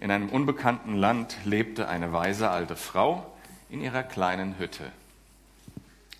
In 0.00 0.10
einem 0.10 0.30
unbekannten 0.30 0.94
Land 0.96 1.36
lebte 1.44 1.88
eine 1.88 2.12
weise 2.12 2.48
alte 2.50 2.74
Frau 2.74 3.30
in 3.68 3.82
ihrer 3.82 4.02
kleinen 4.02 4.58
Hütte. 4.58 4.90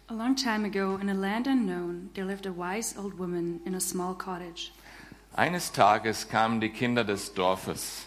A 0.09 0.13
long 0.13 0.35
time 0.37 0.67
ago, 0.67 0.97
in 1.01 1.09
a 1.09 1.15
land 1.15 1.47
unknown, 1.47 2.11
there 2.15 2.27
lived 2.27 2.47
a 2.47 2.51
wise 2.55 2.95
old 2.99 3.19
woman 3.19 3.61
in 3.65 3.75
a 3.75 3.81
small 3.81 4.15
cottage. 4.15 4.71
Eines 5.35 5.73
Tages 5.73 6.29
kamen 6.29 6.61
die 6.61 6.69
Kinder 6.71 7.05
des 7.05 7.33
Dorfes. 7.33 8.05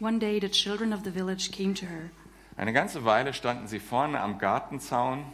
One 0.00 0.18
day, 0.18 0.40
the 0.40 0.48
children 0.48 0.92
of 0.92 1.00
the 1.04 1.10
village 1.12 1.50
came 1.52 1.74
to 1.74 1.84
her, 1.86 2.10
Eine 2.56 2.72
ganze 2.72 3.04
Weile 3.04 3.32
standen 3.34 3.66
sie 3.66 3.80
vorne 3.80 4.20
am 4.20 4.38
Gartenzaun 4.38 5.24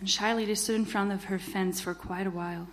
and 0.00 0.10
shyly 0.10 0.44
they 0.44 0.56
stood 0.56 0.76
in 0.76 0.86
front 0.86 1.12
of 1.12 1.28
her 1.28 1.38
fence 1.38 1.80
for 1.80 1.94
quite 1.94 2.26
a 2.28 2.32
while. 2.32 2.66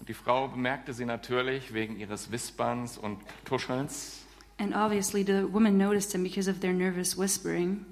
und 0.00 0.08
die 0.08 0.14
Frau 0.14 0.48
bemerkte 0.48 0.92
sie 0.92 1.04
natürlich 1.04 1.72
wegen 1.74 1.98
ihres 1.98 2.30
Wisperns 2.30 2.96
und 2.98 3.18
Tuschelns, 3.44 4.24
And 4.58 4.74
obviously, 4.74 5.22
the 5.24 5.46
woman 5.52 5.78
noticed 5.78 6.10
them 6.12 6.22
because 6.24 6.48
of 6.50 6.60
their 6.60 6.72
nervous 6.72 7.16
whispering, 7.16 7.84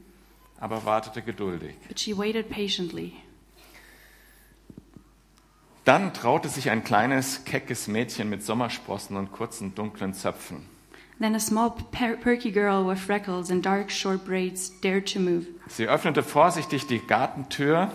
aber 0.60 0.80
wartete 0.84 1.22
geduldig. 1.22 1.74
but 1.88 1.98
she 1.98 2.12
waited 2.16 2.48
patiently. 2.50 3.12
Dann 5.84 6.12
traute 6.12 6.48
sich 6.48 6.68
ein 6.70 6.82
kleines, 6.82 7.44
keckes 7.44 7.86
Mädchen 7.86 8.28
mit 8.28 8.42
Sommersprossen 8.42 9.16
und 9.16 9.30
kurzen, 9.30 9.74
dunklen 9.76 10.14
Zöpfen. 10.14 10.62
Then 11.20 11.34
a 11.34 11.38
small, 11.40 11.70
per- 11.92 12.16
perky 12.16 12.50
girl 12.50 12.84
with 12.86 12.98
freckles 12.98 13.50
and 13.50 13.64
dark, 13.64 13.90
short 13.90 14.24
braids 14.26 14.72
dared 14.82 15.06
to 15.12 15.20
move. 15.20 15.46
Sie 15.68 15.86
öffnete 15.88 16.22
vorsichtig 16.22 16.86
die 16.88 16.98
Gartentür, 16.98 17.90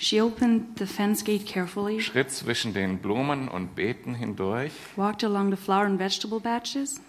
She 0.00 0.20
opened 0.20 0.78
the 0.78 0.86
fence 0.86 1.24
gate 1.24 1.44
carefully, 1.46 2.00
schritt 2.00 2.30
zwischen 2.30 2.72
den 2.74 2.98
Blumen 2.98 3.48
und 3.48 3.74
Beeten 3.74 4.14
hindurch 4.14 4.70
walked 4.96 5.24
along 5.24 5.50
the 5.50 5.56
flower 5.56 5.86
and 5.86 5.98
vegetable 5.98 6.40
patches, 6.40 7.00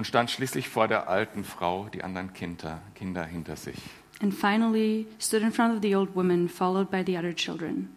und 0.00 0.06
stand 0.06 0.30
schließlich 0.30 0.70
vor 0.70 0.88
der 0.88 1.10
alten 1.10 1.44
Frau, 1.44 1.90
die 1.92 2.02
anderen 2.02 2.32
Kinder, 2.32 2.80
Kinder 2.94 3.22
hinter 3.22 3.56
sich. 3.56 3.76
and 4.22 4.32
finally 4.32 5.06
stood 5.18 5.42
in 5.42 5.52
front 5.52 5.74
of 5.76 5.82
the 5.82 5.94
old 5.94 6.14
woman, 6.16 6.48
followed 6.48 6.90
by 6.90 7.02
the 7.04 7.18
other 7.18 7.34
children. 7.34 7.90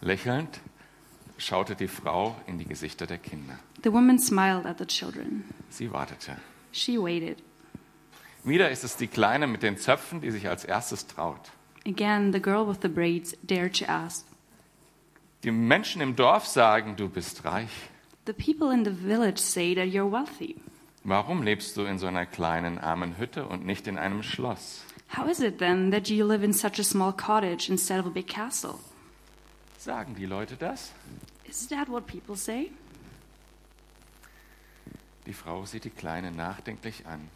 Lächelnd 0.00 0.60
schaute 1.38 1.74
die 1.74 1.88
Frau 1.88 2.36
in 2.46 2.58
die 2.58 2.64
Gesichter 2.66 3.08
der 3.08 3.18
Kinder. 3.18 3.58
The 3.82 3.92
woman 3.92 4.20
smiled 4.20 4.64
at 4.64 4.78
the 4.78 4.86
children. 4.86 5.42
Sie 5.70 5.90
wartete. 5.90 6.36
She 6.70 6.96
waited. 6.96 7.42
Wieder 8.44 8.70
ist 8.70 8.84
es 8.84 8.96
die 8.96 9.08
Kleine 9.08 9.48
mit 9.48 9.64
den 9.64 9.78
Zöpfen, 9.78 10.20
die 10.20 10.30
sich 10.30 10.48
als 10.48 10.64
erstes 10.64 11.08
traut. 11.08 11.50
Again, 11.84 12.32
the 12.32 12.40
girl 12.40 12.64
with 12.68 12.78
the 12.80 12.88
braids 12.88 13.36
dared 13.42 13.76
to 13.80 13.86
ask. 13.86 14.24
Die 15.42 15.50
Menschen 15.50 16.00
im 16.00 16.14
Dorf 16.14 16.46
sagen, 16.46 16.94
du 16.94 17.08
bist 17.08 17.44
reich. 17.44 17.90
The 18.24 18.32
people 18.32 18.72
in 18.72 18.84
the 18.84 18.92
village 18.92 19.38
say 19.40 19.74
that 19.74 19.86
you're 19.86 20.08
wealthy. 20.08 20.54
Warum 21.04 21.42
lebst 21.42 21.76
du 21.76 21.82
in 21.82 21.98
so 21.98 22.06
einer 22.06 22.26
kleinen, 22.26 22.78
armen 22.78 23.18
Hütte 23.18 23.46
und 23.46 23.66
nicht 23.66 23.86
in 23.88 23.98
einem 23.98 24.22
Schloss? 24.22 24.84
How 25.16 25.28
is 25.28 25.40
it 25.40 25.58
then 25.58 25.90
that 25.90 26.08
you 26.08 26.26
live 26.26 26.44
in 26.44 26.52
such 26.52 26.78
a 26.78 26.84
small 26.84 27.12
cottage 27.12 27.68
instead 27.68 27.98
of 28.00 28.06
a 28.06 28.10
big 28.10 28.28
castle? 28.28 28.76
Sagen 29.78 30.14
die 30.14 30.26
Leute 30.26 30.56
das? 30.56 30.92
Is 31.44 31.68
that 31.68 31.88
what 31.88 32.06
people 32.06 32.36
say? 32.36 32.70
Die 35.26 35.32
Frau 35.32 35.64
sieht 35.66 35.84
die 35.84 35.90
Kleine 35.90 36.30
nachdenklich 36.30 37.04
an. 37.06 37.28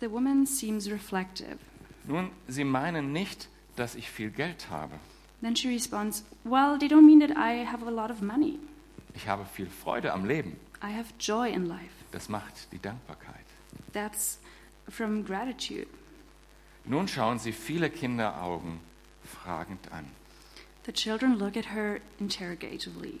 The 0.00 0.10
woman 0.10 0.44
seems 0.46 0.90
reflective. 0.90 1.58
Nun, 2.04 2.30
sie 2.48 2.64
meinen 2.64 3.12
nicht, 3.12 3.48
dass 3.76 3.94
ich 3.94 4.10
viel 4.10 4.30
Geld 4.30 4.68
habe. 4.68 4.94
Then 5.40 5.56
she 5.56 5.68
responds, 5.68 6.24
Well, 6.44 6.76
they 6.78 6.88
don't 6.88 7.06
mean 7.06 7.20
that 7.20 7.30
I 7.30 7.64
have 7.64 7.86
a 7.86 7.90
lot 7.90 8.10
of 8.10 8.20
money. 8.20 8.58
Ich 9.14 9.28
habe 9.28 9.44
viel 9.44 9.68
Freude 9.70 10.12
am 10.12 10.24
Leben. 10.24 10.56
I 10.82 10.92
have 10.92 11.12
joy 11.18 11.48
in 11.48 11.66
life. 11.66 12.01
Das 12.12 12.28
macht 12.28 12.72
die 12.72 12.78
Dankbarkeit. 12.78 13.46
That's 13.92 14.38
from 14.88 15.24
gratitude. 15.24 15.88
Nun 16.84 17.08
schauen 17.08 17.38
sie 17.38 17.52
viele 17.52 17.90
Kinderaugen 17.90 18.80
fragend 19.24 19.90
an. 19.92 20.04
The 20.84 20.92
children 20.92 21.38
look 21.38 21.56
at 21.56 21.72
her 21.72 22.00
interrogatively. 22.18 23.20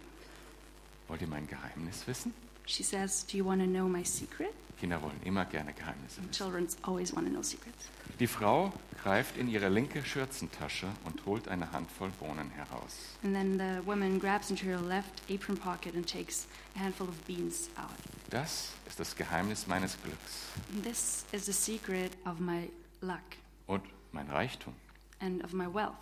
Wollt 1.08 1.22
ihr 1.22 1.28
mein 1.28 1.46
Geheimnis 1.46 2.06
wissen? 2.06 2.34
She 2.66 2.82
says, 2.82 3.24
Do 3.26 3.36
you 3.36 3.44
want 3.46 3.60
to 3.60 3.66
know 3.66 3.88
my 3.88 4.04
secret? 4.04 4.50
Kinder 4.80 5.00
wollen 5.00 5.20
immer 5.24 5.44
gerne 5.44 5.72
Geheimnisse 5.72 6.20
And 6.20 6.32
children 6.32 6.66
always 6.82 7.14
want 7.14 7.26
to 7.26 7.32
know 7.32 7.42
secrets. 7.42 7.88
Die 8.18 8.26
Frau 8.26 8.72
greift 9.02 9.36
in 9.36 9.48
ihre 9.48 9.68
linke 9.68 10.04
Schürzentasche 10.04 10.86
und 11.04 11.24
holt 11.26 11.48
eine 11.48 11.70
Handvoll 11.72 12.10
Bohnen 12.20 12.50
heraus. 12.50 12.96
And 13.22 13.34
then 13.34 13.58
the 13.58 13.86
woman 13.86 14.18
grabs 14.18 14.50
into 14.50 14.64
her 14.64 14.80
left 14.80 15.22
apron 15.30 15.56
pocket 15.56 15.94
and 15.94 16.06
takes 16.06 16.46
a 16.76 16.80
handful 16.80 17.08
of 17.08 17.14
beans 17.26 17.68
out. 17.76 17.90
Das 18.30 18.72
ist 18.88 18.98
das 18.98 19.14
Geheimnis 19.16 19.66
meines 19.66 19.96
Glücks 20.02 20.46
this 20.82 21.24
is 21.32 21.46
the 21.46 21.52
secret 21.52 22.12
of 22.26 22.40
my 22.40 22.68
luck 23.00 23.20
und 23.66 23.82
mein 24.12 24.28
Reichtum. 24.30 24.74
and 25.20 25.44
of 25.44 25.52
my 25.52 25.66
wealth. 25.72 25.94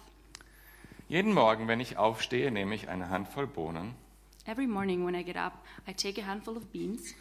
Jeden 1.09 1.33
Morgen, 1.35 1.67
wenn 1.69 1.81
ich 1.81 1.97
aufstehe, 1.97 2.51
nehme 2.53 2.75
ich 2.75 2.89
eine 2.89 3.09
Handvoll 3.09 3.47
Bohnen 3.47 3.95
Every 4.47 4.67
morning 4.67 5.05
when 5.05 5.15
I 5.15 5.23
get 5.23 5.37
up, 5.37 5.65
I 5.87 5.93
take 5.93 6.21
a 6.21 6.25
handful 6.27 6.57
of 6.57 6.73
beans 6.73 7.15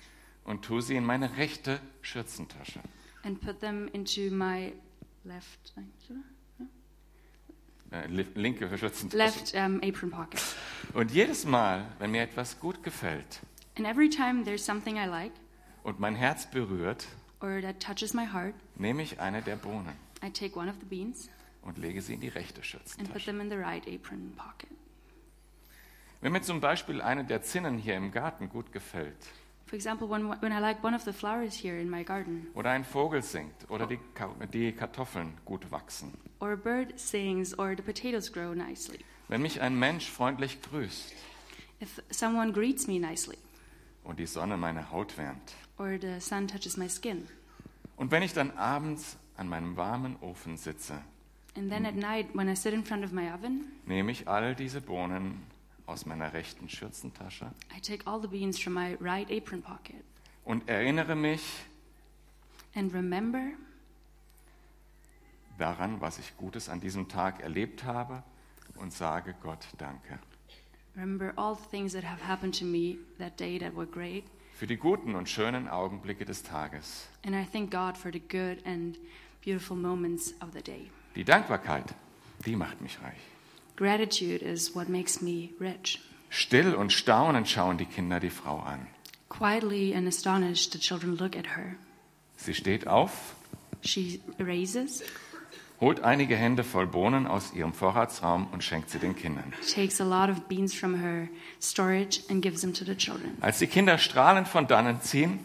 und 0.46 0.64
tue 0.64 0.82
sie 0.82 0.96
in 0.96 1.06
meine 1.06 1.38
rechte 1.38 1.80
Schürzentasche. 2.02 2.80
and 3.24 3.40
put 3.42 3.60
them 3.60 3.88
into 3.94 4.30
my 4.32 4.74
left 5.26 5.74
Äh, 7.92 8.06
li- 8.08 8.26
linke 8.36 8.70
Schürzentasche. 8.78 9.18
left 9.18 9.54
um, 9.56 9.82
apron 9.84 10.12
pocket. 10.12 10.42
Und 10.94 11.12
jedes 11.12 11.46
Mal, 11.46 11.88
wenn 12.00 12.12
mir 12.12 12.22
etwas 12.22 12.60
gut 12.60 12.84
gefällt 12.84 13.40
And 13.78 13.88
every 13.88 14.10
time 14.10 14.44
there's 14.44 14.64
something 14.66 14.96
I 14.98 15.06
like 15.08 15.32
und 15.84 16.00
mein 16.00 16.16
Herz 16.16 16.50
berührt, 16.50 17.08
or 17.42 17.62
that 17.62 17.80
touches 17.80 18.14
my 18.14 18.26
heart, 18.26 18.54
nehme 18.76 19.02
ich 19.02 19.20
eine 19.20 19.42
der 19.42 19.56
Bohnen 19.56 19.94
I 20.24 20.30
take 20.30 20.56
one 20.58 20.70
of 20.70 20.76
the 20.80 20.86
beans 20.86 21.30
und 21.64 21.78
lege 21.80 22.02
sie 22.02 22.14
in 22.14 22.20
die 22.22 22.28
rechte 22.30 22.62
and 22.62 22.64
put 22.64 22.66
Schürzentasche. 22.66 23.26
them 23.26 23.42
in 23.42 23.50
the 23.50 23.58
right 23.58 23.86
apron 23.88 24.34
pocket. 24.36 24.70
Wenn 26.22 26.34
mir 26.34 26.42
zum 26.42 26.60
Beispiel 26.60 27.02
eine 27.02 27.24
der 27.24 27.42
Zinnen 27.42 27.78
hier 27.78 27.96
im 27.96 28.12
Garten 28.12 28.50
gut 28.50 28.72
gefällt 28.74 29.16
For 29.70 29.76
example, 29.76 30.10
when, 30.10 30.28
when 30.42 30.52
I 30.52 30.60
like 30.60 30.84
one 30.84 30.96
of 30.96 31.04
the 31.04 31.14
flowers 31.14 31.54
here 31.54 31.80
in 31.80 31.92
my 31.92 32.04
garden, 32.04 32.48
oder 32.56 32.72
ein 32.72 32.84
Vogel 32.84 33.22
singt 33.22 33.70
oder 33.70 33.86
die, 33.86 34.00
die 34.52 34.72
Kartoffeln 34.72 35.38
gut 35.46 35.70
wachsen, 35.72 36.12
or 36.40 36.54
a 36.54 36.56
bird 36.56 37.00
sings, 37.00 37.58
or 37.60 37.76
the 37.78 37.84
potatoes 37.84 38.34
grow 38.34 38.56
nicely, 38.56 38.98
wenn 39.28 39.44
mich 39.44 39.62
ein 39.62 39.78
Mensch 39.78 40.10
freundlich 40.10 40.60
grüßt 40.64 41.14
if 41.82 42.02
someone 42.10 42.52
greets 42.52 42.88
me 42.88 43.00
nicely, 43.00 43.38
und 44.04 44.18
die 44.18 44.26
Sonne 44.26 44.58
meine 44.58 44.90
Haut 44.90 45.16
wärmt. 45.20 45.54
or 45.78 46.00
the 46.02 46.20
sun 46.20 46.48
touches 46.48 46.76
my 46.76 46.90
skin, 46.90 47.28
und 47.96 48.10
wenn 48.10 48.24
ich 48.24 48.34
dann 48.34 48.50
abends 48.58 49.18
an 49.38 49.48
meinem 49.48 49.78
warmen 49.78 50.16
Ofen 50.22 50.58
sitze, 50.58 50.96
and 51.56 51.70
then 51.70 51.86
at 51.86 51.94
night 51.94 52.26
when 52.34 52.50
I 52.50 52.56
sit 52.56 52.74
in 52.74 52.84
front 52.84 53.06
of 53.06 53.12
my 53.12 53.32
oven, 53.32 53.66
nehme 53.86 54.12
ich 54.12 54.28
all 54.28 54.56
diese 54.56 54.82
Bohnen 54.82 55.44
aus 55.90 56.06
meiner 56.06 56.32
rechten 56.34 56.70
Schürzentasche 56.70 57.52
I 57.76 57.82
take 57.82 58.06
all 58.08 58.22
the 58.22 58.28
beans 58.28 58.60
from 58.60 58.74
my 58.74 58.96
right 59.00 59.30
apron 59.32 59.62
pocket 59.62 60.04
und 60.46 60.68
erinnere 60.70 61.16
mich 61.16 61.42
and 62.76 62.94
remember 62.94 63.52
daran, 65.58 66.00
was 66.00 66.20
ich 66.20 66.38
Gutes 66.38 66.70
an 66.70 66.80
diesem 66.80 67.08
Tag 67.10 67.42
erlebt 67.42 67.84
habe 67.84 68.24
und 68.76 68.94
sage 68.94 69.36
Gott 69.42 69.68
Danke 69.78 70.20
remember 70.96 71.34
all 71.38 71.56
the 71.56 71.70
things 71.70 71.94
that 71.94 72.04
have 72.04 72.22
happened 72.26 72.58
to 72.58 72.66
me 72.66 72.98
that 73.18 73.40
day 73.40 73.58
that 73.60 73.76
were 73.76 73.88
great, 73.88 74.24
für 74.54 74.68
die 74.68 74.78
guten 74.78 75.16
und 75.16 75.30
schönen 75.30 75.68
Augenblicke 75.68 76.26
des 76.26 76.44
Tages. 76.44 77.08
and 77.26 77.36
I 77.36 77.46
thank 77.46 77.72
God 77.72 77.98
for 77.98 78.12
the 78.12 78.20
good 78.20 78.66
and 78.66 78.98
beautiful 79.44 79.76
moments 79.78 80.34
of 80.42 80.50
the 80.54 80.62
day. 80.62 80.90
Die 81.16 81.24
Dankbarkeit, 81.24 81.94
die 82.46 82.56
macht 82.56 82.82
mich 82.82 83.02
reich. 83.02 83.20
Gratitude 83.80 84.42
is 84.42 84.76
what 84.76 84.90
makes 84.90 85.22
me 85.22 85.52
rich. 85.58 86.02
Still 86.30 86.76
und 86.76 86.92
staunend 86.92 87.48
schauen 87.48 87.78
die 87.78 87.86
Kinder 87.86 88.20
die 88.20 88.30
Frau 88.30 88.60
an. 88.60 88.88
Quietly 89.30 89.96
and 89.96 90.06
astonished, 90.06 90.74
the 90.74 90.80
children 90.80 91.16
look 91.16 91.38
at 91.38 91.56
her. 91.56 91.78
Sie 92.36 92.54
steht 92.54 92.88
auf, 92.88 93.36
She 93.82 94.20
raises, 94.38 95.02
holt 95.80 96.02
einige 96.02 96.36
Hände 96.36 96.66
voll 96.66 96.88
Bohnen 96.88 97.26
aus 97.26 97.54
ihrem 97.54 97.72
Vorratsraum 97.72 98.48
und 98.52 98.66
schenkt 98.66 98.90
sie 98.90 99.00
den 99.00 99.16
Kindern. 99.16 99.54
takes 99.74 100.02
a 100.02 100.04
lot 100.04 100.30
of 100.30 100.50
beans 100.50 100.74
from 100.74 100.96
her 101.00 101.30
storage, 101.62 102.20
and 102.30 102.42
gives 102.42 102.60
them 102.60 102.74
to 102.74 102.84
the 102.84 102.96
children. 102.98 103.38
Als 103.40 103.60
die 103.60 103.68
Kinder 103.68 103.98
strahlend 103.98 104.50
von 104.50 104.68
dannen 104.68 105.00
ziehen, 105.02 105.40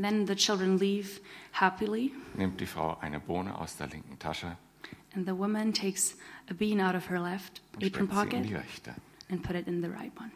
Then 0.00 0.28
the 0.28 0.36
children 0.36 0.78
leave 0.78 1.20
happily, 1.50 2.12
nimmt 2.34 2.60
die 2.60 2.66
Frau 2.66 2.96
eine 3.00 3.18
Bohne 3.18 3.58
aus 3.58 3.76
der 3.78 3.88
linken 3.88 4.16
Tasche 4.20 4.56
and 5.14 5.26
the 5.26 5.34
woman 5.34 5.72
takes 5.72 6.14
a 6.50 6.54
bean 6.54 6.80
out 6.80 6.94
of 6.94 7.06
her 7.06 7.20
left 7.20 7.60
und 7.74 7.84
apron 7.84 8.08
pocket 8.08 8.46
and 9.30 9.42
put 9.42 9.56
it 9.56 9.66
in 9.66 9.82
the 9.82 9.88
right 9.88 10.12
one. 10.18 10.30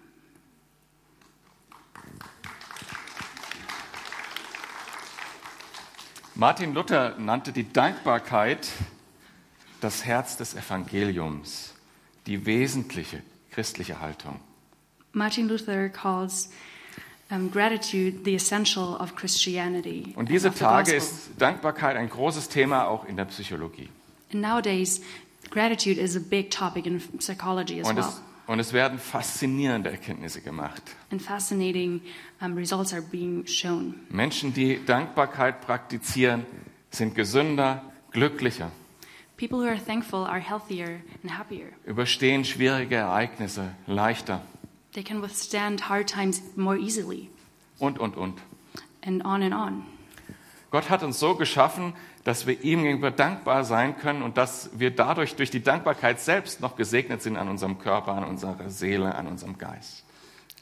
Martin 6.37 6.75
Luther 6.75 7.17
nannte 7.19 7.53
die 7.53 7.73
Dankbarkeit 7.73 8.69
das 9.81 10.05
Herz 10.05 10.37
des 10.37 10.55
Evangeliums, 10.55 11.75
die 12.27 12.45
wesentliche 12.45 13.23
christliche 13.53 14.01
Haltung. 14.01 14.41
Martin 15.13 15.47
Luther 15.47 15.89
calls 15.91 16.51
um, 17.31 17.51
gratitude 17.53 18.25
the 18.25 18.35
essential 18.35 18.97
of 18.97 19.15
Christianity. 19.15 20.13
Und 20.17 20.29
diese 20.29 20.53
Tage 20.53 20.95
ist 20.95 21.31
Dankbarkeit 21.39 21.97
ein 21.97 22.09
großes 22.09 22.49
Thema 22.49 22.89
auch 22.89 23.05
in 23.05 23.17
der 23.17 23.27
Psychologie. 23.27 23.89
And 24.35 24.43
nowadays, 24.43 25.01
gratitude 25.51 25.97
is 25.97 26.17
a 26.17 26.21
big 26.21 26.51
topic 26.51 26.87
in 26.87 27.01
psychology 27.21 27.81
as 27.81 27.89
Und 27.89 27.97
well. 27.97 28.05
es, 28.09 28.21
und 28.49 28.59
es 28.59 28.73
werden 28.73 28.99
faszinierende 28.99 29.91
Erkenntnisse 29.91 30.41
gemacht. 30.43 30.83
And 31.13 31.23
fascinating 31.23 32.01
um, 32.41 32.57
results 32.57 32.93
are 32.93 33.01
being 33.01 33.47
shown. 33.47 33.95
Menschen, 34.11 34.53
die 34.53 34.85
Dankbarkeit 34.85 35.61
praktizieren, 35.61 36.45
sind 36.91 37.15
gesünder, 37.15 37.83
glücklicher, 38.11 38.71
People 39.37 39.59
who 39.59 39.67
are 39.69 39.79
thankful 39.85 40.25
are 40.25 40.39
healthier 40.41 41.01
and 41.23 41.37
happier. 41.39 41.67
überstehen 41.87 42.45
schwierige 42.45 42.97
Ereignisse 42.97 43.73
leichter 43.87 44.43
They 44.93 45.03
can 45.03 45.23
withstand 45.23 45.89
hard 45.89 46.09
times 46.09 46.41
more 46.57 46.77
easily, 46.79 47.31
und, 47.79 47.99
und, 47.99 48.17
und. 48.17 48.41
and 49.03 49.25
on 49.25 49.43
and 49.43 49.53
on. 49.55 49.85
Gott 50.71 50.89
hat 50.91 51.03
uns 51.05 51.19
so 51.21 51.35
geschaffen, 51.37 51.95
dass 52.25 52.47
wir 52.47 52.63
ihm 52.65 52.83
gegenüber 52.83 53.11
dankbar 53.11 53.65
sein 53.65 53.97
können 53.99 54.23
und 54.23 54.37
dass 54.39 54.71
wir 54.79 54.91
dadurch 54.91 55.37
durch 55.37 55.51
die 55.51 55.63
Dankbarkeit 55.63 56.21
selbst 56.21 56.61
noch 56.61 56.75
gesegnet 56.77 57.23
sind 57.23 57.37
an 57.37 57.49
unserem 57.49 57.79
Körper, 57.79 58.13
an 58.13 58.25
unserer 58.25 58.71
Seele, 58.71 59.15
an 59.15 59.27
unserem 59.27 59.59
Geist. 59.59 60.05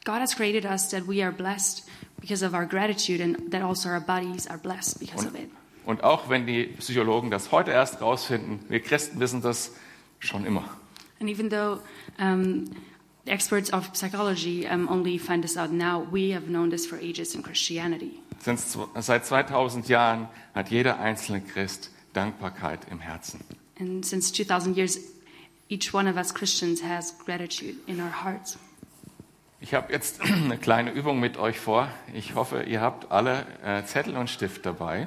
God 0.04 0.16
has 0.16 0.34
created 0.34 0.64
us 0.64 0.88
that 0.88 1.06
we 1.06 1.22
are 1.22 1.30
blessed 1.30 1.84
because 2.20 2.44
of 2.44 2.54
our 2.54 2.66
gratitude, 2.66 3.22
and 3.22 3.52
that 3.52 3.62
also 3.62 3.88
our 3.88 4.00
bodies 4.00 4.48
are 4.48 4.58
blessed 4.58 4.98
because 4.98 5.26
of 5.26 5.34
it. 5.34 5.48
Und 5.84 6.02
auch 6.04 6.28
wenn 6.28 6.46
die 6.46 6.64
Psychologen 6.78 7.30
das 7.30 7.50
heute 7.52 7.70
erst 7.72 8.00
rausfinden, 8.00 8.60
wir 8.68 8.80
Christen 8.80 9.20
wissen 9.20 9.42
das 9.42 9.72
schon 10.18 10.44
immer. 10.44 10.64
And 11.20 11.28
even 11.28 11.50
though 11.50 11.80
um, 12.18 12.64
experts 13.26 13.72
of 13.72 13.92
psychology 13.92 14.66
um, 14.66 14.88
only 14.88 15.18
find 15.18 15.42
this 15.42 15.56
out 15.56 15.70
now, 15.70 16.04
we 16.10 16.34
have 16.34 16.46
known 16.48 16.70
this 16.70 16.86
for 16.86 16.98
ages 16.98 17.34
in 17.34 17.42
Christianity. 17.42 18.21
Seit 18.42 19.24
2000 19.24 19.88
Jahren 19.88 20.28
hat 20.54 20.70
jeder 20.70 20.98
einzelne 20.98 21.40
Christ 21.40 21.90
Dankbarkeit 22.12 22.80
im 22.90 23.00
Herzen. 23.00 23.40
And 23.78 24.04
since 24.04 24.32
2,000 24.32 24.76
years, 24.76 24.98
each 25.68 25.94
one 25.94 26.08
of 26.10 26.16
us 26.16 26.34
Christians 26.34 26.82
has 26.82 27.16
gratitude 27.24 27.76
in 27.86 28.00
our 28.00 28.24
hearts. 28.24 28.58
Ich 29.60 29.74
habe 29.74 29.92
jetzt 29.92 30.20
eine 30.20 30.58
kleine 30.58 30.90
Übung 30.90 31.20
mit 31.20 31.36
euch 31.36 31.58
vor. 31.60 31.88
Ich 32.12 32.34
hoffe, 32.34 32.64
ihr 32.64 32.80
habt 32.80 33.12
alle 33.12 33.46
äh, 33.64 33.84
Zettel 33.84 34.16
und 34.16 34.28
Stift 34.28 34.66
dabei. 34.66 35.06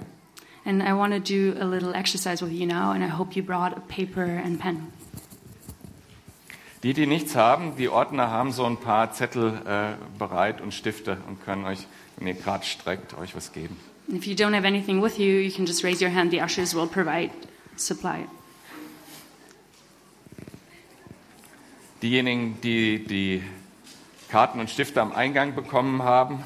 And 0.64 0.82
I 0.82 0.94
want 0.94 1.14
to 1.14 1.20
do 1.20 1.60
a 1.60 1.66
little 1.66 1.94
exercise 1.94 2.44
with 2.44 2.52
you 2.52 2.66
now, 2.66 2.92
and 2.92 3.04
I 3.04 3.10
hope 3.10 3.36
you 3.36 3.44
brought 3.44 3.78
a 3.78 3.82
paper 3.82 4.24
and 4.24 4.60
pen. 4.60 4.92
Die, 6.86 6.94
die 6.94 7.08
nichts 7.08 7.36
haben, 7.36 7.76
die 7.78 7.90
Ordner 7.90 8.30
haben 8.30 8.52
so 8.52 8.64
ein 8.64 8.78
paar 8.78 9.12
Zettel 9.12 9.60
äh, 9.66 10.20
bereit 10.20 10.62
und 10.62 10.72
Stifte 10.72 11.18
und 11.28 11.44
können 11.44 11.66
euch, 11.66 11.80
wenn 12.18 12.28
ihr 12.28 12.36
gerade 12.36 12.64
streckt, 12.64 13.18
euch 13.18 13.36
was 13.36 13.54
geben. 13.54 13.76
If 14.08 14.28
you 14.28 14.36
don't 14.36 14.56
have 14.56 14.68
anything 14.68 15.02
with 15.02 15.18
you, 15.18 15.40
you 15.40 15.52
can 15.52 15.66
just 15.66 15.84
raise 15.84 16.06
your 16.06 16.14
hand. 16.14 16.30
The 16.30 16.44
ushers 16.44 16.76
will 16.76 16.86
provide 16.86 17.32
supply. 17.76 18.28
Diejenigen, 22.04 22.62
die 22.62 23.04
die 23.04 23.42
Karten 24.30 24.60
und 24.60 24.70
Stifte 24.70 25.02
am 25.02 25.12
Eingang 25.12 25.56
bekommen 25.56 26.04
haben, 26.04 26.44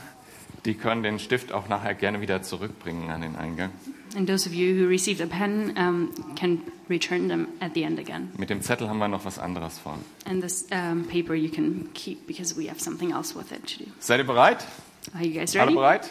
die 0.64 0.76
können 0.76 1.04
den 1.04 1.20
Stift 1.20 1.52
auch 1.52 1.68
nachher 1.68 1.96
gerne 1.96 2.22
wieder 2.22 2.44
zurückbringen 2.44 3.10
an 3.10 3.20
den 3.20 3.36
Eingang. 3.36 3.72
And 4.16 4.28
those 4.28 4.48
of 4.48 4.54
you 4.54 4.76
who 4.76 4.88
received 4.88 5.22
a 5.22 5.28
pen 5.28 5.74
um, 5.78 6.12
can 6.36 6.62
return 6.90 7.28
them 7.28 7.48
at 7.62 7.74
the 7.76 7.84
end 7.84 8.00
again. 8.00 8.32
Mit 8.38 8.50
dem 8.50 8.62
Zettel 8.62 8.90
haben 8.90 8.98
wir 9.00 9.08
noch 9.08 9.24
was 9.26 9.38
anderes 9.38 9.78
vor. 9.78 9.98
And 10.26 10.42
this 10.42 10.66
um, 10.72 11.06
paper 11.06 11.36
you 11.36 11.50
can 11.50 11.90
keep 11.94 12.26
because 12.28 12.58
we 12.58 12.68
have 12.70 12.80
something 12.82 13.12
else 13.12 13.36
with 13.36 13.52
it 13.52 13.66
to 13.68 13.84
do. 13.86 13.92
Seid 14.00 14.20
ihr 14.20 14.26
bereit? 14.26 14.66
Are 15.14 15.24
you 15.24 15.34
guys 15.34 15.56
Alle 15.56 15.68
ready? 15.68 15.76
bereit? 15.76 16.10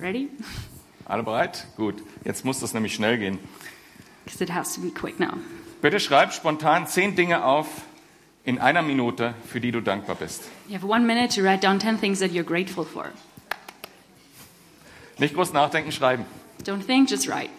Ready? 0.00 0.28
Alle 1.06 1.22
bereit? 1.22 1.66
Gut. 1.76 1.96
Jetzt 2.24 2.44
muss 2.44 2.60
das 2.60 2.72
nämlich 2.72 2.94
schnell 2.94 3.18
gehen. 3.18 3.38
Because 4.24 4.42
it 4.42 4.50
has 4.50 4.74
to 4.74 4.80
be 4.80 4.90
quick 4.90 5.20
now. 5.20 5.34
Bitte 5.82 6.00
schreib 6.00 6.32
spontan 6.32 6.86
zehn 6.86 7.14
Dinge 7.14 7.44
auf 7.44 7.66
in 8.44 8.58
einer 8.58 8.82
Minute, 8.82 9.34
für 9.46 9.60
die 9.60 9.70
du 9.70 9.80
dankbar 9.80 10.16
bist. 10.16 10.42
You 10.68 10.74
have 10.76 10.86
one 10.86 11.04
minute 11.04 11.34
to 11.34 11.42
write 11.42 11.60
down 11.60 11.78
10 11.78 11.98
things 11.98 12.20
that 12.20 12.30
you're 12.30 12.42
grateful 12.44 12.84
for. 12.84 13.10
Nicht 15.18 15.34
groß 15.34 15.52
nachdenken, 15.52 15.92
schreiben. 15.92 16.24
Don't 16.62 16.82
think, 16.82 17.08
just 17.10 17.28
write. 17.28 17.50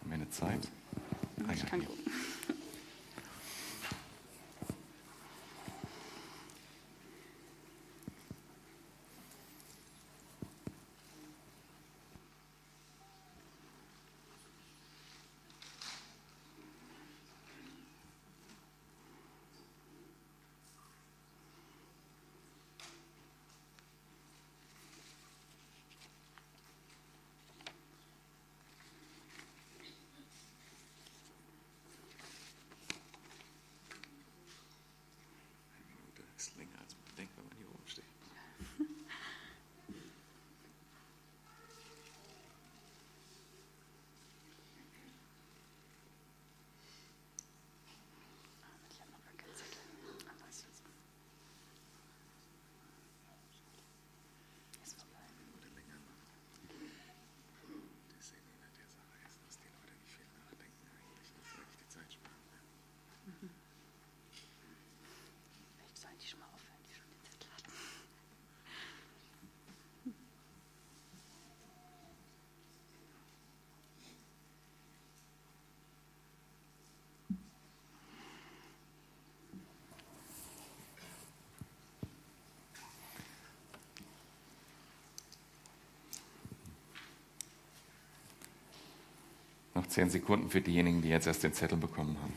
Haben 0.00 0.10
wir 0.10 0.14
eine 0.14 0.30
Zeit? 0.30 0.68
Ah, 1.46 1.52
ja. 1.52 1.93
Länger, 36.56 36.78
als 36.82 36.94
man 36.94 37.16
denkt, 37.16 37.36
wenn 37.36 37.44
man 37.48 37.56
hier 37.56 37.68
oben 37.68 37.88
steht. 37.88 38.13
Noch 89.84 89.90
zehn 89.90 90.08
Sekunden 90.08 90.48
für 90.48 90.62
diejenigen, 90.62 91.02
die 91.02 91.10
jetzt 91.10 91.26
erst 91.26 91.42
den 91.42 91.52
Zettel 91.52 91.76
bekommen 91.76 92.16
haben. 92.22 92.32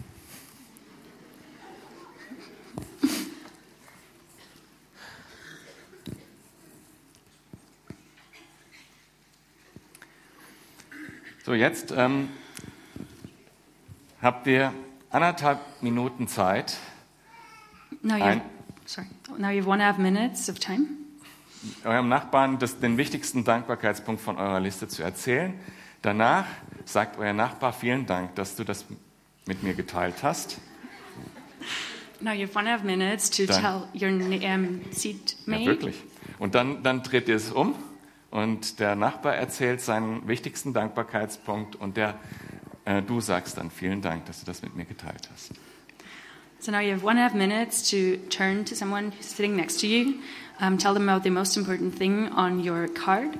So, 11.46 11.54
jetzt 11.54 11.94
ähm, 11.96 12.28
habt 14.22 14.46
ihr 14.48 14.74
anderthalb 15.10 15.62
Minuten 15.82 16.28
Zeit, 16.28 16.76
Now 18.02 18.18
you, 18.18 18.42
sorry. 18.86 19.08
Now 19.38 19.50
you 19.52 19.62
have 19.62 19.70
one 19.70 19.82
and 19.82 19.84
a 19.84 19.86
half 19.86 19.98
minutes 19.98 20.50
of 20.50 20.60
time. 20.60 20.88
eurem 21.86 22.10
Nachbarn 22.10 22.60
das, 22.60 22.80
den 22.80 22.98
wichtigsten 22.98 23.46
Dankbarkeitspunkt 23.46 24.22
von 24.22 24.38
eurer 24.38 24.60
Liste 24.60 24.90
zu 24.90 25.02
erzählen. 25.02 25.54
Danach 26.02 26.46
sagt 26.88 27.20
euer 27.20 27.34
Nachbar 27.34 27.74
vielen 27.74 28.06
Dank, 28.06 28.36
dass 28.36 28.56
du 28.56 28.64
das 28.64 28.86
mit 29.46 29.62
mir 29.64 29.74
geteilt 29.74 30.24
hast. 30.24 30.58
Now 32.20 32.32
you 32.32 32.48
have 32.48 32.58
one 32.58 32.68
half 32.70 32.84
minutes 32.84 33.30
to 33.30 33.46
Dann- 33.46 33.62
tell 33.62 33.88
your 33.94 34.10
um, 34.10 34.32
Ja, 34.32 34.58
seatmate. 34.92 35.66
wirklich. 35.66 35.96
Und 36.40 36.56
dann, 36.56 36.82
dann 36.82 37.04
dreht 37.04 37.28
ihr 37.30 37.36
es 37.36 37.52
um 37.52 37.76
und 38.32 38.80
der 38.80 38.96
Nachbar 38.96 39.36
erzählt 39.36 39.82
seinen 39.82 40.28
wichtigsten 40.28 40.74
Dankbarkeitspunkt 40.74 41.76
und 41.76 41.96
der, 41.98 42.16
äh, 42.86 43.02
du 43.02 43.22
sagst 43.22 43.58
dann 43.58 43.70
vielen 43.70 44.02
Dank, 44.02 44.26
dass 44.26 44.40
du 44.40 44.46
das 44.46 44.62
mit 44.64 44.76
mir 44.76 44.86
geteilt 44.86 45.30
hast. 45.32 45.52
So 46.60 46.72
now 46.72 46.80
you 46.80 46.92
have 46.92 47.06
one 47.06 47.12
and 47.12 47.20
a 47.20 47.24
half 47.26 47.34
minutes 47.36 47.88
to 47.92 48.18
turn 48.30 48.66
to 48.66 48.74
someone 48.74 49.12
who's 49.12 49.36
sitting 49.36 49.56
next 49.56 49.80
to 49.82 49.86
you, 49.86 50.16
um, 50.60 50.80
tell 50.80 50.94
them 50.96 51.08
about 51.08 51.24
the 51.24 51.30
most 51.30 51.56
important 51.56 51.96
thing 51.96 52.32
on 52.34 52.68
your 52.68 52.88
card, 52.88 53.38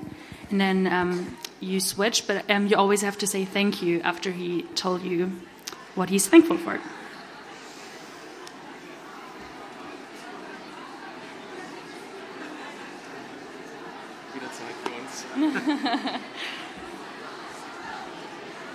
and 0.52 0.60
then 0.60 0.86
um, 0.86 1.26
you 1.60 1.80
switch, 1.80 2.26
but 2.26 2.48
um, 2.50 2.66
you 2.66 2.76
always 2.76 3.02
have 3.02 3.18
to 3.18 3.26
say 3.26 3.44
thank 3.44 3.82
you 3.82 4.00
after 4.02 4.30
he 4.30 4.62
told 4.74 5.02
you 5.02 5.32
what 5.94 6.10
he's 6.10 6.26
thankful 6.26 6.56
for. 6.56 6.80
ich 15.38 15.46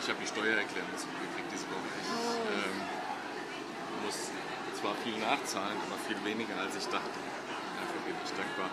habe 0.09 0.19
die 0.21 0.27
Steuer 0.27 0.57
erklären 0.57 0.87
gekriegt 0.91 1.51
diese 1.51 1.65
Woche. 1.67 1.89
Oh. 2.07 2.11
Ähm, 2.51 2.55
ich 2.55 2.61
ähm, 3.91 4.05
muss 4.05 4.31
zwar 4.79 4.95
viel 5.03 5.17
nachzahlen, 5.19 5.77
aber 5.87 5.97
viel 6.07 6.23
weniger 6.23 6.55
als 6.59 6.75
ich 6.75 6.85
dachte. 6.85 7.19
Dafür 7.79 8.01
bin 8.05 8.15
ich 8.23 8.31
dankbar. 8.31 8.69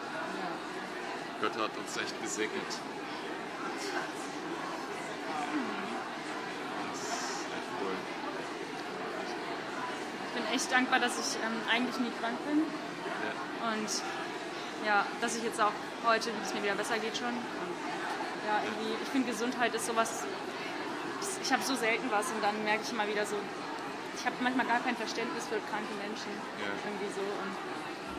Gott 1.41 1.57
hat 1.59 1.77
uns 1.79 1.97
echt 1.97 2.23
gesegnet. 2.23 2.79
Ich 10.27 10.35
bin 10.35 10.55
echt 10.55 10.73
dankbar, 10.73 11.01
dass 11.01 11.19
ich 11.19 11.37
ähm, 11.43 11.61
eigentlich 11.71 11.99
nie 11.99 12.13
krank 12.21 12.39
bin. 12.47 12.63
Und 13.61 13.91
ja, 14.87 15.05
dass 15.21 15.37
ich 15.37 15.45
jetzt 15.45 15.61
auch 15.61 15.73
heute, 16.07 16.31
dass 16.31 16.49
es 16.49 16.55
mir 16.55 16.63
wieder 16.63 16.75
besser 16.75 16.99
geht 16.99 17.17
schon. 17.17 17.29
Und 17.29 17.75
ja, 18.47 18.63
irgendwie, 18.65 18.97
ich 19.03 19.09
finde 19.09 19.31
Gesundheit 19.31 19.75
ist 19.75 19.87
sowas, 19.87 20.25
ich 21.43 21.53
habe 21.53 21.63
so 21.63 21.75
selten 21.75 22.11
was 22.11 22.27
und 22.33 22.43
dann 22.43 22.65
merke 22.65 22.83
ich 22.83 22.93
immer 22.93 23.07
wieder 23.07 23.27
so, 23.27 23.37
ich 24.17 24.25
habe 24.27 24.37
manchmal 24.41 24.67
gar 24.67 24.81
kein 24.81 24.97
Verständnis 24.97 25.47
für 25.47 25.61
kranke 25.69 25.93
Menschen. 26.01 26.33
Ja. 26.61 26.73
Irgendwie 26.85 27.13
so. 27.13 27.21
Und, 27.21 27.55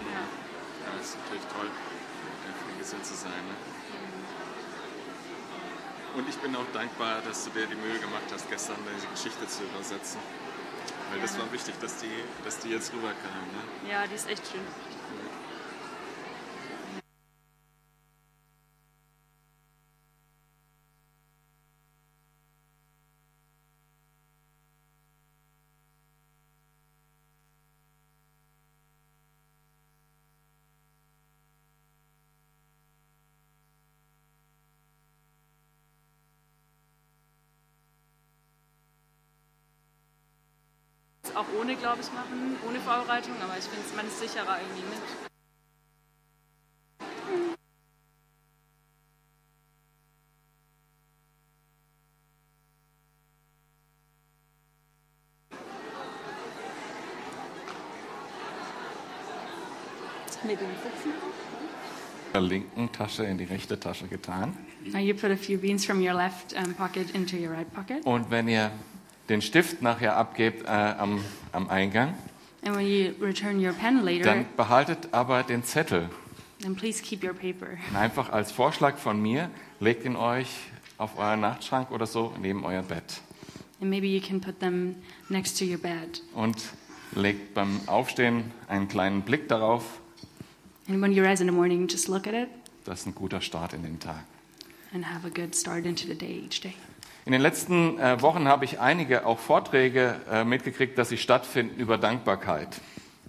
ja. 0.10 0.22
Ja, 0.22 0.98
das 0.98 1.14
ist 1.14 1.18
natürlich 1.22 1.46
toll, 1.46 1.70
einfach 1.70 2.78
gesund 2.80 3.06
zu 3.06 3.14
sein. 3.14 3.42
Ne? 3.46 3.56
Und 6.16 6.28
ich 6.28 6.36
bin 6.38 6.56
auch 6.56 6.68
dankbar, 6.74 7.22
dass 7.26 7.46
du 7.46 7.52
dir 7.52 7.68
die 7.68 7.76
Mühe 7.76 7.98
gemacht 8.00 8.28
hast, 8.34 8.50
gestern 8.50 8.76
diese 8.96 9.08
Geschichte 9.08 9.48
zu 9.48 9.64
übersetzen. 9.64 10.20
Weil 11.10 11.22
das 11.22 11.32
Gerne. 11.32 11.46
war 11.46 11.54
wichtig, 11.54 11.76
dass 11.80 11.98
die, 11.98 12.24
dass 12.44 12.60
die 12.60 12.70
jetzt 12.70 12.94
rüberkam. 12.94 13.48
Ne? 13.54 13.92
ja, 13.92 14.08
die 14.08 14.16
ist 14.16 14.30
echt 14.30 14.44
schön. 14.48 14.62
Ohne, 41.60 41.76
glaube 41.76 42.02
ich, 42.02 42.12
machen, 42.14 42.56
ohne 42.68 42.80
Vorbereitung, 42.80 43.36
aber 43.44 43.58
ich 43.58 43.66
finde, 43.66 43.96
man 43.96 44.08
ist 44.08 44.20
sicherer 44.20 44.58
irgendwie 44.62 44.90
mit. 44.90 45.02
Mit 60.44 60.60
dem 60.60 60.70
Sitzen. 60.70 61.14
Der 62.34 62.42
linken 62.42 62.92
Tasche 62.92 63.24
in 63.26 63.38
die 63.38 63.44
rechte 63.44 63.80
Tasche 63.80 64.08
getan. 64.08 64.58
Now 64.86 64.98
you 64.98 65.14
put 65.14 65.30
a 65.30 65.36
few 65.36 65.60
beans 65.60 65.86
from 65.86 66.02
your 66.02 66.16
left 66.16 66.54
um, 66.54 66.74
pocket 66.74 67.12
into 67.14 67.36
your 67.38 67.52
right 67.52 67.72
pocket. 67.72 68.04
Und 68.06 68.32
wenn 68.32 68.48
ihr 68.48 68.72
den 69.32 69.42
Stift 69.42 69.82
nachher 69.82 70.16
abgebt 70.18 70.66
äh, 70.66 70.68
am, 70.70 71.24
am 71.52 71.70
Eingang, 71.70 72.14
And 72.64 72.76
when 72.76 72.86
you 72.86 73.14
return 73.20 73.58
your 73.60 73.74
pen 73.74 74.04
later, 74.04 74.26
dann 74.26 74.46
behaltet 74.56 75.10
aber 75.14 75.42
den 75.42 75.64
Zettel. 75.64 76.10
then 76.62 76.76
please 76.76 77.02
keep 77.02 77.24
your 77.24 77.34
paper. 77.34 77.70
Und 77.90 77.96
einfach 77.96 78.30
als 78.32 78.52
Vorschlag 78.52 78.98
von 78.98 79.20
mir, 79.20 79.50
legt 79.80 80.06
ihn 80.06 80.16
euch 80.16 80.48
auf 81.00 81.18
euren 81.18 81.40
Nachtschrank 81.40 81.90
oder 81.90 82.06
so 82.06 82.34
neben 82.40 82.64
euer 82.64 82.84
Bett. 82.84 83.22
And 83.80 83.90
maybe 83.90 84.06
you 84.06 84.22
can 84.22 84.40
put 84.40 84.60
them 84.60 84.96
next 85.30 85.58
to 85.58 85.66
your 85.66 85.80
bed. 85.80 86.22
Und 86.36 86.58
legt 87.16 87.56
beim 87.56 87.82
Aufstehen 87.88 88.52
einen 88.68 88.88
kleinen 88.88 89.24
Blick 89.24 89.48
darauf. 89.48 90.00
And 90.88 91.02
when 91.02 91.14
you 91.14 91.24
rise 91.24 91.42
in 91.42 91.50
the 91.50 91.56
morning, 91.56 91.88
just 91.88 92.08
look 92.10 92.28
at 92.28 92.34
it 92.36 92.50
Das 92.86 93.00
ist 93.00 93.06
ein 93.08 93.16
guter 93.16 93.42
Start 93.42 93.74
in 93.74 93.82
den 93.82 94.00
Tag. 94.00 94.24
and 94.94 95.04
have 95.10 95.26
a 95.26 95.30
good 95.32 95.56
start 95.56 95.86
into 95.86 96.06
the 96.06 96.16
day 96.16 96.44
each 96.46 96.62
day. 96.62 96.74
In 97.26 97.34
den 97.34 97.42
letzten 97.42 98.00
äh, 98.00 98.22
Wochen 98.22 98.48
habe 98.48 98.66
ich 98.66 98.80
einige 98.80 99.26
auch 99.26 99.38
Vorträge 99.40 100.20
äh, 100.32 100.44
mitgekriegt, 100.44 100.98
dass 100.98 101.10
sie 101.10 101.18
stattfinden 101.18 101.80
über 101.80 101.98
Dankbarkeit. 101.98 102.82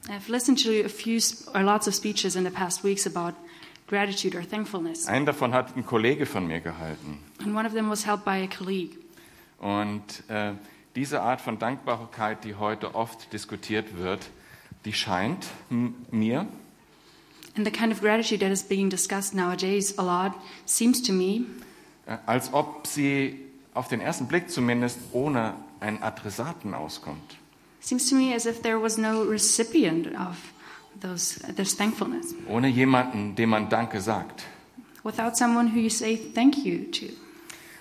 I've 0.09 0.31
listened 0.31 0.63
to 0.65 0.71
a 0.85 0.89
few 0.89 1.19
sp- 1.21 1.55
or 1.55 1.63
lots 1.63 1.87
of 1.87 1.95
speeches 1.95 2.35
in 2.35 2.45
the 2.45 2.51
past 2.51 2.83
weeks 2.85 3.07
about 3.07 3.37
gratitude 3.87 4.37
or 4.37 4.49
thankfulness. 4.49 5.07
Einen 5.07 5.27
davon 5.27 5.53
hat 5.53 5.77
ein 5.77 5.85
Kollege 5.85 6.27
von 6.27 6.47
mir 6.47 6.61
gehalten. 6.61 7.19
And 7.45 7.55
one 7.55 7.67
of 7.67 7.75
them 7.75 7.91
was 7.91 8.07
held 8.07 8.25
by 8.25 8.43
a 8.43 8.47
colleague. 8.47 8.97
Und 9.61 10.29
äh, 10.29 10.53
diese 10.97 11.21
Art 11.23 11.41
von 11.41 11.59
Dankbarkeit, 11.59 12.45
die 12.45 12.55
heute 12.55 12.95
oft 12.95 13.33
diskutiert 13.33 13.97
wird, 13.97 14.31
die 14.85 14.93
scheint 14.93 15.47
mir 16.11 16.47
And 17.55 17.67
the 17.67 17.71
kind 17.71 17.93
of 17.93 18.01
gratitude 18.01 18.41
that 18.41 18.51
is 18.51 18.63
being 18.63 18.89
discussed 18.89 19.35
nowadays 19.35 19.99
a 19.99 20.03
lot 20.03 20.33
seems 20.65 21.03
to 21.03 21.13
me 21.13 21.43
äh, 22.07 22.17
als 22.25 22.53
ob 22.55 22.87
sie 22.87 23.39
auf 23.75 23.89
den 23.89 24.01
ersten 24.01 24.27
Blick 24.27 24.51
zumindest 24.51 24.99
ohne 25.13 25.55
einen 25.81 26.03
Adressaten 26.03 26.75
auskommt. 26.75 27.37
seems 27.81 28.09
to 28.09 28.15
me 28.15 28.35
as 28.35 28.47
if 28.47 28.63
there 28.63 28.81
was 28.81 28.97
no 28.99 29.23
recipient 29.23 30.07
of 30.19 30.37
those 31.01 31.41
this 31.57 31.77
thankfulness, 31.77 32.35
Ohne 32.49 32.69
jemanden, 32.69 33.35
dem 33.35 33.51
man 33.51 33.69
Danke 33.69 34.01
sagt. 34.01 34.45
without 35.05 35.37
someone 35.37 35.69
who 35.75 35.79
you 35.81 35.91
say 35.91 36.17
thank 36.35 36.57
you 36.65 36.85
to. 36.93 37.07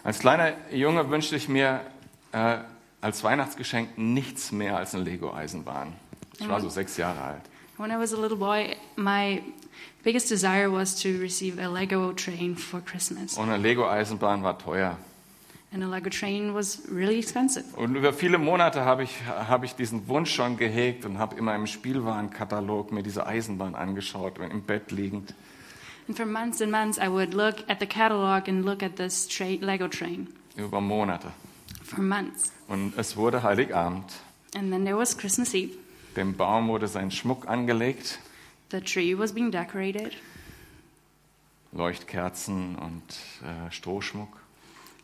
Als 0.04 0.20
kleiner 0.20 0.54
Junge 0.74 1.08
wünschte 1.12 1.36
ich 1.36 1.48
mir 1.48 1.82
äh, 2.32 2.58
als 3.02 3.24
Weihnachtsgeschenk 3.24 3.98
nichts 3.98 4.52
mehr 4.52 4.78
als 4.78 4.96
eine 4.96 5.04
Lego-Eisenbahn. 5.04 5.94
Ich 6.40 6.48
war 6.50 6.60
so 6.62 6.70
sechs 6.70 6.98
Jahre 6.98 7.22
alt. 7.22 7.42
When 7.78 7.92
I 7.92 7.96
was 8.00 8.14
a 8.14 8.18
little 8.20 8.38
boy, 8.38 8.76
my 8.96 9.44
biggest 10.04 10.32
desire 10.32 10.72
was 10.72 10.96
to 11.02 11.10
receive 11.20 11.60
a 11.64 11.68
Lego 11.68 12.12
train 12.14 12.56
for 12.56 12.82
Christmas. 12.82 13.38
Und 13.38 13.50
eine 13.50 13.58
Lego-Eisenbahn 13.62 14.42
war 14.42 14.58
teuer. 14.58 14.98
Really. 15.74 17.24
Und 17.76 17.96
über 17.96 18.14
viele 18.14 18.38
Monate 18.38 18.84
habe 18.84 19.04
ich, 19.04 19.16
habe 19.26 19.66
ich 19.66 19.76
diesen 19.76 20.08
Wunsch 20.08 20.34
schon 20.34 20.58
gehegt 20.58 21.06
und 21.06 21.18
habe 21.18 21.36
immer 21.38 21.56
im 21.56 21.66
Spielwarenkatalog 21.68 22.92
mir 22.92 23.04
diese 23.04 23.26
Eisenbahn 23.26 23.76
angeschaut, 23.76 24.38
im 24.40 24.64
Bett 24.64 24.92
liegend. 24.92 25.34
And 26.08 26.18
for 26.18 26.26
months 26.26 26.62
and 26.62 26.72
months, 26.72 26.98
I 26.98 27.08
would 27.10 27.34
look 27.34 27.64
at 27.70 27.80
the 27.80 27.86
catalog 27.86 28.50
and 28.50 28.66
look 28.66 28.84
at 28.84 28.98
this 28.98 29.30
tra- 29.30 29.60
Lego 29.64 29.88
train 29.88 30.28
Über 30.58 30.82
Monate. 30.82 31.32
for 31.84 32.04
months. 32.04 32.52
Und 32.68 32.98
es 32.98 33.16
wurde 33.16 33.44
Heiligabend. 33.44 34.12
And 34.56 34.72
then 34.72 34.84
there 34.84 34.98
was 34.98 35.18
Christmas 35.18 35.54
Eve. 35.54 35.74
Dem 36.18 36.36
Baum 36.36 36.68
wurde 36.68 36.88
sein 36.88 37.12
Schmuck 37.12 37.48
angelegt, 37.48 38.20
The 38.72 38.82
tree 38.82 39.18
was 39.18 39.34
being 39.34 39.52
decorated. 39.52 40.12
Leuchtkerzen 41.72 42.76
und 42.76 43.04
äh, 43.48 43.72
Strohschmuck. 43.72 44.41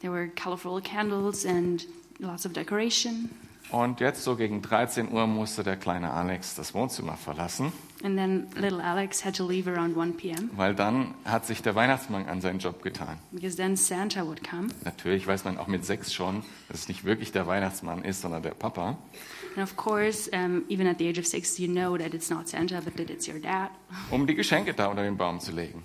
There 0.02 0.12
were 0.12 0.28
colorful 0.42 0.82
candles 0.82 1.46
and 1.46 1.86
lots 2.20 2.46
of 2.46 2.54
decoration. 2.54 3.30
Und 3.70 4.00
jetzt 4.00 4.24
so 4.24 4.38
gegen 4.38 4.62
13 4.62 5.12
Uhr 5.12 5.28
musste 5.28 5.62
der 5.62 5.76
kleine 5.76 6.12
Alex 6.14 6.56
das 6.56 6.74
Wohnzimmer 6.74 7.18
verlassen, 7.18 7.74
And 8.04 8.16
then 8.16 8.48
little 8.56 8.82
Alex 8.82 9.26
had 9.26 9.36
to 9.36 9.46
leave 9.46 9.68
around 9.70 9.98
1 9.98 10.16
p.m. 10.18 10.52
weil 10.56 10.74
dann 10.76 11.16
hat 11.26 11.46
sich 11.48 11.62
der 11.64 11.74
Weihnachtsmann 11.76 12.28
an 12.28 12.40
seinen 12.40 12.60
Job 12.60 12.82
getan. 12.84 13.18
because 13.34 13.58
then 13.58 13.76
Santa 13.76 14.26
would 14.26 14.42
come. 14.48 14.70
Natürlich 14.86 15.26
weiß 15.28 15.44
man 15.44 15.58
auch 15.58 15.68
mit 15.68 15.84
sechs 15.84 16.14
schon, 16.14 16.44
dass 16.70 16.82
es 16.82 16.88
nicht 16.88 17.04
wirklich 17.04 17.32
der 17.34 17.46
Weihnachtsmann 17.48 18.04
ist, 18.06 18.22
sondern 18.22 18.44
der 18.44 18.52
Papa. 18.52 18.98
And 19.58 19.64
of 19.64 19.76
course, 19.76 20.30
um, 20.32 20.64
even 20.70 20.88
at 20.88 21.00
the 21.00 21.10
age 21.10 21.18
of 21.20 21.26
six, 21.26 21.58
you 21.58 21.68
know 21.68 21.98
that 21.98 22.14
it's 22.14 22.30
not 22.30 22.48
Santa, 22.48 22.80
but 22.80 22.96
that 22.98 23.10
it's 23.10 23.28
your 23.28 23.40
dad. 23.40 23.72
um 24.12 24.28
die 24.28 24.36
Geschenke 24.36 24.74
da 24.76 24.88
unter 24.88 25.04
den 25.04 25.18
Baum 25.18 25.40
zu 25.42 25.52
legen. 25.52 25.84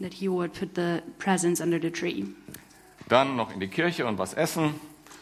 That 0.00 0.14
he 0.14 0.28
would 0.28 0.54
put 0.58 0.74
the 0.74 1.02
presents 1.18 1.60
under 1.60 1.78
the 1.80 1.90
tree. 1.90 2.24
Dann 3.08 3.36
noch 3.36 3.52
in 3.52 3.60
die 3.60 3.68
Kirche 3.68 4.06
und 4.06 4.18
was 4.18 4.34
essen 4.34 4.74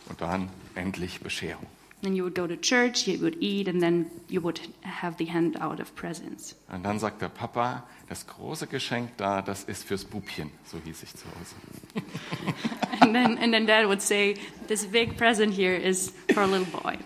und 0.09 0.21
dann 0.21 0.49
endlich 0.75 1.21
Bescherung. 1.21 1.67
Then 2.03 2.14
you 2.14 2.25
would 2.25 2.35
go 2.35 2.47
to 2.47 2.57
church, 2.57 3.07
you 3.07 3.19
would 3.23 3.37
eat, 3.41 3.67
and 3.67 3.81
then 3.81 4.11
you 4.29 4.43
would 4.43 4.61
have 4.83 5.17
the 5.17 5.25
handout 5.25 5.81
of 5.81 5.95
presents. 5.95 6.55
Und 6.71 6.83
dann 6.85 6.99
sagt 6.99 7.23
der 7.23 7.31
Papa, 7.31 7.85
das 8.11 8.26
große 8.26 8.67
Geschenk 8.67 9.17
da, 9.17 9.41
das 9.41 9.64
ist 9.64 9.85
fürs 9.85 10.05
Bubchen, 10.05 10.50
so 10.67 10.79
hieß 10.85 11.03
ich 11.03 11.14
zu 11.14 11.25
Hause. 11.25 11.55
And 13.00 13.14
then, 13.14 13.38
and 13.38 13.53
then 13.55 13.67
dad 13.67 13.87
would 13.87 14.03
say, 14.03 14.37
This 14.69 14.85
big 14.87 15.17
present 15.17 15.55
here 15.55 15.75
is 15.75 16.12
for 16.33 16.43
a 16.43 16.47
little 16.47 16.67
boy. 16.67 16.99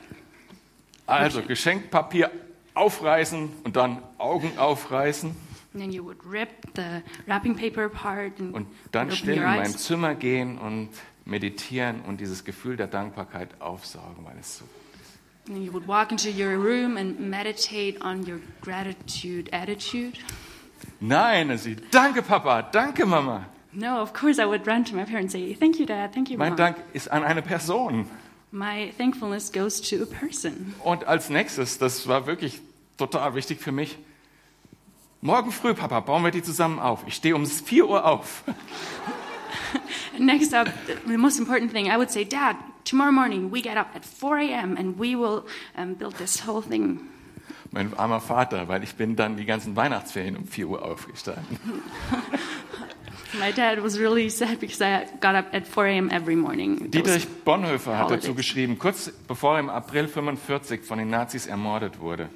Also 1.06 1.42
Geschenkpapier 1.42 2.30
aufreißen 2.74 3.48
und 3.64 3.76
dann 3.76 4.02
Augen 4.18 4.58
aufreißen 4.58 5.34
And 5.74 5.82
then 5.82 5.92
you 5.92 6.02
would 6.04 6.24
rip 6.24 6.48
the 6.74 7.02
wrapping 7.26 7.54
paper 7.54 7.84
apart 7.84 8.40
and 8.40 8.54
und 8.54 8.66
dann 8.90 9.10
still 9.10 9.34
in 9.34 9.42
mein. 9.42 9.66
Zimmer 9.66 10.14
gehen 10.14 10.58
und 10.58 10.90
meditieren 11.26 12.00
und 12.06 12.20
dieses 12.20 12.44
Gefühl 12.44 12.76
der 12.76 12.86
Dankbarkeit 12.86 13.60
aufsaugen, 13.60 14.24
weil 14.24 14.38
es 14.40 14.58
so 14.58 14.64
And 15.46 15.56
then 15.56 15.64
you 15.64 15.72
would 15.72 15.86
walk 15.86 16.10
into 16.10 16.30
your 16.30 16.58
room 16.58 16.96
and 16.96 17.20
meditate 17.20 18.02
on 18.02 18.26
your 18.26 18.40
gratitude 18.60 19.50
attitude. 19.52 20.18
Nein, 21.00 21.56
sie, 21.58 21.76
danke 21.90 22.22
Papa, 22.22 22.62
danke 22.62 23.06
Mama. 23.06 23.46
No, 23.72 24.00
of 24.00 24.12
course 24.12 24.38
I 24.38 24.46
would 24.46 24.66
run 24.66 24.84
to 24.84 24.94
my 24.94 25.04
parents 25.04 25.34
and 25.34 25.44
say, 25.44 25.54
Thank 25.54 25.78
you, 25.78 25.86
Dad. 25.86 26.12
Thank 26.12 26.30
you, 26.30 26.38
Mein 26.38 26.50
Mom. 26.50 26.56
Dank 26.56 26.76
ist 26.92 27.10
an 27.10 27.22
eine 27.22 27.42
Person. 27.42 28.08
My 28.50 28.92
thankfulness 28.96 29.52
goes 29.52 29.80
to 29.82 30.02
a 30.02 30.06
person. 30.06 30.74
Und 30.82 31.04
als 31.04 31.28
nächstes, 31.28 31.78
das 31.78 32.08
war 32.08 32.26
wirklich 32.26 32.60
total 32.96 33.34
wichtig 33.34 33.60
für 33.60 33.72
mich, 33.72 33.98
morgen 35.20 35.50
früh, 35.52 35.74
Papa, 35.74 36.00
bauen 36.00 36.24
wir 36.24 36.30
die 36.30 36.42
zusammen 36.42 36.78
auf. 36.78 37.04
Ich 37.06 37.14
stehe 37.14 37.34
um 37.34 37.46
4 37.46 37.88
Uhr 37.88 38.04
auf. 38.04 38.44
Next 40.18 40.54
up, 40.54 40.68
the 41.06 41.16
most 41.16 41.38
important 41.38 41.72
thing, 41.72 41.86
I 41.86 41.96
would 41.96 42.10
say, 42.10 42.24
Dad, 42.24 42.56
tomorrow 42.84 43.12
morning 43.12 43.50
we 43.52 43.60
get 43.60 43.76
up 43.76 43.88
at 43.94 44.04
4 44.04 44.38
a.m. 44.38 44.76
and 44.76 44.98
we 44.98 45.16
will 45.16 45.44
um, 45.76 45.94
build 45.94 46.16
this 46.18 46.46
whole 46.46 46.62
thing. 46.62 47.00
Mein 47.70 47.92
armer 47.98 48.20
Vater, 48.20 48.66
weil 48.68 48.82
ich 48.82 48.94
bin 48.94 49.14
dann 49.14 49.36
die 49.36 49.44
ganzen 49.44 49.76
Weihnachtsferien 49.76 50.36
um 50.36 50.46
4 50.46 50.68
Uhr 50.68 50.82
aufgestanden. 50.82 51.58
My 53.38 53.52
dad 53.52 53.82
was 53.82 53.98
really 53.98 54.30
sad 54.30 54.58
because 54.58 54.80
I 54.80 55.04
got 55.20 55.34
up 55.34 55.52
at 55.52 55.66
4 55.66 55.86
a.m. 55.86 56.10
every 56.10 56.34
morning. 56.34 56.90
Dietrich 56.90 57.26
Bonhoeffer 57.44 57.98
hat 57.98 58.10
dazu 58.10 58.34
geschrieben, 58.34 58.78
kurz 58.78 59.12
bevor 59.28 59.54
er 59.54 59.60
im 59.60 59.68
April 59.68 60.08
45 60.08 60.82
von 60.82 60.98
den 60.98 61.10
Nazis 61.10 61.46
ermordet 61.46 62.00
wurde. 62.00 62.30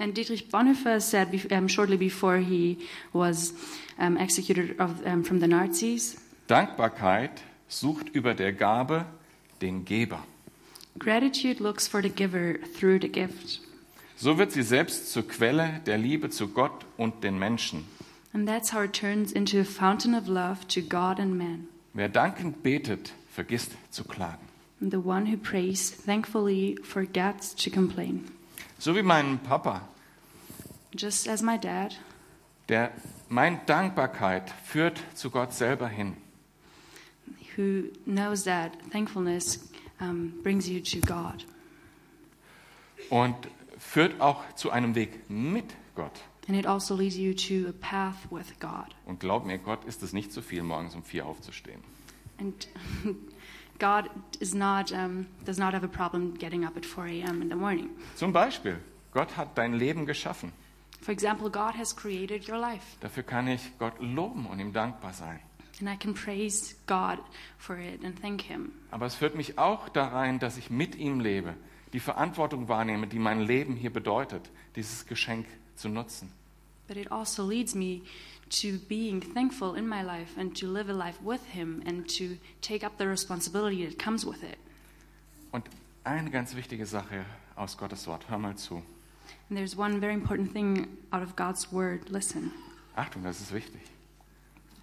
And 0.00 0.14
Dietrich 0.14 0.48
Bonhoeffer 0.50 1.00
said 1.00 1.28
um, 1.50 1.66
shortly 1.68 1.96
before 1.96 2.38
he 2.38 2.78
was 3.12 3.52
um, 3.98 4.16
executed 4.16 4.78
of, 4.78 5.04
um, 5.04 5.24
from 5.24 5.40
the 5.40 5.48
Nazis, 5.48 6.16
Dankbarkeit 6.46 7.42
sucht 7.68 8.08
über 8.14 8.34
der 8.34 8.52
Gabe 8.52 9.04
den 9.60 9.84
Geber. 9.84 10.24
gratitude 10.98 11.60
looks 11.60 11.86
for 11.86 12.02
the 12.02 12.08
giver 12.08 12.58
through 12.74 12.98
the 13.00 13.08
gift. 13.08 13.60
So 14.16 14.36
wird 14.36 14.52
sie 14.52 14.62
selbst 14.62 15.12
zur 15.12 15.22
Quelle 15.22 15.80
der 15.86 15.98
Liebe 15.98 16.30
zu 16.30 16.48
Gott 16.48 16.84
und 16.96 17.22
den 17.22 17.38
Menschen. 17.38 17.84
And 18.32 18.46
that's 18.48 18.72
how 18.72 18.82
it 18.82 18.92
turns 18.92 19.32
into 19.32 19.60
a 19.60 19.64
fountain 19.64 20.14
of 20.14 20.28
love 20.28 20.66
to 20.68 20.80
God 20.80 21.18
and 21.18 21.36
man. 21.36 21.68
Wer 21.94 22.08
dankend 22.08 22.62
betet, 22.62 23.12
vergisst 23.32 23.72
zu 23.90 24.04
klagen. 24.04 24.46
And 24.80 24.92
the 24.92 24.98
one 24.98 25.26
who 25.26 25.36
prays 25.36 25.90
thankfully 25.90 26.76
forgets 26.82 27.54
to 27.56 27.70
complain. 27.70 28.24
So 28.78 28.94
wie 28.94 29.02
mein 29.02 29.38
Papa, 29.40 29.88
Just 30.96 31.28
as 31.28 31.42
my 31.42 31.58
dad, 31.58 31.98
der 32.68 32.92
mein 33.28 33.60
Dankbarkeit 33.66 34.50
führt 34.64 35.02
zu 35.14 35.30
Gott 35.30 35.52
selber 35.52 35.88
hin. 35.88 36.16
who 37.56 37.88
knows 38.06 38.44
that 38.44 38.72
thankfulness 38.92 39.68
um, 40.00 40.32
brings 40.42 40.68
you 40.68 40.80
to 40.80 41.00
God. 41.00 41.44
Und 43.10 43.34
führt 43.78 44.20
auch 44.20 44.44
zu 44.54 44.70
einem 44.70 44.94
Weg 44.94 45.28
mit 45.28 45.74
Gott. 45.96 46.20
And 46.46 46.56
it 46.56 46.66
also 46.66 46.94
leads 46.94 47.16
you 47.16 47.34
to 47.34 47.68
a 47.68 47.72
path 47.80 48.30
with 48.30 48.58
God. 48.60 48.94
Und 49.06 49.20
glaub 49.20 49.44
mir, 49.44 49.58
Gott 49.58 49.84
ist 49.84 50.02
es 50.02 50.12
nicht 50.12 50.32
zu 50.32 50.40
viel, 50.40 50.62
morgens 50.62 50.94
um 50.94 51.02
vier 51.02 51.26
aufzustehen. 51.26 51.82
And 52.38 52.68
God 53.78 54.08
is 54.40 54.54
not, 54.54 54.92
um, 54.92 55.26
does 55.44 55.58
not 55.58 55.72
have 55.74 55.84
a 55.84 55.88
problem 55.88 56.34
getting 56.38 56.64
up 56.64 56.76
at 56.76 56.84
4 56.84 57.06
a.m. 57.06 57.42
in 57.42 57.48
the 57.48 57.56
morning. 57.56 57.90
Zum 58.16 58.32
Beispiel, 58.32 58.78
Gott 59.12 59.36
hat 59.36 59.56
dein 59.56 59.74
Leben 59.74 60.06
geschaffen. 60.06 60.52
For 61.00 61.12
example, 61.12 61.48
God 61.48 61.74
has 61.76 61.94
created 61.94 62.48
your 62.48 62.58
life, 62.58 62.96
Dafür 63.00 63.22
kann 63.22 63.46
ich 63.48 63.60
Gott 63.78 63.94
loben 64.00 64.46
und 64.46 64.58
ihm 64.58 64.72
dankbar 64.72 65.12
sein. 65.12 65.38
and 65.80 65.88
I 65.88 65.94
can 65.96 66.12
praise 66.12 66.74
God 66.88 67.18
for 67.56 67.76
it 67.78 68.04
and 68.04 68.20
thank 68.20 68.42
Him. 68.42 68.72
Aber 68.90 69.06
es 69.06 69.14
führt 69.14 69.36
mich 69.36 69.58
auch 69.58 69.88
da 69.88 70.08
rein, 70.08 70.40
dass 70.40 70.56
ich 70.56 70.70
mit 70.70 70.96
ihm 70.96 71.20
lebe, 71.20 71.54
die 71.92 72.00
Verantwortung 72.00 72.68
wahrnehme, 72.68 73.06
die 73.06 73.20
mein 73.20 73.40
Leben 73.40 73.76
hier 73.76 73.92
bedeutet, 73.92 74.50
dieses 74.74 75.06
Geschenk 75.06 75.46
zu 75.76 75.88
nutzen. 75.88 76.32
But 76.88 76.96
it 76.96 77.12
also 77.12 77.46
leads 77.48 77.74
me 77.76 78.00
to 78.50 78.78
being 78.88 79.20
thankful 79.20 79.74
in 79.74 79.86
my 79.88 80.02
life 80.02 80.36
and 80.38 80.54
to 80.56 80.66
live 80.66 80.88
a 80.88 80.92
life 80.92 81.18
with 81.22 81.44
Him 81.52 81.82
and 81.86 82.08
to 82.18 82.36
take 82.60 82.84
up 82.84 82.98
the 82.98 83.06
responsibility 83.06 83.84
that 83.86 83.98
comes 83.98 84.24
with 84.24 84.42
it. 84.42 84.58
Und 85.52 85.64
eine 86.04 86.30
ganz 86.30 86.54
wichtige 86.54 86.86
Sache 86.86 87.24
aus 87.56 87.76
Gottes 87.76 88.06
Wort, 88.06 88.28
hör 88.28 88.38
mal 88.38 88.56
zu. 88.56 88.82
And 89.50 89.56
there's 89.56 89.76
one 89.76 90.00
very 90.00 90.14
important 90.14 90.52
thing 90.52 90.86
out 91.12 91.22
of 91.22 91.36
God's 91.36 91.72
Word. 91.72 92.08
Listen, 92.10 92.52
Achtung, 92.96 93.22
das 93.22 93.40
ist 93.40 93.52
wichtig. 93.52 93.80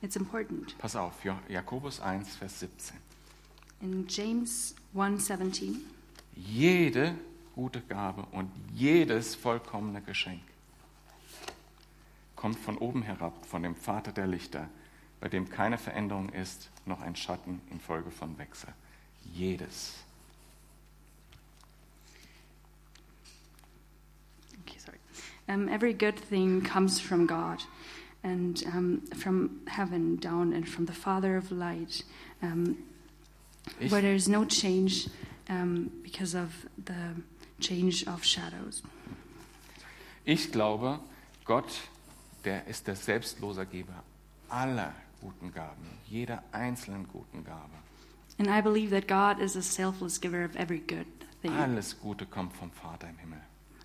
it's 0.01 0.15
important. 0.15 0.77
Pass 0.77 0.95
auf, 0.95 1.13
Jakobus 1.49 1.99
1, 1.99 2.35
Vers 2.35 2.59
17. 2.59 2.97
In 3.81 4.05
James 4.07 4.75
1:17, 4.93 5.81
Jede 6.35 7.15
gute 7.55 7.81
Gabe 7.81 8.25
und 8.31 8.51
jedes 8.73 9.35
vollkommene 9.35 10.01
Geschenk 10.01 10.41
kommt 12.35 12.59
von 12.59 12.77
oben 12.77 13.01
herab, 13.01 13.45
von 13.45 13.63
dem 13.63 13.75
Vater 13.75 14.11
der 14.11 14.27
Lichter, 14.27 14.69
bei 15.19 15.29
dem 15.29 15.49
keine 15.49 15.77
Veränderung 15.77 16.29
ist, 16.29 16.69
noch 16.85 17.01
ein 17.01 17.15
Schatten 17.15 17.61
infolge 17.71 18.11
von 18.11 18.37
Wechsel. 18.37 18.73
Jedes. 19.33 20.05
okay, 24.61 24.77
sorry. 24.79 24.97
Um, 25.47 25.69
every 25.69 25.93
good 25.93 26.17
thing 26.17 26.61
comes 26.61 26.99
from 26.99 27.25
God, 27.27 27.63
and 28.23 28.63
um, 28.67 29.01
from 29.15 29.61
heaven 29.67 30.17
down, 30.17 30.53
and 30.53 30.67
from 30.67 30.85
the 30.85 30.93
Father 30.93 31.37
of 31.37 31.51
light, 31.51 32.03
um, 32.41 32.77
where 33.89 34.01
there's 34.01 34.27
no 34.27 34.45
change 34.45 35.07
because 36.03 36.35
of 36.35 36.65
the 36.85 37.15
change 37.59 38.07
of 38.07 38.23
shadows. 38.23 38.81
ich 40.25 40.51
glaube, 40.51 40.99
Gott, 41.45 41.65
der 42.45 42.67
ist 42.67 42.87
der 42.87 42.95
selbstlose 42.95 43.65
Geber 43.65 44.03
aller 44.49 44.93
guten 45.21 45.51
Gaben, 45.51 45.85
jeder 46.07 46.43
einzelnen 46.51 47.07
guten 47.07 47.43
Gabe. 47.43 47.73
And 48.37 48.47
I 48.47 48.61
believe 48.61 48.89
that 48.91 49.07
God 49.07 49.41
is 49.43 49.55
a 49.55 49.61
selfless 49.61 50.19
giver 50.19 50.43
of 50.45 50.55
every 50.55 50.79
good 50.79 51.07
thing. 51.41 51.51
Alles 51.53 51.99
Gute 51.99 52.25
kommt 52.25 52.53
vom 52.53 52.69
Vater 52.71 53.09
im 53.09 53.17
Himmel. 53.17 53.39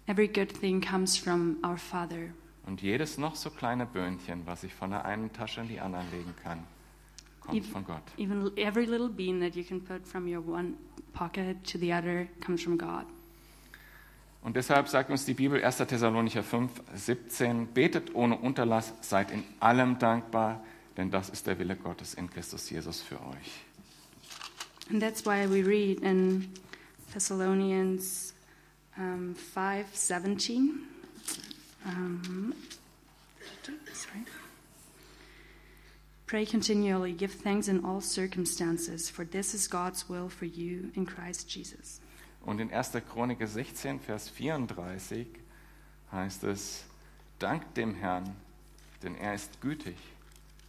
Every 0.06 0.26
good 0.28 0.52
thing 0.60 0.80
comes 0.80 1.16
from 1.16 1.56
our 1.64 1.76
Father. 1.76 2.30
Und 2.66 2.82
jedes 2.82 3.16
noch 3.16 3.36
so 3.36 3.50
kleine 3.50 3.86
Böhnchen, 3.86 4.42
was 4.46 4.64
ich 4.64 4.74
von 4.74 4.90
der 4.90 5.04
einen 5.04 5.32
Tasche 5.32 5.60
in 5.62 5.68
die 5.68 5.80
andere 5.80 6.02
legen 6.10 6.34
kann, 6.42 6.64
kommt 7.40 7.56
Even- 7.56 7.70
von 7.70 7.84
Gott. 7.84 8.02
Even 8.18 8.56
every 8.56 8.84
little 8.84 9.08
bean 9.08 9.40
that 9.40 9.54
you 9.54 9.64
can 9.64 9.80
put 9.82 10.06
from 10.06 10.26
your 10.26 10.46
one 10.46 10.74
pocket 11.12 11.56
to 11.64 11.78
the 11.78 11.92
other 11.92 12.26
comes 12.40 12.62
from 12.62 12.76
God. 12.76 13.06
Und 14.42 14.56
deshalb 14.56 14.88
sagt 14.88 15.10
uns 15.10 15.26
die 15.26 15.34
Bibel 15.34 15.62
1. 15.62 15.78
Thessalonicher 15.78 16.42
5, 16.42 16.70
17, 16.94 17.66
betet 17.68 18.14
ohne 18.14 18.38
Unterlass, 18.38 18.94
seid 19.02 19.30
in 19.30 19.44
allem 19.60 19.98
dankbar, 19.98 20.64
denn 20.96 21.10
das 21.10 21.28
ist 21.28 21.46
der 21.46 21.58
Wille 21.58 21.76
Gottes 21.76 22.14
in 22.14 22.30
Christus 22.30 22.70
Jesus 22.70 23.02
für 23.02 23.20
euch. 23.20 23.64
And 24.90 25.00
that's 25.00 25.24
why 25.24 25.46
we 25.48 25.64
read 25.64 26.00
in 26.00 26.48
Thessalonians 27.12 28.34
um, 28.96 29.36
5:17. 29.54 30.70
Um, 31.84 32.54
sorry. 33.92 34.24
Pray 36.26 36.44
continually, 36.44 37.12
give 37.12 37.32
thanks 37.32 37.68
in 37.68 37.84
all 37.84 38.00
circumstances, 38.00 39.10
for 39.10 39.24
this 39.24 39.54
is 39.54 39.68
God's 39.68 40.08
will 40.08 40.28
for 40.28 40.44
you 40.44 40.90
in 40.94 41.06
Christ 41.06 41.48
Jesus. 41.48 42.00
Und 42.42 42.60
in 42.60 42.72
1. 42.72 42.92
Chronik 43.10 43.38
16, 43.46 44.00
Vers 44.00 44.28
34 44.28 45.26
heißt 46.12 46.44
es, 46.44 46.84
dankt 47.38 47.76
dem 47.76 47.94
Herrn, 47.94 48.34
denn 49.02 49.16
er 49.16 49.34
ist 49.34 49.60
gütig 49.60 49.96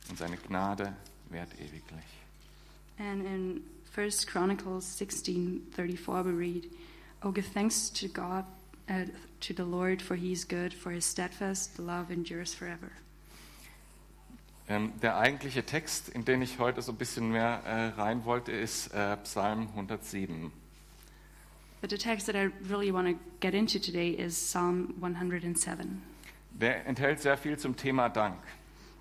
und 0.10 0.17
seine 0.17 0.38
Gnade 0.38 0.95
währt 1.29 1.53
ewiglich. 1.55 2.05
And 2.97 3.25
in 3.25 3.63
1 3.95 4.27
Chronicles 4.27 4.97
16:34 4.97 6.25
we 6.25 6.38
read, 6.38 6.69
"Oh 7.23 7.31
give 7.31 7.49
thanks 7.53 7.91
to 7.91 8.07
God 8.07 8.45
uh, 8.89 9.05
to 9.39 9.53
the 9.55 9.63
Lord 9.63 10.01
for 10.01 10.15
he 10.15 10.31
is 10.31 10.47
good, 10.47 10.73
for 10.73 10.91
his 10.91 11.10
steadfast 11.10 11.77
love 11.77 12.12
endures 12.12 12.53
forever." 12.53 12.91
Ähm, 14.67 14.93
der 15.01 15.17
eigentliche 15.17 15.65
Text, 15.65 16.10
in 16.10 16.23
den 16.23 16.41
ich 16.41 16.60
heute 16.60 16.81
so 16.81 16.91
ein 16.91 16.97
bisschen 16.97 17.31
mehr 17.31 17.63
äh, 17.65 17.88
rein 17.99 18.23
wollte, 18.23 18.51
ist 18.51 18.93
äh, 18.93 19.17
Psalm 19.17 19.67
107. 19.69 20.51
But 21.82 21.89
the 21.89 21.98
text 21.98 22.28
that 22.28 22.36
I 22.36 22.52
really 22.70 22.91
want 22.91 23.08
to 23.08 23.15
get 23.39 23.54
into 23.56 23.80
today 23.80 24.10
is 24.12 24.38
Psalm 24.38 24.94
107. 25.00 26.02
Der 26.60 26.86
enthält 26.86 27.20
sehr 27.22 27.38
viel 27.38 27.58
zum 27.58 27.76
Thema 27.76 28.10
Dank, 28.10 28.38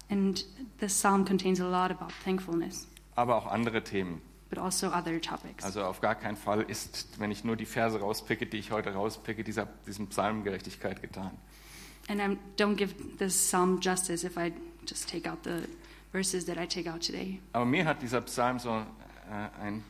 And 0.09 0.45
this 0.79 0.95
psalm 0.95 1.25
contains 1.25 1.61
a 1.61 1.69
lot 1.69 1.91
about 1.91 2.13
thankfulness, 2.25 2.89
aber 3.17 3.37
auch 3.37 3.47
andere 3.47 3.83
Themen. 3.85 4.23
but 4.49 4.59
also 4.59 4.89
other 4.89 5.21
topics. 5.21 5.63
Also 5.65 5.85
auf 5.85 6.01
gar 6.01 6.15
keinen 6.17 6.37
Fall 6.37 6.63
ist, 6.63 7.21
wenn 7.21 7.31
ich 7.31 7.45
nur 7.45 7.57
die 7.57 7.67
Verse 7.67 8.01
rauspicke, 8.01 8.47
die 8.47 8.57
ich 8.59 8.73
heute 8.73 8.93
rauspicke, 8.93 9.45
dieser, 9.45 9.67
diesem 9.87 10.09
Psalm 10.09 10.43
Gerechtigkeit 10.43 11.01
getan. 11.03 11.31
And 12.09 12.21
I 12.21 12.37
don't 12.61 12.75
give 12.77 12.95
this 13.19 13.35
psalm 13.35 13.79
justice 13.81 14.25
if 14.25 14.37
I 14.37 14.53
just 14.89 15.09
take 15.09 15.31
out 15.31 15.45
the 15.45 15.69
verses 16.13 16.47
that 16.47 16.57
I 16.57 16.67
take 16.67 16.91
out 16.91 17.07
today. 17.07 17.41
Aber 17.53 17.65
mir 17.65 17.85
hat 17.85 18.03
dieser 18.03 18.23
Psalm 18.23 18.59
so 18.59 18.71
äh, 18.71 19.63
einen 19.63 19.85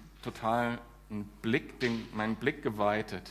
totalen 1.11 1.29
Blick, 1.43 1.81
den, 1.81 2.07
meinen 2.15 2.37
Blick 2.37 2.63
geweitet. 2.63 3.31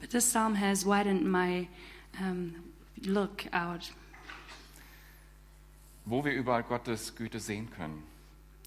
But 0.00 0.10
this 0.10 0.24
psalm 0.24 0.54
has 0.54 0.84
widened 0.84 1.24
my 1.24 1.68
um, 2.20 2.54
look 3.04 3.46
out. 3.52 3.92
wo 6.06 6.22
wir 6.22 6.32
überall 6.32 6.62
Gottes 6.62 7.14
Güte 7.16 7.40
sehen 7.40 7.70
können. 7.70 8.02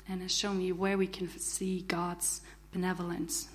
and 0.10 0.22
has 0.24 0.32
shown 0.32 0.58
me 0.58 0.72
where 0.72 0.98
we 0.98 1.06
can 1.06 1.28
see 1.38 1.84
God's 1.88 2.42
benevolence. 2.72 3.50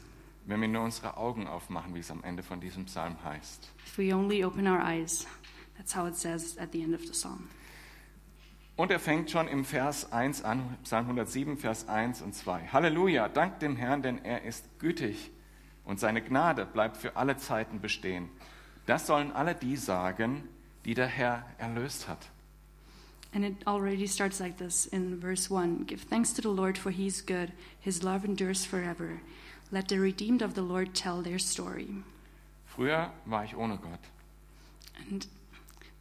Wenn 0.47 0.61
wir 0.61 0.69
nur 0.69 0.83
unsere 0.83 1.17
Augen 1.17 1.47
aufmachen, 1.47 1.95
wie 1.95 2.01
es 2.01 2.11
am 2.11 2.23
Ende 2.25 2.43
von 2.43 2.61
diesem 2.61 2.85
Psalm 2.87 3.17
heißt. 3.25 3.69
If 3.87 3.99
we 3.99 4.15
only 4.15 4.45
open 4.45 4.67
our 4.69 4.81
eyes, 4.81 5.27
that's 5.77 5.95
how 5.95 6.07
it 6.07 6.17
says 6.17 6.57
at 6.59 6.73
the 6.73 6.83
end 6.83 6.95
of 6.95 7.01
the 7.03 7.13
psalm. 7.13 7.49
Und 8.77 8.91
er 8.91 9.01
fängt 9.01 9.31
schon 9.31 9.49
im 9.49 9.65
Vers 9.65 10.13
1 10.13 10.45
an, 10.45 10.79
Psalm 10.83 11.05
107, 11.05 11.59
Vers 11.59 11.89
1 11.89 12.23
und 12.23 12.35
2. 12.35 12.69
Halleluja, 12.69 13.29
dank 13.29 13.61
dem 13.61 13.77
Herrn, 13.77 14.03
denn 14.03 14.25
er 14.25 14.43
ist 14.45 14.65
gütig 14.79 15.31
und 15.85 16.01
seine 16.01 16.23
Gnade 16.23 16.65
bleibt 16.65 16.97
für 16.97 17.17
alle 17.17 17.37
Zeiten 17.37 17.81
bestehen. 17.81 18.29
Das 18.87 19.07
sollen 19.07 19.33
alle 19.33 19.55
die 19.55 19.77
sagen, 19.77 20.49
die 20.85 20.95
der 20.95 21.07
Herr 21.07 21.45
erlöst 21.59 22.09
hat. 22.09 22.29
And 23.35 23.45
it 23.45 23.67
already 23.67 24.07
starts 24.07 24.41
like 24.41 24.59
this 24.59 24.85
in 24.87 25.21
verse 25.21 25.51
1 25.51 25.87
Give 25.87 26.05
thanks 26.07 26.35
to 26.35 26.43
the 26.43 26.55
Lord, 26.55 26.77
for 26.77 26.91
he 26.91 27.07
is 27.07 27.25
good, 27.25 27.51
his 27.81 28.03
love 28.03 28.27
endures 28.27 28.67
forever. 28.67 29.21
Let 29.71 29.89
the 29.89 29.99
redeemed 29.99 30.43
of 30.43 30.55
the 30.55 30.61
Lord 30.61 30.95
tell 30.95 31.23
their 31.23 31.39
story. 31.39 31.89
Früher 32.67 33.11
war 33.25 33.45
ich 33.45 33.57
ohne 33.57 33.79
Gott. 33.79 34.01
And 35.11 35.27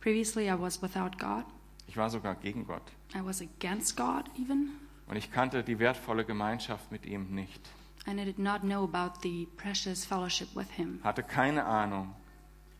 previously 0.01 0.49
I 0.49 0.55
was 0.55 0.81
without 0.81 1.17
God, 1.17 1.45
Ich 1.91 1.97
war 1.97 2.09
sogar 2.09 2.35
gegen 2.35 2.65
Gott. 2.65 2.83
I 3.13 3.19
was 3.21 3.41
against 3.41 3.97
God 3.97 4.23
even, 4.39 4.69
Und 5.09 5.17
ich 5.17 5.29
kannte 5.29 5.61
die 5.61 5.77
wertvolle 5.77 6.23
Gemeinschaft 6.23 6.89
mit 6.89 7.05
ihm 7.05 7.35
nicht. 7.35 7.59
and 8.07 8.17
I 8.17 8.23
did 8.23 8.39
not 8.39 8.61
know 8.61 8.85
about 8.85 9.19
the 9.23 9.45
precious 9.57 10.05
fellowship 10.05 10.47
with 10.55 10.71
him. 10.71 11.01
Hatte 11.03 11.21
keine 11.21 11.65
Ahnung, 11.65 12.15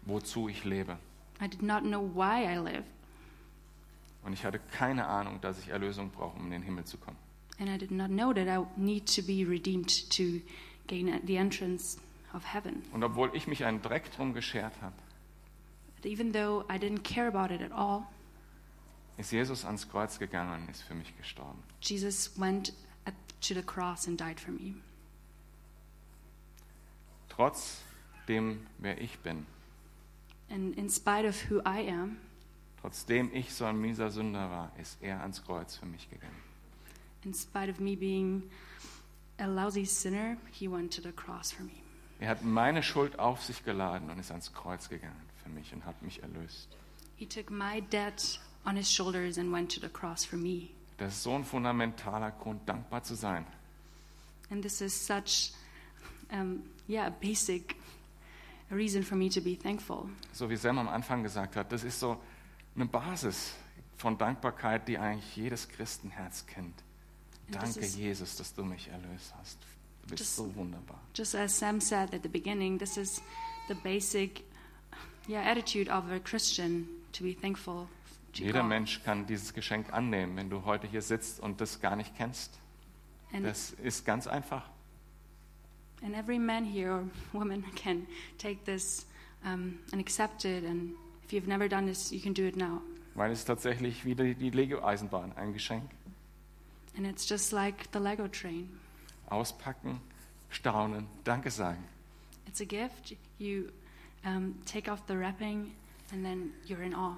wozu 0.04 0.48
ich 0.48 0.64
lebe. 0.64 0.98
I 1.42 1.50
did 1.50 1.62
not 1.62 1.82
know 1.84 2.10
why 2.16 2.46
I 2.46 2.56
live, 2.58 2.86
Und 4.24 4.32
ich 4.32 4.46
hatte 4.46 4.60
keine 4.72 5.06
Ahnung, 5.08 5.42
dass 5.42 5.60
ich 5.60 5.68
Erlösung 5.68 6.10
brauche, 6.12 6.38
um 6.40 6.46
in 6.46 6.52
den 6.52 6.62
Himmel 6.62 6.86
zu 6.86 6.98
kommen. 6.98 7.18
and 7.60 7.68
I 7.70 7.78
did 7.78 7.92
not 7.92 8.08
know 8.08 8.32
that 8.32 8.48
I 8.48 8.66
need 8.80 9.14
to 9.14 9.22
be 9.22 9.44
redeemed 9.46 9.90
to 10.16 10.40
gain 10.88 11.20
the 11.26 11.36
entrance 11.36 12.00
of 12.34 12.46
heaven. 12.54 12.82
Und 12.94 13.04
obwohl 13.04 13.30
ich 13.34 13.46
mich 13.46 13.66
einen 13.66 13.82
Dreck 13.82 14.10
drum 14.16 14.34
geschert 14.34 14.72
habe, 14.82 14.96
But 16.02 16.06
even 16.10 16.32
though 16.32 16.64
I 16.74 16.78
didn't 16.80 17.04
care 17.04 17.28
about 17.28 17.54
it 17.54 17.62
at 17.62 17.74
all, 17.74 18.04
ist 19.22 19.32
Jesus 19.32 19.66
ans 19.66 19.90
Kreuz 19.90 20.20
gegangen 20.20 20.62
und 20.64 20.70
ist 20.70 20.82
für 20.84 20.94
mich 20.96 21.16
gestorben. 21.18 21.62
Jesus 21.82 22.38
went 22.40 22.74
to 23.42 23.54
the 23.56 23.64
cross 23.64 24.08
and 24.08 24.20
died 24.20 24.40
for 24.40 24.52
me. 24.52 24.76
Trotz 27.30 27.82
dem, 28.28 28.66
wer 28.78 29.00
ich 29.02 29.18
bin, 29.20 29.46
And 30.50 30.76
in 30.78 30.90
spite 30.90 31.26
of 31.26 31.50
who 31.50 31.60
I 31.62 31.90
am, 31.90 32.18
trotzdem 32.82 33.34
ich 33.34 33.54
so 33.54 33.64
ein 33.64 33.80
mieser 33.80 34.12
Sünder 34.12 34.50
war, 34.50 34.72
ist 34.78 34.98
er 35.02 35.22
ans 35.22 35.42
Kreuz 35.44 35.78
für 35.78 35.86
mich 35.86 36.10
gegangen. 36.10 36.36
in 37.24 37.34
spite 37.34 37.70
of 37.70 37.80
me 37.80 37.96
being 37.96 38.44
a 39.40 39.46
lousy 39.46 39.86
sinner, 39.86 40.36
he 40.52 40.68
went 40.68 40.94
to 40.94 41.02
the 41.02 41.12
cross 41.14 41.52
for 41.54 41.64
me. 41.64 41.72
Er 42.20 42.30
hat 42.30 42.44
meine 42.44 42.84
Schuld 42.84 43.18
auf 43.18 43.42
sich 43.44 43.64
geladen 43.64 44.10
und 44.10 44.20
ist 44.20 44.30
ans 44.32 44.52
Kreuz 44.54 44.90
gegangen 44.90 45.22
für 45.42 45.50
mich 45.50 45.74
und 45.74 45.86
hat 45.86 46.02
mich 46.02 46.22
erlöst. 46.22 46.68
He 47.16 47.26
took 47.26 47.50
my 47.50 47.82
debt 47.82 48.40
on 48.66 48.76
his 48.76 48.90
shoulders 48.92 49.38
and 49.38 49.52
went 49.52 49.72
to 49.74 49.80
the 49.80 49.90
cross 49.90 50.24
for 50.26 50.38
me. 50.38 50.70
Das 50.98 51.14
ist 51.16 51.24
so 51.24 51.34
ein 51.36 51.44
fundamentaler 51.44 52.32
Grund, 52.32 52.68
dankbar 52.68 53.04
zu 53.04 53.16
sein. 53.16 53.46
And 54.50 54.62
this 54.62 54.82
is 54.82 54.94
such, 54.94 55.52
um, 56.32 56.64
yeah, 56.88 57.08
a 57.08 57.10
basic 57.10 57.76
reason 58.70 59.04
for 59.04 59.16
me 59.16 59.30
to 59.30 59.42
be 59.42 59.56
thankful. 59.56 60.10
So 60.34 60.50
wie 60.50 60.58
Sam 60.58 60.78
am 60.78 60.88
Anfang 60.90 61.24
gesagt 61.24 61.56
hat, 61.56 61.72
das 61.72 61.84
ist 61.84 62.00
so 62.00 62.18
eine 62.76 62.86
Basis 62.86 63.54
von 63.98 64.18
Dankbarkeit, 64.18 64.88
die 64.88 64.98
eigentlich 64.98 65.36
jedes 65.36 65.68
Christenherz 65.68 66.46
kennt. 66.46 66.84
And 67.48 67.56
Danke, 67.64 67.80
is- 67.80 67.96
Jesus, 67.96 68.36
dass 68.36 68.54
du 68.54 68.64
mich 68.64 68.88
erlöst 68.90 69.34
hast. 69.40 69.58
Du 70.04 70.10
bist 70.10 70.20
Just- 70.20 70.36
so 70.38 70.56
wunderbar. 70.56 71.00
Just 71.16 71.36
as 71.36 71.58
Sam 71.58 71.82
said 71.82 72.14
at 72.14 72.24
the 72.24 72.30
beginning, 72.30 72.78
this 72.78 72.98
is 72.98 73.22
the 73.68 73.76
basic, 73.76 74.44
yeah, 75.28 75.42
attitude 75.42 75.90
of 75.92 76.10
a 76.12 76.20
Christian 76.20 76.88
to 77.14 77.24
be 77.24 77.34
thankful 77.34 77.88
Jeder. 78.40 78.64
Mensch 78.64 79.04
kann 79.04 79.26
dieses 79.26 79.54
Geschenk 79.54 79.92
annehmen, 79.94 80.36
wenn 80.38 80.50
du 80.50 80.66
heute 80.66 80.88
hier 80.88 81.02
sitzt 81.02 81.40
und 81.40 81.60
das 81.62 81.80
gar 81.82 81.96
nicht 81.96 82.16
kennst. 82.16 82.58
And, 83.34 83.46
Das 83.46 83.72
ist 83.72 84.06
ganz 84.06 84.28
einfach. 84.28 84.64
and 86.04 86.16
every 86.16 86.40
man 86.40 86.66
here 86.66 86.92
or 86.92 87.04
woman 87.34 87.64
can 87.76 88.08
take 88.38 88.64
this 88.66 89.06
um, 89.46 89.80
and 89.92 90.02
accept 90.02 90.46
it. 90.46 90.64
And 90.64 90.96
if 91.26 91.32
you've 91.34 91.48
never 91.48 91.68
done 91.70 91.86
this, 91.86 92.12
you 92.12 92.20
can 92.20 92.34
do 92.34 92.44
it 92.46 92.56
now. 92.56 92.82
Weil 93.16 93.32
es 93.32 93.44
tatsächlich 93.46 94.06
wie 94.06 94.16
die, 94.16 94.36
die 94.36 94.50
Lego-Eisenbahn, 94.50 95.34
ein 95.36 95.54
Geschenk. 95.54 95.84
And 96.98 97.06
it's 97.06 97.28
just 97.28 97.52
like 97.52 97.90
the 97.94 98.00
Lego 98.00 98.28
train. 98.28 98.70
Auspacken, 99.30 100.00
staunen, 100.50 101.08
Danke 101.24 101.52
sagen. 101.52 101.84
It's 102.48 102.62
a 102.62 102.66
gift. 102.66 103.16
You 103.38 103.70
um, 104.26 104.56
take 104.66 104.92
off 104.92 105.02
the 105.08 105.16
wrapping, 105.18 105.72
and 106.12 106.26
then 106.26 106.52
you're 106.66 106.84
in 106.84 106.94
awe. 106.94 107.16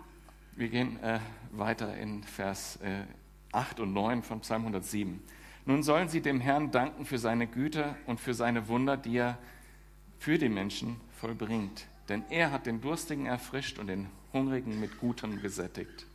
Wir 0.56 0.70
gehen 0.70 1.02
äh, 1.02 1.20
weiter 1.52 1.96
in 1.98 2.24
Vers 2.24 2.78
äh, 2.84 3.04
8 3.52 3.80
und 3.80 3.94
9 3.94 4.24
von 4.24 4.42
Psalm 4.42 4.62
107. 4.62 5.20
Nun 5.66 5.82
sollen 5.82 6.10
sie 6.10 6.22
dem 6.22 6.40
Herrn 6.40 6.72
danken 6.72 7.06
für 7.06 7.18
seine 7.18 7.48
Güte 7.48 7.96
und 8.06 8.20
für 8.20 8.34
seine 8.34 8.68
Wunder, 8.68 8.98
die 8.98 9.18
er 9.18 9.38
für 10.20 10.38
die 10.38 10.50
Menschen 10.50 10.98
vollbringt. 11.20 11.86
Denn 12.10 12.24
er 12.30 12.52
hat 12.52 12.66
den 12.66 12.82
Durstigen 12.82 13.26
erfrischt 13.26 13.80
und 13.80 13.88
den 13.88 14.08
Hungrigen 14.34 14.80
mit 14.80 15.00
Gutem 15.00 15.42
gesättigt. 15.42 16.06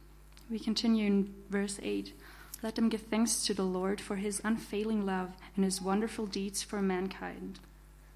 We 0.49 0.59
continue 0.59 1.07
in 1.07 1.35
verse 1.51 1.81
8. 1.81 2.15
Let 2.63 2.75
them 2.75 2.91
give 2.91 3.09
thanks 3.11 3.45
to 3.45 3.55
the 3.55 3.63
Lord 3.63 4.01
for 4.01 4.17
his 4.17 4.41
unfailing 4.41 5.03
love 5.03 5.31
and 5.57 5.65
his 5.65 5.83
wonderful 5.83 6.27
deeds 6.27 6.63
for 6.63 6.83
mankind. 6.83 7.61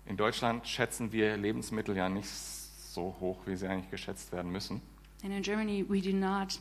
In 0.06 0.16
Deutschland 0.16 0.66
schätzen 0.66 1.12
wir 1.12 1.36
Lebensmittel 1.36 1.96
ja 1.96 2.08
nicht 2.08 2.28
so 2.28 3.16
hoch, 3.20 3.38
wie 3.46 3.56
sie 3.56 3.68
eigentlich 3.68 3.90
geschätzt 3.90 4.32
werden 4.32 4.50
müssen. 4.50 4.82
And 5.22 5.32
in 5.32 5.42
Germany, 5.42 5.84
we 5.88 6.00
do 6.00 6.12
not 6.12 6.58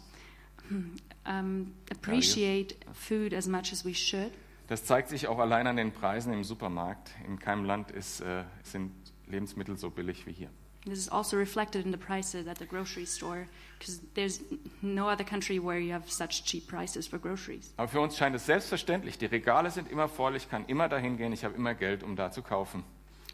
hmm, 0.69 0.95
um, 1.25 1.73
appreciate 1.89 2.75
food 2.93 3.33
as 3.33 3.47
much 3.47 3.71
as 3.71 3.83
we 3.83 3.93
should. 3.93 4.31
Das 4.67 4.85
zeigt 4.85 5.09
sich 5.09 5.27
auch 5.27 5.39
allein 5.39 5.67
an 5.67 5.75
den 5.75 5.91
Preisen 5.91 6.31
im 6.31 6.43
Supermarkt. 6.45 7.11
In 7.27 7.39
keinem 7.39 7.65
Land 7.65 7.91
ist, 7.91 8.21
äh, 8.21 8.43
sind 8.63 8.91
Lebensmittel 9.27 9.77
so 9.77 9.89
billig 9.89 10.25
wie 10.25 10.31
hier. 10.31 10.49
This 10.85 10.97
is 10.97 11.09
also 11.09 11.37
reflected 11.37 11.85
in 11.85 11.91
the 11.91 11.97
prices 11.97 12.47
at 12.47 12.57
the 12.57 12.65
grocery 12.65 13.05
store 13.05 13.47
because 13.77 13.99
there's 14.15 14.41
no 14.81 15.07
other 15.07 15.23
country 15.23 15.59
where 15.59 15.77
you 15.77 15.93
have 15.93 16.09
such 16.09 16.43
cheap 16.43 16.67
prices 16.67 17.05
for 17.05 17.19
groceries. 17.19 17.73
Aber 17.77 17.87
für 17.87 17.99
uns 17.99 18.17
scheint 18.17 18.35
es 18.35 18.45
selbstverständlich. 18.45 19.17
Die 19.17 19.27
Regale 19.27 19.69
sind 19.69 19.91
immer 19.91 20.07
voll, 20.07 20.35
ich 20.35 20.49
kann 20.49 20.65
immer 20.65 20.89
dahin 20.89 21.17
gehen, 21.17 21.33
ich 21.33 21.43
habe 21.43 21.55
immer 21.55 21.75
Geld, 21.75 22.01
um 22.01 22.15
da 22.15 22.31
zu 22.31 22.41
kaufen. 22.41 22.83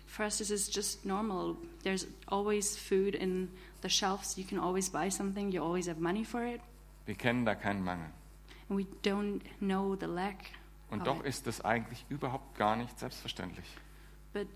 For 0.07 0.23
us, 0.23 0.39
this 0.39 0.49
is 0.51 0.69
just 0.69 1.05
normal. 1.05 1.57
There's 1.83 2.07
always 2.27 2.75
food 2.75 3.13
in 3.13 3.49
the 3.81 3.89
shelves. 3.89 4.37
You 4.37 4.45
can 4.45 4.57
always 4.57 4.89
buy 4.89 5.09
something. 5.09 5.51
You 5.51 5.61
always 5.61 5.87
have 5.87 5.99
money 5.99 6.23
for 6.23 6.43
it. 6.45 6.61
Wir 7.05 7.15
kennen 7.15 7.45
da 7.45 7.55
keinen 7.55 7.83
Mangel. 7.83 8.07
And 8.69 8.77
we 8.77 8.85
don't 9.03 9.41
know 9.59 9.95
the 9.95 10.07
lack 10.07 10.51
Und 10.89 11.05
doch 11.05 11.19
it. 11.21 11.27
ist 11.27 11.47
es 11.47 11.61
eigentlich 11.63 12.05
überhaupt 12.09 12.57
gar 12.57 12.75
nicht 12.75 12.97
selbstverständlich. 12.99 13.65
But 14.33 14.47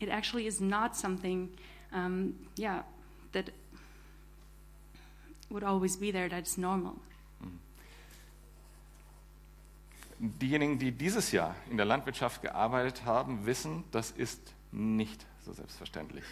it 0.00 0.08
actually 0.08 0.46
is 0.46 0.60
not 0.60 0.96
something, 0.96 1.50
um, 1.92 2.34
yeah, 2.56 2.84
that 3.32 3.50
would 5.50 5.64
always 5.64 5.96
be 5.96 6.10
there, 6.12 6.28
that's 6.28 6.56
normal. 6.56 6.94
Diejenigen, 10.40 10.78
die 10.78 10.92
dieses 10.92 11.32
Jahr 11.32 11.54
in 11.70 11.76
der 11.76 11.86
Landwirtschaft 11.86 12.42
gearbeitet 12.42 13.04
haben, 13.04 13.46
wissen, 13.46 13.84
das 13.90 14.10
ist 14.10 14.54
nicht 14.72 15.26
so 15.44 15.52
selbstverständlich. 15.52 16.24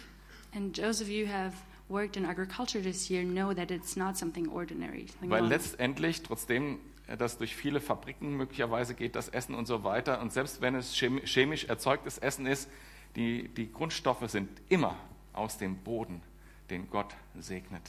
And 0.55 0.75
those 0.75 1.03
of 1.03 1.09
you 1.09 1.25
who 1.25 1.33
have 1.33 1.55
worked 1.89 2.15
in 2.15 2.25
agriculture 2.25 2.81
this 2.81 3.09
year 3.09 3.23
know 3.23 3.53
that 3.53 3.71
it's 3.71 3.95
not 3.95 4.17
something 4.17 4.47
ordinary. 4.49 5.07
something 5.07 5.29
Weil 5.29 5.45
letztendlich, 5.45 6.23
trotzdem 6.23 6.79
äh, 7.07 7.17
das 7.17 7.37
durch 7.37 7.55
viele 7.55 7.81
Fabriken 7.81 8.37
möglicherweise 8.37 8.93
geht, 8.93 9.15
das 9.15 9.29
Essen 9.29 9.55
und 9.55 9.65
so 9.65 9.83
weiter, 9.83 10.21
und 10.21 10.31
selbst 10.31 10.61
wenn 10.61 10.75
es 10.75 10.95
chemi- 10.95 11.25
chemisch 11.25 11.65
erzeugtes 11.65 12.17
Essen 12.17 12.45
ist, 12.45 12.69
die, 13.15 13.47
die 13.49 13.71
Grundstoffe 13.71 14.29
sind 14.29 14.49
immer 14.69 14.95
aus 15.33 15.57
dem 15.57 15.75
Boden, 15.77 16.21
den 16.69 16.89
Gott 16.89 17.15
segnet. 17.39 17.81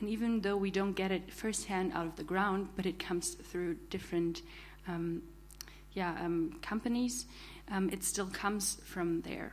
And 0.00 0.10
even 0.10 0.42
though 0.42 0.58
we 0.58 0.68
don't 0.68 0.94
get 0.94 1.10
it 1.10 1.30
firsthand 1.32 1.94
out 1.94 2.06
of 2.06 2.12
the 2.16 2.24
ground, 2.24 2.74
but 2.74 2.86
it 2.86 2.98
comes 2.98 3.36
through 3.50 3.76
different, 3.92 4.42
um, 4.86 5.22
yeah, 5.94 6.14
um, 6.24 6.60
companies, 6.62 7.26
um, 7.70 7.88
it 7.90 8.04
still 8.04 8.26
comes 8.26 8.80
from 8.84 9.22
there. 9.22 9.52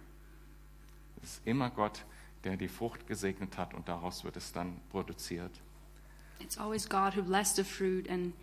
Es 1.23 1.33
ist 1.33 1.41
immer 1.45 1.69
Gott, 1.69 2.05
der 2.43 2.57
die 2.57 2.67
Frucht 2.67 3.07
gesegnet 3.07 3.57
hat 3.57 3.73
und 3.73 3.87
daraus 3.87 4.23
wird 4.23 4.37
es 4.37 4.53
dann 4.53 4.79
produziert. 4.89 5.51
It's 6.39 6.57
always 6.57 6.87
God 6.87 7.15
who 7.15 7.23
blessed 7.23 7.55
the 7.55 7.63
fruit, 7.63 8.09
and 8.09 8.33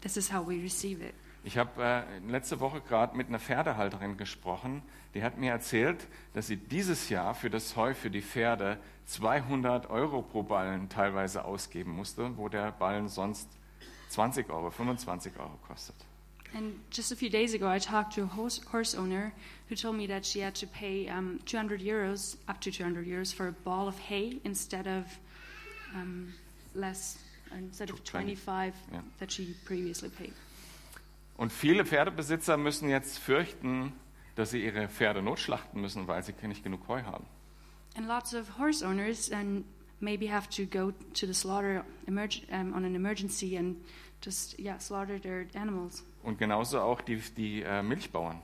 this 0.00 0.16
is 0.16 0.32
how 0.32 0.46
we 0.46 0.60
receive 0.60 1.02
it. 1.02 1.14
Ich 1.42 1.56
habe 1.56 1.82
äh, 1.82 2.18
letzte 2.30 2.60
Woche 2.60 2.82
gerade 2.82 3.16
mit 3.16 3.28
einer 3.28 3.38
Pferdehalterin 3.38 4.18
gesprochen, 4.18 4.82
die 5.14 5.22
hat 5.22 5.38
mir 5.38 5.52
erzählt, 5.52 6.06
dass 6.34 6.48
sie 6.48 6.58
dieses 6.58 7.08
Jahr 7.08 7.34
für 7.34 7.48
das 7.48 7.76
Heu 7.76 7.94
für 7.94 8.10
die 8.10 8.20
Pferde 8.20 8.78
200 9.06 9.88
Euro 9.88 10.20
pro 10.20 10.42
Ballen 10.42 10.90
teilweise 10.90 11.44
ausgeben 11.44 11.92
musste, 11.92 12.36
wo 12.36 12.50
der 12.50 12.72
Ballen 12.72 13.08
sonst 13.08 13.48
20 14.10 14.50
Euro, 14.50 14.70
25 14.70 15.38
Euro 15.38 15.58
kostet. 15.66 15.96
And 16.54 16.80
just 16.90 17.12
a 17.12 17.16
few 17.16 17.30
days 17.30 17.54
ago, 17.54 17.68
I 17.68 17.78
talked 17.78 18.14
to 18.14 18.22
a 18.22 18.26
horse, 18.26 18.60
horse 18.70 18.94
owner 18.94 19.32
who 19.68 19.76
told 19.76 19.96
me 19.96 20.06
that 20.08 20.24
she 20.24 20.40
had 20.40 20.54
to 20.56 20.66
pay 20.66 21.08
um, 21.08 21.38
200 21.46 21.80
euros, 21.80 22.36
up 22.48 22.60
to 22.62 22.70
200 22.72 23.06
euros, 23.06 23.32
for 23.32 23.48
a 23.48 23.52
ball 23.52 23.86
of 23.86 23.96
hay 23.98 24.40
instead 24.44 24.86
of 24.88 25.04
um, 25.94 26.32
less, 26.74 27.18
instead 27.56 27.90
of 27.90 28.02
25 28.04 28.74
Yeah. 28.92 29.00
that 29.18 29.30
she 29.30 29.54
previously 29.64 30.08
paid. 30.08 30.32
Und 31.36 31.52
viele 31.52 31.86
Pferdebesitzer 31.86 32.56
müssen 32.56 32.90
jetzt 32.90 33.18
fürchten, 33.18 33.92
dass 34.34 34.50
sie 34.50 34.62
ihre 34.64 34.88
Pferde 34.88 35.22
notschlachten 35.22 35.80
müssen, 35.80 36.06
weil 36.08 36.22
sie 36.22 36.34
nicht 36.46 36.62
genug 36.64 36.86
Heu 36.88 37.02
haben. 37.02 37.24
And 37.96 38.06
lots 38.06 38.34
of 38.34 38.58
horse 38.58 38.84
owners 38.84 39.30
and 39.30 39.64
maybe 40.00 40.26
have 40.26 40.48
to 40.50 40.64
go 40.64 40.92
to 41.14 41.26
the 41.26 41.34
slaughter 41.34 41.84
um, 42.08 42.74
on 42.74 42.84
an 42.84 42.94
emergency 42.94 43.56
and 43.56 43.76
just 44.20 44.58
yeah 44.58 44.78
slaughter 44.78 45.18
their 45.18 45.46
animals. 45.54 46.04
Und 46.22 46.38
genauso 46.38 46.80
auch 46.80 47.00
die, 47.00 47.20
die 47.36 47.62
äh, 47.62 47.82
Milchbauern. 47.82 48.40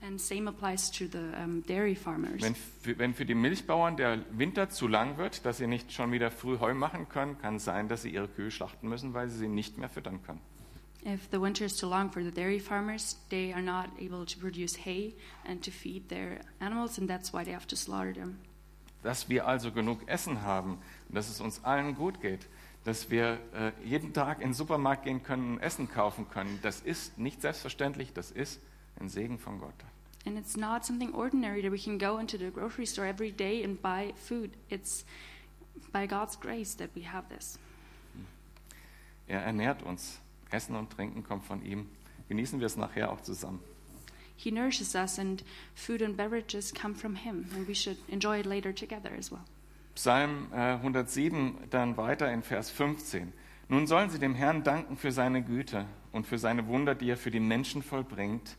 And 0.00 0.20
same 0.20 0.48
applies 0.48 0.90
to 0.90 1.06
the 1.06 1.32
um, 1.42 1.62
dairy 1.66 1.94
farmers. 1.94 2.42
Wenn 2.42 2.54
für, 2.54 2.98
wenn 2.98 3.14
für 3.14 3.24
die 3.24 3.34
Milchbauern 3.34 3.96
der 3.96 4.22
Winter 4.32 4.68
zu 4.68 4.86
lang 4.86 5.16
wird, 5.16 5.46
dass 5.46 5.58
sie 5.58 5.66
nicht 5.66 5.92
schon 5.92 6.12
wieder 6.12 6.30
früh 6.30 6.58
Heu 6.58 6.74
machen 6.74 7.08
können, 7.08 7.38
kann 7.38 7.58
sein, 7.58 7.88
dass 7.88 8.02
sie 8.02 8.10
ihre 8.10 8.28
Kühe 8.28 8.50
schlachten 8.50 8.88
müssen, 8.88 9.14
weil 9.14 9.30
sie 9.30 9.38
sie 9.38 9.48
nicht 9.48 9.78
mehr 9.78 9.88
füttern 9.88 10.22
können. 10.22 10.40
If 11.06 11.28
the 11.30 11.40
winter 11.40 11.66
is 11.66 11.76
too 11.76 11.88
long 11.88 12.10
for 12.10 12.22
the 12.22 12.30
dairy 12.30 12.58
farmers, 12.58 13.18
they 13.28 13.52
are 13.52 13.62
not 13.62 13.88
able 13.98 14.24
to 14.24 14.38
produce 14.38 14.74
hay 14.74 15.14
and 15.44 15.62
to 15.62 15.70
feed 15.70 16.08
their 16.08 16.40
animals, 16.60 16.98
and 16.98 17.08
that's 17.08 17.32
why 17.32 17.44
they 17.44 17.52
have 17.52 17.66
to 17.66 17.76
slaughter 17.76 18.14
them. 18.14 18.38
Dass 19.04 19.28
wir 19.28 19.46
also 19.46 19.70
genug 19.70 20.08
Essen 20.08 20.42
haben 20.42 20.78
und 21.08 21.14
dass 21.14 21.30
es 21.30 21.40
uns 21.40 21.62
allen 21.62 21.94
gut 21.94 22.20
geht, 22.20 22.48
dass 22.82 23.10
wir 23.10 23.38
äh, 23.54 23.70
jeden 23.84 24.12
Tag 24.12 24.40
in 24.40 24.48
den 24.48 24.54
Supermarkt 24.54 25.04
gehen 25.04 25.22
können 25.22 25.54
und 25.54 25.60
Essen 25.60 25.88
kaufen 25.88 26.28
können, 26.28 26.58
das 26.62 26.80
ist 26.80 27.16
nicht 27.18 27.40
selbstverständlich, 27.40 28.12
das 28.12 28.32
ist 28.32 28.60
ein 28.98 29.08
Segen 29.08 29.38
von 29.38 29.60
Gott. 29.60 29.74
And 30.26 30.38
it's 30.38 30.56
not 30.56 30.84
something 30.84 31.14
ordinary 31.14 31.62
that 31.62 31.70
we 31.70 31.78
can 31.78 31.98
go 31.98 32.18
into 32.18 32.38
the 32.38 32.50
grocery 32.50 32.86
store 32.86 33.06
every 33.06 33.30
day 33.30 33.62
and 33.62 33.80
buy 33.80 34.12
food. 34.16 34.50
It's 34.70 35.04
by 35.92 36.06
God's 36.06 36.38
grace 36.40 36.74
that 36.76 36.90
we 36.94 37.06
have 37.06 37.28
this. 37.28 37.58
Er 39.26 39.42
ernährt 39.42 39.82
uns. 39.82 40.20
Essen 40.50 40.76
und 40.76 40.90
Trinken 40.90 41.24
kommt 41.24 41.44
von 41.44 41.64
ihm. 41.64 41.90
Genießen 42.28 42.60
wir 42.60 42.66
es 42.66 42.76
nachher 42.76 43.10
auch 43.10 43.20
zusammen. 43.20 43.60
He 44.36 44.50
nourishes 44.50 44.94
us, 44.94 45.18
and 45.18 45.42
food 45.74 46.02
and 46.02 46.16
beverages 46.16 46.72
come 46.72 46.94
from 46.94 47.14
Him, 47.16 47.46
and 47.54 47.66
we 47.68 47.74
should 47.74 47.96
enjoy 48.08 48.40
it 48.40 48.46
later 48.46 48.72
together 48.74 49.10
as 49.18 49.30
well. 49.30 49.44
Psalm 49.94 50.48
äh, 50.52 50.74
107 50.74 51.56
dann 51.70 51.96
weiter 51.96 52.30
in 52.32 52.42
Vers 52.42 52.68
15. 52.70 53.32
Nun 53.68 53.86
sollen 53.86 54.10
sie 54.10 54.18
dem 54.18 54.34
Herrn 54.34 54.62
danken 54.64 54.96
für 54.96 55.12
seine 55.12 55.42
Güte 55.42 55.86
und 56.12 56.26
für 56.26 56.38
seine 56.38 56.66
Wunder, 56.66 56.94
die 56.94 57.08
er 57.10 57.16
für 57.16 57.30
die 57.30 57.40
Menschen 57.40 57.82
vollbringt, 57.82 58.56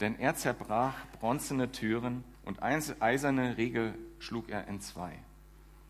denn 0.00 0.18
er 0.18 0.34
zerbrach 0.36 0.94
bronzene 1.18 1.72
Türen 1.72 2.22
und 2.44 2.62
eis- 2.62 2.94
eiserne 3.00 3.56
Riegel 3.58 3.94
schlug 4.18 4.48
er 4.48 4.68
entzwei. 4.68 5.12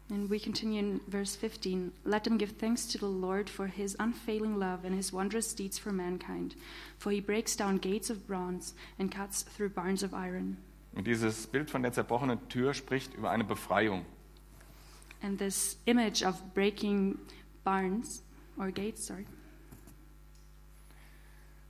And 0.08 0.30
we 0.30 0.38
continue 0.38 0.78
in 0.78 1.00
verse 1.08 1.34
15. 1.34 1.90
Let 2.04 2.22
them 2.24 2.38
give 2.38 2.52
thanks 2.52 2.86
to 2.92 2.98
the 2.98 3.06
Lord 3.08 3.50
for 3.50 3.66
his 3.66 3.96
unfailing 3.98 4.56
love 4.56 4.84
and 4.84 4.94
his 4.94 5.12
wondrous 5.12 5.52
deeds 5.52 5.78
for 5.78 5.90
mankind. 5.92 6.54
For 6.98 7.10
he 7.10 7.20
breaks 7.20 7.56
down 7.56 7.78
gates 7.78 8.08
of 8.08 8.24
bronze 8.26 8.74
and 9.00 9.10
cuts 9.10 9.42
through 9.42 9.70
barns 9.70 10.04
of 10.04 10.14
iron. 10.14 10.58
Und 10.94 11.06
dieses 11.06 11.46
Bild 11.48 11.70
von 11.70 11.82
der 11.82 11.92
zerbrochenen 11.92 12.38
Tür 12.48 12.72
spricht 12.72 13.14
über 13.14 13.30
eine 13.30 13.44
Befreiung. 13.44 14.04
And 15.22 15.38
this 15.38 15.76
image 15.86 16.22
of 16.22 16.40
breaking 16.54 17.18
barns, 17.64 18.22
or 18.58 18.70
gates, 18.70 19.04
sorry, 19.06 19.26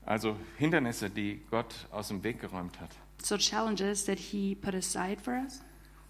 Also 0.05 0.37
Hindernisse, 0.59 1.11
die 1.11 1.40
Gott 1.51 1.75
aus 1.90 2.09
dem 2.09 2.22
Weg 2.22 2.40
geräumt 2.40 2.79
hat. 2.81 2.90
so 3.22 3.37
challenges 3.38 4.05
that 4.05 4.18
he 4.18 4.55
put 4.55 4.75
aside 4.75 5.20
for 5.20 5.35
us. 5.35 5.61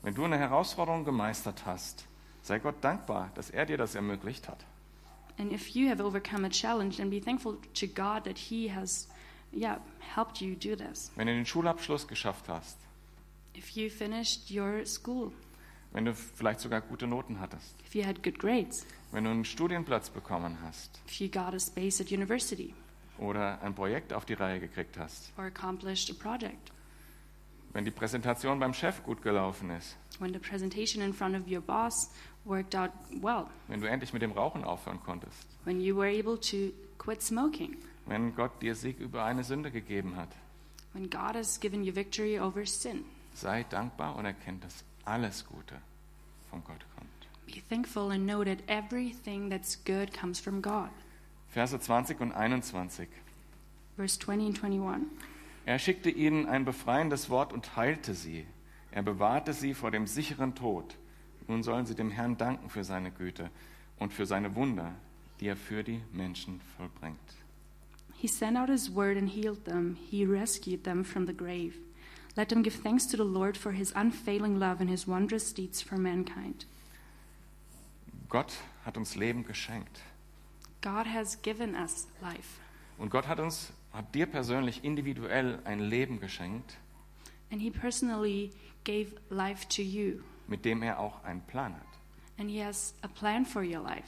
Wenn 0.02 0.14
du 0.14 0.24
eine 0.24 0.36
Herausforderung 0.38 1.04
gemeistert 1.04 1.64
hast, 1.64 2.06
sei 2.46 2.58
Gott 2.58 2.76
dankbar, 2.80 3.30
dass 3.34 3.50
er 3.50 3.66
dir 3.66 3.76
das 3.76 3.94
ermöglicht 3.94 4.48
hat. 4.48 4.64
And 5.38 5.52
if 5.52 5.68
you 5.70 5.90
have 5.90 6.02
overcome 6.02 6.46
a 6.46 6.50
challenge, 6.50 6.96
then 6.96 7.10
be 7.10 7.20
thankful 7.20 7.58
to 7.74 7.86
God 7.86 8.24
that 8.24 8.38
he 8.38 8.72
has, 8.72 9.08
yeah, 9.52 9.78
helped 10.14 10.40
you 10.40 10.54
do 10.54 10.74
this. 10.76 11.10
Wenn 11.16 11.26
du 11.26 11.34
den 11.34 11.44
Schulabschluss 11.44 12.06
geschafft 12.06 12.48
hast, 12.48 12.78
If 13.56 13.70
you 13.70 13.88
finished 13.88 14.50
your 14.50 14.84
school, 14.84 15.32
wenn 15.92 16.04
du 16.04 16.14
vielleicht 16.14 16.60
sogar 16.60 16.82
gute 16.82 17.06
Noten 17.06 17.40
hattest, 17.40 17.74
if 17.86 17.94
you 17.94 18.04
had 18.04 18.22
good 18.22 18.38
grades, 18.38 18.86
wenn 19.12 19.24
du 19.24 19.30
einen 19.30 19.44
Studienplatz 19.44 20.10
bekommen 20.10 20.58
hast. 20.62 21.00
If 21.06 21.20
you 21.20 21.28
got 21.28 21.54
a 21.54 21.58
space 21.58 22.00
at 22.00 22.10
university, 22.10 22.74
oder 23.18 23.60
ein 23.62 23.74
Projekt 23.74 24.12
auf 24.12 24.26
die 24.26 24.34
Reihe 24.34 24.60
gekriegt 24.60 24.98
hast, 24.98 25.32
or 25.38 25.44
accomplished 25.44 26.10
a 26.10 26.14
project, 26.14 26.70
wenn 27.72 27.86
die 27.86 27.90
Präsentation 27.90 28.58
beim 28.58 28.74
Chef 28.74 29.02
gut 29.04 29.22
gelaufen 29.22 29.70
ist, 29.70 29.96
when 30.18 30.34
the 30.34 30.38
presentation 30.38 31.02
in 31.02 31.14
front 31.14 31.34
of 31.34 31.46
your 31.50 31.62
boss 31.62 32.10
worked 32.46 32.74
out 32.74 32.90
well, 33.20 33.46
wenn 33.68 33.80
du 33.80 33.88
endlich 33.88 34.12
mit 34.12 34.22
dem 34.22 34.32
Rauchen 34.32 34.64
aufhören 34.64 35.00
konntest, 35.04 35.46
when 35.64 35.80
you 35.80 35.96
were 35.96 36.08
able 36.08 36.38
to 36.38 36.72
quit 36.98 37.22
smoking, 37.22 37.76
wenn 38.06 38.34
Gott 38.34 38.62
dir 38.62 38.74
Sieg 38.74 38.98
über 38.98 39.24
eine 39.24 39.44
Sünde 39.44 39.70
gegeben 39.70 40.16
hat, 40.16 40.28
when 40.92 41.10
God 41.10 41.34
has 41.34 41.58
given 41.60 41.82
you 41.84 41.94
victory 41.94 42.38
over 42.38 42.64
sin. 42.66 43.04
sei 43.34 43.64
dankbar 43.68 44.16
und 44.16 44.24
erkennt, 44.24 44.64
dass 44.64 44.84
alles 45.04 45.44
Gute 45.46 45.74
von 46.50 46.62
Gott 46.64 46.84
kommt. 46.96 47.06
Be 47.46 47.62
thankful 47.68 48.10
and 48.10 48.26
know 48.26 48.42
that 48.44 48.58
everything 48.66 49.50
that's 49.50 49.76
good 49.84 50.12
comes 50.12 50.40
from 50.40 50.60
God. 50.62 50.90
Verse 51.50 51.78
20 51.78 52.20
und 52.20 52.32
21. 52.32 53.08
Verse 53.96 54.18
20 54.18 54.46
and 54.48 54.64
21. 54.64 55.06
Er 55.64 55.78
schickte 55.78 56.10
ihnen 56.10 56.46
ein 56.46 56.64
befreiendes 56.64 57.30
Wort 57.30 57.52
und 57.52 57.76
heilte 57.76 58.14
sie. 58.14 58.46
Er 58.90 59.02
bewahrte 59.02 59.52
sie 59.52 59.74
vor 59.74 59.90
dem 59.90 60.06
sicheren 60.06 60.54
Tod. 60.54 60.96
Nun 61.48 61.62
sollen 61.62 61.86
sie 61.86 61.94
dem 61.94 62.10
Herrn 62.10 62.36
danken 62.36 62.70
für 62.70 62.84
seine 62.84 63.10
Güte 63.10 63.50
und 63.98 64.12
für 64.12 64.26
seine 64.26 64.54
Wunder, 64.56 64.94
die 65.40 65.46
er 65.46 65.56
für 65.56 65.82
die 65.84 66.02
Menschen 66.12 66.60
vollbringt. 66.76 67.18
He 68.14 68.28
sent 68.28 68.56
out 68.56 68.68
his 68.68 68.94
word 68.94 69.16
and 69.18 69.28
healed 69.28 69.64
them. 69.64 69.96
He 70.10 70.24
rescued 70.24 70.84
them 70.84 71.04
from 71.04 71.26
the 71.26 71.34
grave. 71.34 71.74
Let 72.34 72.48
them 72.48 72.62
give 72.62 72.82
thanks 72.82 73.06
to 73.08 73.16
the 73.16 73.22
Lord 73.24 73.56
for 73.56 73.72
his 73.72 73.92
unfailing 73.92 74.58
love 74.58 74.80
and 74.80 74.90
his 74.90 75.06
wondrous 75.06 75.52
deeds 75.54 75.82
for 75.82 75.98
mankind. 75.98 76.66
Gott 78.28 78.52
hat 78.84 78.96
uns 78.96 79.14
Leben 79.16 79.44
geschenkt. 79.44 80.00
God 80.82 81.06
has 81.06 81.40
given 81.42 81.74
us 81.74 82.06
life, 82.20 82.60
Und 82.98 83.10
Gott 83.10 83.26
hat 83.26 83.40
uns, 83.40 83.72
hat 83.92 84.14
dir 84.14 84.26
persönlich 84.26 84.84
individuell 84.84 85.58
ein 85.64 85.80
Leben 85.80 86.20
geschenkt, 86.20 86.76
and 87.50 87.60
he 87.60 87.70
personally 87.70 88.50
gave 88.84 89.12
life 89.30 89.66
to 89.68 89.82
you, 89.82 90.20
mit 90.48 90.64
dem 90.64 90.82
er 90.82 90.98
auch 91.00 91.22
einen 91.24 91.40
Plan 91.42 91.74
hat. 91.74 91.82
and 92.38 92.50
he 92.50 92.62
has 92.62 92.94
a 93.02 93.08
plan 93.08 93.46
for 93.46 93.62
your 93.62 93.80
life. 93.82 94.06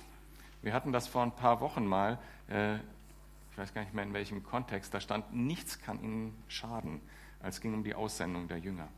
Wir 0.61 0.73
hatten 0.75 0.93
das 0.93 1.07
vor 1.09 1.23
ein 1.23 1.33
paar 1.33 1.61
Wochen 1.61 1.87
mal, 1.87 2.19
äh, 2.51 2.75
ich 2.77 3.57
weiß 3.57 3.73
gar 3.73 3.81
nicht 3.83 3.95
mehr 3.95 4.05
in 4.05 4.13
welchem 4.13 4.43
Kontext, 4.43 4.93
da 4.93 5.01
stand, 5.01 5.33
nichts 5.33 5.79
kann 5.81 6.03
ihnen 6.03 6.35
schaden, 6.49 7.01
als 7.41 7.57
es 7.57 7.61
ging 7.61 7.73
um 7.75 7.83
die 7.85 7.95
Aussendung 7.95 8.47
der 8.49 8.59
Jünger. 8.59 8.89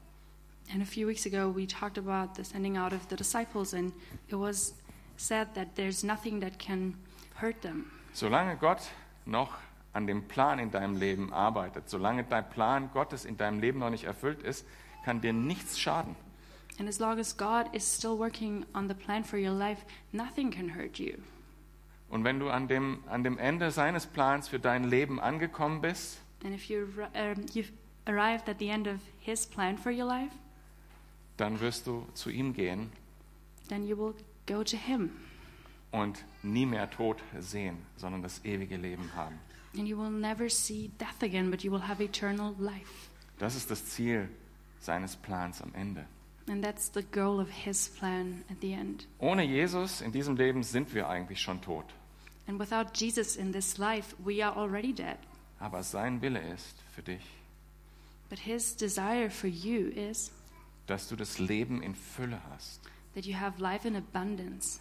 And 0.73 0.83
a 0.83 0.87
few 0.87 1.07
weeks 1.09 1.27
ago, 1.27 1.55
we 1.55 1.67
talked 1.67 1.97
about 1.99 2.35
the 2.37 2.45
sending 2.45 2.77
out 2.77 2.93
of 2.93 3.07
the 3.09 3.17
disciples, 3.17 3.73
and 3.75 3.93
it 4.29 4.35
was 4.35 4.75
said 5.17 5.49
that 5.55 5.75
there's 5.77 6.03
nothing 6.03 6.41
that 6.41 6.59
can 6.59 6.95
hurt 7.41 7.61
them. 7.63 7.87
Solange 8.13 8.57
Gott 8.57 8.81
noch 9.27 9.59
an 9.93 10.07
dem 10.07 10.27
Plan 10.29 10.59
in 10.59 10.71
deinem 10.71 10.97
Leben 10.97 11.33
arbeitet, 11.33 11.89
solange 11.89 12.25
dein 12.25 12.49
Plan 12.51 12.91
Gottes 12.93 13.25
in 13.25 13.37
deinem 13.37 13.61
Leben 13.61 13.79
noch 13.79 13.91
nicht 13.91 14.05
erfüllt 14.05 14.43
ist, 14.43 14.67
kann 15.05 15.21
dir 15.21 15.33
nichts 15.33 15.79
schaden. 15.79 16.17
And 16.81 16.89
as 16.89 16.99
long 16.99 17.21
as 17.21 17.37
God 17.37 17.69
is 17.75 17.85
still 17.85 18.17
working 18.17 18.65
on 18.75 18.89
the 18.89 18.95
plan 18.95 19.23
for 19.23 19.37
your 19.37 19.53
life, 19.53 19.85
nothing 20.15 20.51
can 20.51 20.71
hurt 20.71 20.99
you. 20.99 21.19
Und 22.09 22.25
wenn 22.25 22.41
du 22.41 22.49
an 22.49 22.69
dem, 22.69 23.05
an 23.07 23.23
dem 23.23 23.37
Ende 23.37 23.71
seines 23.71 24.07
Plans 24.07 24.49
für 24.49 24.59
dein 24.59 24.85
Leben 24.85 25.21
angekommen 25.21 25.83
bist, 25.83 26.21
And 26.43 26.55
if 26.55 26.71
you 26.71 26.89
um, 27.15 27.45
you've 27.53 27.71
arrived 28.07 28.49
at 28.49 28.59
the 28.59 28.71
end 28.71 28.89
of 28.89 28.99
His 29.21 29.45
plan 29.47 29.77
for 29.77 29.93
your 29.93 30.07
life, 30.07 30.33
dann 31.37 31.61
wirst 31.61 31.87
du 31.87 32.07
zu 32.15 32.31
ihm 32.31 32.55
gehen 32.55 32.91
then 33.69 33.87
you 33.87 33.95
will 33.95 34.15
go 34.47 34.65
to 34.65 34.79
Him, 34.79 35.11
und 35.93 36.25
nie 36.43 36.65
mehr 36.65 36.89
Tod 36.91 37.19
sehen, 37.41 37.77
sondern 37.99 38.23
das 38.23 38.43
ewige 38.43 38.79
Leben 38.79 39.11
haben. 39.15 39.39
and 39.77 39.87
you 39.87 39.99
will 39.99 40.11
never 40.11 40.49
see 40.49 40.91
death 40.99 41.23
again, 41.23 41.51
but 41.51 41.63
you 41.63 41.71
will 41.71 41.87
have 41.87 42.03
eternal 42.03 42.55
life. 42.59 43.11
Das 43.39 43.55
ist 43.55 43.71
das 43.71 43.85
Ziel 43.85 44.31
seines 44.81 45.15
Plans 45.15 45.61
am 45.61 45.75
Ende. 45.75 46.07
And 46.51 46.65
that's 46.65 46.91
the 46.93 47.03
goal 47.03 47.41
of 47.41 47.49
His 47.49 47.89
plan 47.89 48.45
at 48.51 48.61
the 48.61 48.73
end. 48.73 49.07
Ohne 49.21 49.45
Jesus 49.45 50.01
in 50.01 50.11
diesem 50.11 50.37
Leben 50.37 50.65
sind 50.65 50.93
wir 50.95 51.09
eigentlich 51.09 51.41
schon 51.41 51.61
tot. 51.61 51.85
And 52.49 52.59
without 52.59 52.87
Jesus 52.95 53.37
in 53.37 53.53
this 53.53 53.79
life, 53.79 54.17
we 54.19 54.45
are 54.45 54.57
already 54.57 54.93
dead. 54.93 55.17
Aber 55.61 55.83
sein 55.85 56.21
Wille 56.23 56.41
ist 56.53 56.75
für 56.93 57.03
dich, 57.03 57.23
But 58.29 58.41
His 58.41 58.75
desire 58.77 59.31
for 59.31 59.49
you 59.49 59.89
is 59.89 60.33
dass 60.87 61.07
du 61.09 61.15
das 61.15 61.39
Leben 61.39 61.83
in 61.83 61.95
Fülle 61.95 62.41
hast. 62.51 62.81
that 63.15 63.25
you 63.27 63.37
have 63.39 63.61
life 63.63 63.87
in 63.87 63.95
abundance. 63.95 64.81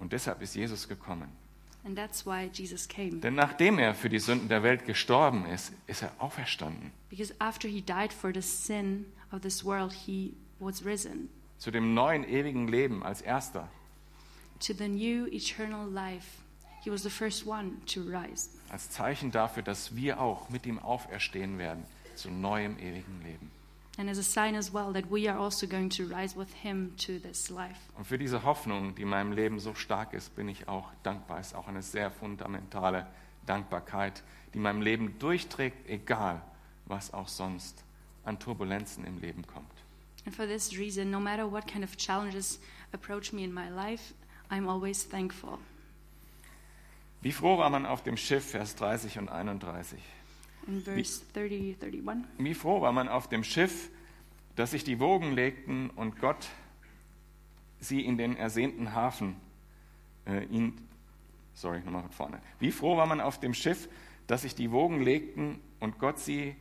Und 0.00 0.12
deshalb 0.12 0.42
ist 0.42 0.56
Jesus 0.56 0.88
gekommen. 0.88 1.28
And 1.84 1.96
that's 1.96 2.26
why 2.26 2.50
Jesus 2.52 2.88
came. 2.88 3.20
Denn 3.20 3.34
nachdem 3.34 3.78
er 3.78 3.94
für 3.94 4.08
die 4.08 4.18
Sünden 4.18 4.48
der 4.48 4.64
Welt 4.64 4.86
gestorben 4.86 5.46
ist, 5.46 5.72
ist 5.86 6.02
er 6.02 6.10
auferstanden. 6.18 6.90
Because 7.10 7.32
after 7.38 7.68
he 7.68 7.80
died 7.80 8.12
for 8.12 8.32
the 8.34 8.40
sin 8.42 9.04
of 9.30 9.42
this 9.42 9.64
world, 9.64 9.92
he 9.92 10.34
was 10.58 10.84
risen 10.84 11.28
Zu 11.58 11.70
dem 11.70 11.94
neuen 11.94 12.24
ewigen 12.24 12.68
Leben 12.68 13.02
als 13.02 13.20
erster. 13.22 13.68
to 14.60 14.72
the 14.72 14.88
new 14.88 15.26
eternal 15.26 15.88
life. 15.88 16.40
He 16.82 16.90
was 16.90 17.02
the 17.02 17.10
first 17.10 17.46
one 17.46 17.72
to 17.86 18.02
rise. 18.02 18.50
Als 18.70 18.90
Zeichen 18.90 19.30
dafür, 19.30 19.62
dass 19.62 19.96
wir 19.96 20.20
auch 20.20 20.50
mit 20.50 20.66
ihm 20.66 20.78
auferstehen 20.78 21.58
werden 21.58 21.84
zu 22.14 22.30
neuem 22.30 22.78
ewigen 22.78 23.22
Leben. 23.22 23.50
And 23.96 24.10
as 24.10 24.18
a 24.18 24.22
sign 24.22 24.56
as 24.56 24.74
well 24.74 24.92
that 24.92 25.04
we 25.10 25.30
are 25.30 25.38
also 25.38 25.66
going 25.68 25.88
to 25.90 26.02
rise 26.04 26.36
with 26.36 26.52
him 26.62 26.94
to 26.96 27.18
this 27.20 27.48
life. 27.48 27.78
Und 27.96 28.06
für 28.06 28.18
diese 28.18 28.42
Hoffnung, 28.42 28.94
die 28.96 29.02
in 29.02 29.08
meinem 29.08 29.32
Leben 29.32 29.60
so 29.60 29.74
stark 29.74 30.12
ist, 30.12 30.34
bin 30.34 30.48
ich 30.48 30.66
auch 30.68 30.90
dankbar. 31.04 31.38
Es 31.38 31.48
ist 31.48 31.54
auch 31.54 31.68
eine 31.68 31.82
sehr 31.82 32.10
fundamentale 32.10 33.06
Dankbarkeit, 33.46 34.22
die 34.52 34.58
meinem 34.58 34.82
Leben 34.82 35.18
durchträgt, 35.18 35.88
egal 35.88 36.42
was 36.86 37.14
auch 37.14 37.28
sonst 37.28 37.82
an 38.24 38.38
Turbulenzen 38.38 39.04
im 39.04 39.18
Leben 39.20 39.46
kommt. 39.46 39.70
And 40.26 40.34
for 40.34 40.46
this 40.46 40.76
reason, 40.78 41.10
no 41.10 41.20
matter 41.20 41.46
what 41.46 41.66
kind 41.66 41.84
of 41.84 41.96
challenges 41.96 42.58
approach 42.92 43.32
me 43.32 43.44
in 43.44 43.52
my 43.52 43.68
life, 43.68 44.14
I'm 44.50 44.68
always 44.68 45.04
thankful. 45.04 45.58
Wie 47.20 47.32
froh 47.32 47.58
war 47.58 47.70
man 47.70 47.86
auf 47.86 48.02
dem 48.02 48.16
Schiff, 48.16 48.50
Vers 48.50 48.76
30 48.76 49.18
und 49.18 49.30
31. 49.30 49.98
In 50.66 50.82
verse 50.82 51.22
30, 51.34 51.76
31. 51.80 52.24
Wie 52.38 52.54
froh 52.54 52.80
war 52.80 52.92
man 52.92 53.08
auf 53.08 53.28
dem 53.28 53.44
Schiff, 53.44 53.90
dass 54.56 54.70
sich 54.70 54.84
die 54.84 55.00
Wogen 55.00 55.32
legten 55.32 55.90
und 55.90 56.20
Gott 56.20 56.48
sie 57.80 58.00
in 58.04 58.16
den 58.16 58.36
ersehnten 58.36 58.94
Hafen, 58.94 59.36
äh, 60.26 60.44
ihn, 60.44 60.76
sorry, 61.54 61.80
nochmal 61.80 62.02
von 62.02 62.12
vorne. 62.12 62.40
Wie 62.60 62.70
froh 62.70 62.96
war 62.96 63.06
man 63.06 63.20
auf 63.20 63.40
dem 63.40 63.54
Schiff, 63.54 63.88
dass 64.26 64.42
sich 64.42 64.54
die 64.54 64.70
Wogen 64.70 65.02
legten 65.02 65.60
und 65.80 65.98
Gott 65.98 66.18
sie 66.18 66.56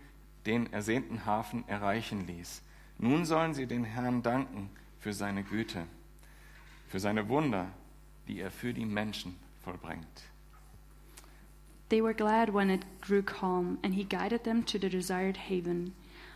den 0.45 0.71
ersehnten 0.73 1.25
Hafen 1.25 1.67
erreichen 1.67 2.27
ließ. 2.27 2.61
Nun 2.97 3.25
sollen 3.25 3.53
sie 3.53 3.65
den 3.67 3.83
Herrn 3.83 4.23
danken 4.23 4.69
für 4.99 5.13
seine 5.13 5.43
Güte, 5.43 5.85
für 6.87 6.99
seine 6.99 7.27
Wunder, 7.27 7.67
die 8.27 8.39
er 8.39 8.51
für 8.51 8.73
die 8.73 8.85
Menschen 8.85 9.35
vollbringt. 9.63 10.23
They 11.89 12.01
were 12.01 12.13
glad 12.13 12.53
when 12.53 12.69
it 12.69 12.85
grew 13.01 13.21
calm, 13.21 13.77
and 13.83 13.93
he 13.93 14.03
guided 14.03 14.43
them 14.43 14.65
to 14.65 14.79
the 14.79 14.89
desired 14.89 15.37
haven. 15.49 15.93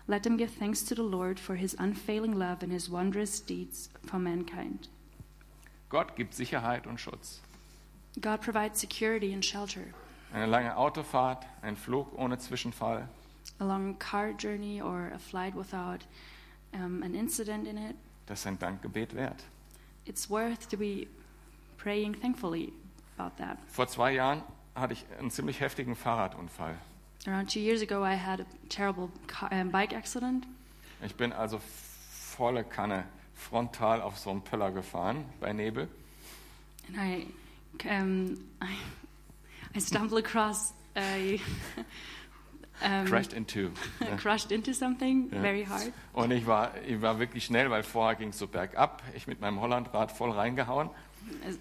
Let 0.07 0.23
them 0.23 0.37
give 0.37 0.51
thanks 0.51 0.83
to 0.85 0.95
the 0.95 1.03
Lord 1.03 1.39
for 1.39 1.55
his 1.55 1.73
unfailing 1.73 2.33
love 2.33 2.61
and 2.61 2.71
his 2.71 2.89
wondrous 2.89 3.39
deeds 3.39 3.89
for 4.05 4.19
mankind. 4.19 4.89
Gott 5.89 6.15
gibt 6.15 6.33
Sicherheit 6.33 6.85
und 6.85 6.99
Schutz. 6.99 7.41
God 8.19 8.41
provides 8.41 8.79
security 8.79 9.33
and 9.33 9.43
shelter. 9.43 9.93
Eine 10.33 10.45
lange 10.47 10.75
Autofahrt, 10.75 11.45
ein 11.61 11.75
Flug 11.75 12.13
ohne 12.17 12.37
Zwischenfall, 12.37 13.07
A 13.59 13.65
long 13.65 13.97
car 13.97 14.33
journey 14.33 14.81
or 14.81 15.11
a 15.15 15.17
flight 15.17 15.55
without 15.55 16.05
um, 16.77 17.03
an 17.03 17.13
incident 17.15 17.67
in 17.67 17.77
it, 17.77 17.95
das 18.27 18.39
ist 18.39 18.47
ein 18.47 18.59
Dankgebet 18.59 19.15
wert. 19.15 19.43
it's 20.05 20.29
worth 20.29 20.67
to 20.69 20.77
be 20.77 21.07
praying 21.77 22.13
thankfully 22.19 22.71
about 23.17 23.35
that. 23.37 23.57
Vor 23.67 23.87
zwei 23.87 24.13
Jahren 24.13 24.41
hatte 24.75 24.93
ich 24.93 25.05
einen 25.19 25.31
ziemlich 25.31 25.59
heftigen 25.59 25.95
Fahrradunfall. 25.95 26.75
Around 27.25 27.51
two 27.51 27.59
years 27.59 27.81
ago, 27.81 28.03
I 28.05 28.15
had 28.15 28.39
a 28.39 28.45
terrible 28.69 29.09
car, 29.27 29.51
um, 29.51 29.71
bike 29.71 29.93
accident. 29.93 30.45
Ich 31.03 31.15
bin 31.15 31.33
also 31.33 31.59
volle 32.37 32.63
Kanne 32.63 33.03
frontal 33.35 34.01
auf 34.01 34.17
so 34.17 34.29
einen 34.31 34.41
Pöller 34.41 34.71
gefahren 34.71 35.25
bei 35.39 35.51
Nebel. 35.53 35.87
and 36.87 36.97
I, 36.97 37.27
um, 37.89 38.37
I, 38.61 38.75
I 39.75 39.79
stumbled 39.79 40.17
across 40.23 40.73
a, 40.95 41.39
um, 42.83 43.05
Crashed 43.05 43.33
into. 43.33 43.69
crashed 44.17 44.51
into 44.51 44.73
something 44.73 45.29
Ja. 45.31 45.41
very 45.41 45.65
hard, 45.65 45.91
Und 46.13 46.31
ich 46.31 46.45
war, 46.45 46.71
ich 46.87 47.01
war 47.01 47.19
wirklich 47.19 47.45
schnell, 47.45 47.69
weil 47.69 47.83
vorher 47.83 48.15
ging 48.15 48.29
es 48.29 48.37
so 48.39 48.47
bergab. 48.47 49.01
Ich 49.15 49.27
mit 49.27 49.41
meinem 49.41 49.59
Hollandrad 49.61 50.11
voll 50.11 50.31
reingehauen 50.31 50.89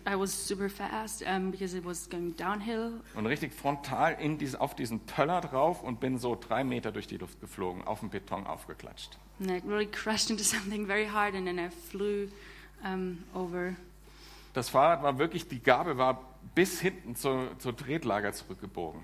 I 0.08 0.14
was 0.14 0.46
super 0.46 0.68
fast 0.68 1.22
um, 1.22 1.50
because 1.50 1.76
it 1.76 1.84
was 1.84 2.08
going 2.08 2.36
downhill, 2.36 3.00
und 3.14 3.26
richtig 3.26 3.52
frontal 3.52 4.16
in 4.20 4.38
diese, 4.38 4.60
auf 4.60 4.74
diesen 4.76 5.00
Pöller 5.00 5.40
drauf 5.40 5.82
und 5.82 5.98
bin 5.98 6.18
so 6.18 6.36
drei 6.36 6.62
Meter 6.62 6.92
durch 6.92 7.06
die 7.06 7.16
Luft 7.16 7.40
geflogen, 7.40 7.82
auf 7.84 8.00
den 8.00 8.10
Beton 8.10 8.46
aufgeklatscht. 8.46 9.18
and 9.40 9.50
I 9.50 9.60
really 9.66 9.86
crashed 9.86 10.30
into 10.30 10.44
something 10.54 10.86
very 10.86 11.06
hard, 11.06 11.34
and 11.34 11.46
then 11.46 11.58
I 11.58 11.68
flew 11.68 12.28
um, 12.84 13.24
over. 13.34 13.74
Das 14.52 14.68
Fahrrad 14.68 15.02
war 15.02 15.18
wirklich, 15.18 15.48
die 15.48 15.60
Gabel 15.60 15.98
war 15.98 16.22
bis 16.54 16.80
hinten 16.80 17.16
zur, 17.16 17.58
zur 17.58 17.76
Tretlager 17.76 18.32
zurückgebogen. 18.32 19.02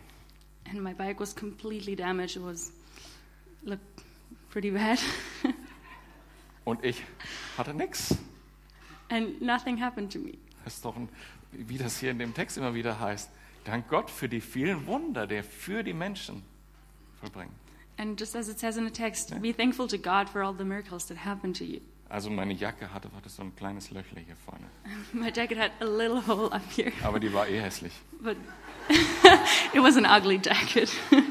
And 0.70 0.82
my 0.82 0.94
bike 0.94 1.20
was 1.20 1.34
completely 1.34 1.94
damaged. 1.96 2.36
It 2.36 2.42
was 2.42 2.72
looked 3.64 4.02
pretty 4.50 4.70
bad, 4.70 4.98
Und 6.64 6.84
ich 6.84 7.02
hatte 7.58 7.74
nichts. 7.74 8.16
and 9.10 9.40
nothing 9.42 9.76
happened 9.82 10.12
to 10.12 10.18
me. 10.18 10.38
Das 10.64 10.74
ist 10.74 10.84
doch, 10.84 10.96
ein, 10.96 11.08
wie 11.50 11.76
das 11.76 11.98
hier 11.98 12.10
in 12.12 12.18
dem 12.18 12.32
Text 12.34 12.56
immer 12.56 12.72
wieder 12.74 13.00
heißt, 13.00 13.28
dank 13.64 13.88
Gott 13.88 14.08
für 14.10 14.28
die 14.28 14.40
vielen 14.40 14.86
Wunder, 14.86 15.26
der 15.26 15.42
für 15.42 15.82
die 15.82 15.92
Menschen 15.92 16.42
vollbringt. 17.20 17.50
And 17.98 18.18
just 18.18 18.34
as 18.36 18.48
it 18.48 18.58
says 18.58 18.76
in 18.76 18.84
the 18.84 18.92
text, 18.92 19.38
be 19.42 19.52
thankful 19.52 19.86
to 19.88 19.98
God 19.98 20.28
for 20.28 20.42
all 20.42 20.54
the 20.56 20.64
miracles 20.64 21.06
that 21.08 21.18
happened 21.24 21.56
to 21.58 21.64
you. 21.64 21.80
Also 22.12 22.28
meine 22.28 22.52
Jacke 22.52 22.92
hatte, 22.92 23.08
hatte 23.16 23.30
so 23.30 23.40
ein 23.40 23.56
kleines 23.56 23.90
Löchle 23.90 24.20
hier 24.20 24.36
vorne. 24.36 24.66
My 25.14 25.32
jacket 25.34 25.58
had 25.58 25.70
a 25.80 25.84
little 25.86 26.20
hole 26.26 26.52
up 26.52 26.60
here, 26.70 26.92
Aber 27.02 27.18
die 27.18 27.32
war 27.32 27.48
eh 27.48 27.58
hässlich. 27.58 27.94
but 28.20 28.36
it 29.72 29.82
was 29.82 29.96
an 29.96 30.04
ugly 30.04 30.38
jacket. 30.42 30.92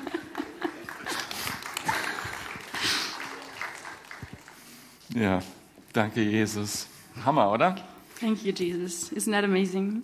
Ja, 5.13 5.41
danke 5.91 6.21
Jesus. 6.21 6.87
Hammer, 7.25 7.51
oder? 7.51 7.75
Thank 8.21 8.45
you, 8.45 8.53
Jesus. 8.53 9.11
Isn't 9.11 9.33
that 9.33 9.43
amazing? 9.43 10.03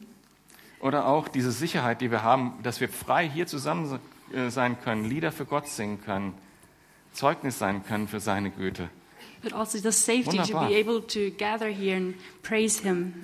Oder 0.82 1.08
auch 1.08 1.30
diese 1.30 1.54
Sicherheit, 1.54 2.02
die 2.02 2.12
wir 2.12 2.24
haben, 2.24 2.62
dass 2.62 2.82
wir 2.82 2.90
frei 2.90 3.30
hier 3.30 3.48
zusammen 3.48 4.00
äh, 4.34 4.50
sein 4.50 4.78
können, 4.82 5.06
Lieder 5.06 5.32
für 5.32 5.46
Gott 5.46 5.70
singen 5.70 6.02
können, 6.02 6.34
Zeugnis 7.14 7.58
sein 7.58 7.86
können 7.86 8.10
für 8.10 8.20
seine 8.20 8.52
Güte. 8.52 8.90
But 9.42 9.54
also 9.54 9.80
the 9.80 9.92
safety 9.92 10.38
to 10.38 10.54
Wunderbar. 10.54 10.68
be 10.70 10.76
able 10.76 11.02
to 11.02 11.32
gather 11.38 11.70
here 11.70 11.96
and 11.96 12.16
praise 12.42 12.80
Him. 12.80 13.24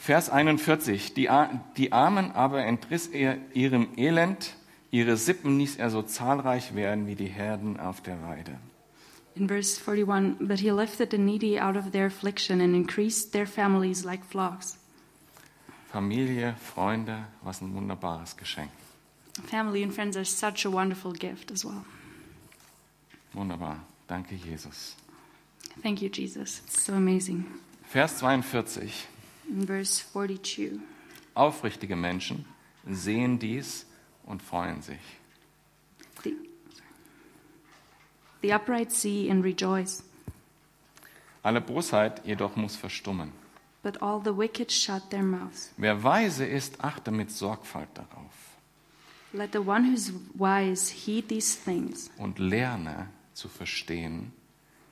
Vers 0.00 0.28
41. 0.28 1.14
Die, 1.14 1.28
die 1.76 1.92
Armen 1.92 2.30
aber 2.32 2.64
entriss 2.64 3.08
er 3.08 3.38
ihrem 3.54 3.88
Elend, 3.96 4.54
ihre 4.90 5.16
Sippen 5.16 5.58
ließ 5.58 5.76
er 5.76 5.90
so 5.90 6.02
zahlreich 6.02 6.74
werden 6.74 7.06
wie 7.06 7.16
die 7.16 7.26
Herden 7.26 7.80
auf 7.80 8.00
der 8.02 8.22
Weide. 8.22 8.58
In 9.34 9.48
verse 9.48 9.78
41, 9.78 10.36
but 10.46 10.60
He 10.60 10.70
lifted 10.70 11.10
the 11.10 11.18
needy 11.18 11.58
out 11.58 11.76
of 11.76 11.90
their 11.90 12.06
affliction 12.06 12.60
and 12.60 12.74
increased 12.74 13.32
their 13.32 13.46
families 13.46 14.04
like 14.04 14.24
flocks. 14.24 14.78
Familie, 15.92 16.54
Freunde, 16.58 17.24
was 17.42 17.60
ein 17.60 17.74
wunderbares 17.74 18.36
Geschenk. 18.36 18.70
Family 19.44 19.82
and 19.82 19.92
friends 19.92 20.16
are 20.16 20.24
such 20.24 20.64
a 20.64 20.70
wonderful 20.70 21.12
gift 21.12 21.50
as 21.50 21.64
well. 21.64 21.84
Wunderbar. 23.34 23.80
Danke, 24.08 24.36
Jesus. 24.36 24.96
Thank 25.82 26.02
you, 26.02 26.08
Jesus. 26.08 26.62
It's 26.66 26.84
so 26.84 26.94
amazing. 26.94 27.44
Vers 27.88 28.18
42. 28.18 29.06
In 29.48 29.66
verse 29.66 30.02
42, 30.12 30.80
Aufrichtige 31.34 31.94
Menschen 31.96 32.44
sehen 32.88 33.38
dies 33.38 33.86
und 34.24 34.42
freuen 34.42 34.82
sich. 34.82 34.98
the, 36.24 36.34
the 38.42 38.52
upright 38.52 38.90
see 38.90 39.30
and 39.30 39.44
rejoice, 39.44 40.02
Alle 41.44 41.60
Bosheit 41.60 42.22
jedoch 42.26 42.56
muss 42.56 42.74
verstummen. 42.74 43.30
but 43.84 44.02
all 44.02 44.20
the 44.20 44.36
wicked 44.36 44.72
shut 44.72 45.10
their 45.10 45.22
mouths. 45.22 45.70
Wer 45.76 46.02
weise 46.02 46.44
ist, 46.44 46.82
achte 46.82 47.12
mit 47.12 47.30
Sorgfalt 47.30 47.88
darauf 47.94 48.32
Let 49.32 49.52
the 49.52 49.58
one 49.60 49.84
who's 49.84 50.12
wise 50.34 50.90
heed 50.90 51.28
these 51.28 51.56
things, 51.56 52.10
und 52.18 52.38
lerne 52.40 53.08
zu 53.34 53.48
verstehen, 53.48 54.32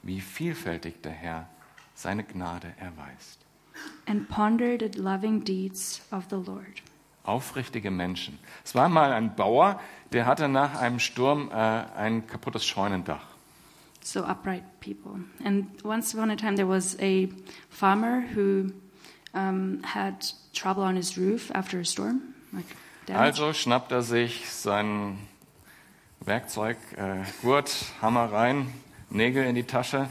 wie 0.05 0.21
vielfältig 0.21 1.03
der 1.03 1.13
Herr 1.13 1.49
seine 1.95 2.25
Gnade 2.25 2.73
erweist. 2.79 3.45
and 4.07 4.29
ponder 4.29 4.77
the 4.79 4.89
loving 5.01 5.41
deeds 5.45 6.01
of 6.11 6.27
the 6.31 6.37
Lord. 6.37 6.83
Aufrichtige 7.25 7.91
Menschen. 7.91 8.39
Es 8.65 8.75
war 8.75 8.89
mal 8.89 9.13
ein 9.13 9.35
Bauer, 9.35 9.81
der 10.13 10.27
hatte 10.27 10.49
nach 10.49 10.79
einem 10.79 10.99
Sturm 10.99 11.51
äh, 11.51 11.55
ein 11.55 12.27
kaputtes 12.27 12.65
Scheunendach. 12.67 13.25
So 14.03 14.23
upright 14.23 14.63
people. 14.81 15.21
And 15.43 15.83
once 15.83 16.15
upon 16.15 16.31
a 16.31 16.37
time, 16.37 16.57
there 16.57 16.69
was 16.69 16.97
a 17.01 17.29
farmer 17.71 18.23
who 18.35 18.71
um, 19.33 19.81
had 19.83 20.27
trouble 20.53 20.83
on 20.83 20.97
his 20.97 21.17
roof 21.17 21.51
after 21.55 21.81
a 21.81 21.85
storm, 21.85 22.21
like. 22.53 22.67
Also 23.13 23.53
schnappt 23.53 23.93
er 23.93 24.03
sich 24.03 24.51
sein 24.51 25.19
Werkzeug, 26.21 26.79
äh, 26.97 27.23
Gurt, 27.43 27.71
Hammer 28.01 28.33
rein, 28.33 28.73
Nägel 29.11 29.45
in 29.45 29.55
die 29.55 29.65
Tasche 29.65 30.09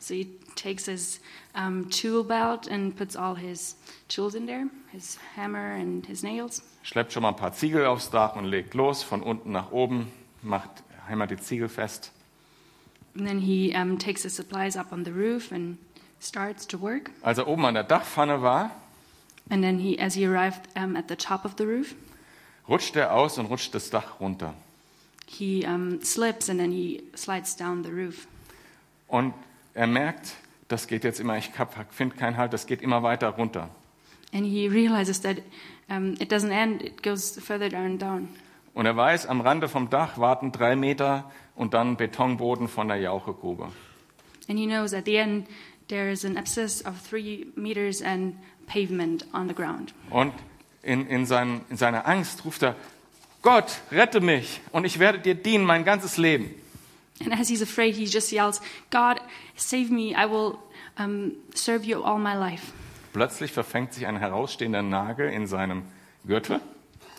So 0.00 0.14
he 0.14 0.28
takes 0.56 0.86
his 0.86 1.20
um, 1.54 1.90
tool 1.90 2.24
belt 2.24 2.66
and 2.66 2.96
puts 2.96 3.16
all 3.16 3.34
his 3.34 3.76
tools 4.08 4.34
in 4.34 4.46
there, 4.46 4.66
his 4.90 5.18
hammer 5.36 5.74
and 5.74 6.06
his 6.06 6.22
nails. 6.22 6.62
Schleppt 6.82 7.12
schon 7.12 7.22
mal 7.22 7.28
ein 7.28 7.36
paar 7.36 7.52
Ziegel 7.52 7.84
aufs 7.84 8.08
Dach 8.10 8.34
und 8.34 8.46
legt 8.46 8.72
los, 8.72 9.02
von 9.02 9.22
unten 9.22 9.52
nach 9.52 9.72
oben, 9.72 10.10
macht, 10.42 10.70
hämmert 11.06 11.30
die 11.30 11.36
Ziegel 11.36 11.68
fest. 11.68 12.12
And 13.14 13.26
then 13.26 13.40
he 13.40 13.74
um, 13.74 13.98
takes 13.98 14.22
the 14.22 14.30
supplies 14.30 14.76
up 14.76 14.90
on 14.90 15.04
the 15.04 15.12
roof 15.12 15.52
and 15.52 15.76
starts 16.18 16.66
to 16.68 16.80
work. 16.80 17.10
Als 17.20 17.36
er 17.36 17.46
oben 17.46 17.66
an 17.66 17.74
der 17.74 17.84
Dachpfanne 17.84 18.40
war, 18.40 18.70
And 19.50 19.62
then 19.62 19.80
he, 19.80 19.98
as 19.98 20.14
he 20.14 20.26
arrived 20.26 20.68
um, 20.76 20.96
at 20.96 21.08
the 21.08 21.16
top 21.16 21.44
of 21.44 21.56
the 21.58 21.64
roof, 21.64 21.94
rutscht 22.68 22.96
er 22.96 23.12
aus 23.12 23.36
und 23.36 23.46
rutscht 23.46 23.74
das 23.74 23.90
Dach 23.90 24.20
runter. 24.20 24.54
He 25.30 25.64
um, 25.64 26.02
slips 26.02 26.48
and 26.48 26.58
then 26.58 26.72
he 26.72 27.02
slides 27.14 27.54
down 27.54 27.84
the 27.84 27.90
roof. 27.90 28.26
Und 29.08 29.34
er 29.74 29.86
merkt, 29.86 30.34
das 30.68 30.86
geht 30.86 31.04
jetzt 31.04 31.20
immer, 31.20 31.36
ich 31.36 31.50
finde 31.90 32.16
keinen 32.16 32.36
Halt, 32.36 32.52
das 32.52 32.66
geht 32.66 32.82
immer 32.82 33.02
weiter 33.02 33.28
runter. 33.28 33.70
And 34.32 34.46
he 34.46 34.68
realizes 34.68 35.20
that 35.22 35.38
um, 35.88 36.14
it 36.20 36.30
doesn't 36.32 36.52
end, 36.52 36.82
it 36.82 37.02
goes 37.02 37.38
further 37.38 37.68
down 37.68 37.84
and 37.84 38.02
down. 38.02 38.28
Und 38.74 38.86
er 38.86 38.96
weiß, 38.96 39.26
am 39.26 39.40
Rande 39.40 39.68
vom 39.68 39.90
Dach 39.90 40.18
warten 40.18 40.52
drei 40.52 40.76
Meter 40.76 41.30
und 41.56 41.74
dann 41.74 41.96
Betonboden 41.96 42.68
von 42.68 42.88
der 42.88 42.98
Jauchegrube. 42.98 43.70
And 44.48 44.58
he 44.58 44.66
knows 44.66 44.94
at 44.94 45.04
the 45.06 45.16
end 45.16 45.48
there 45.88 46.10
is 46.10 46.24
an 46.24 46.36
abscess 46.36 46.84
of 46.84 46.94
three 47.08 47.46
meters 47.56 48.02
and 48.02 48.36
pavement 48.66 49.26
on 49.32 49.48
the 49.48 49.54
ground. 49.54 49.92
Und 50.10 50.32
in, 50.82 51.06
in, 51.06 51.26
seinem, 51.26 51.62
in 51.68 51.76
seiner 51.76 52.06
Angst 52.06 52.44
ruft 52.44 52.62
er, 52.62 52.76
Gott, 53.42 53.80
rette 53.90 54.20
mich 54.20 54.60
und 54.72 54.84
ich 54.84 54.98
werde 54.98 55.18
dir 55.18 55.34
dienen 55.34 55.64
mein 55.64 55.84
ganzes 55.84 56.16
Leben. 56.16 56.54
And 57.22 57.32
as 57.38 57.48
he's 57.48 57.62
afraid, 57.62 57.94
he 57.96 58.04
just 58.04 58.32
yells, 58.32 58.60
God, 58.90 59.20
save 59.56 59.90
me, 59.90 60.14
I 60.14 60.26
will 60.30 60.58
um, 60.98 61.32
serve 61.54 61.84
you 61.84 62.02
all 62.02 62.18
my 62.18 62.34
life. 62.34 62.72
Plötzlich 63.12 63.52
verfängt 63.52 63.92
sich 63.92 64.06
ein 64.06 64.16
herausstehender 64.16 64.82
Nagel 64.82 65.30
in 65.30 65.46
seinem 65.46 65.82
Gürtel 66.24 66.60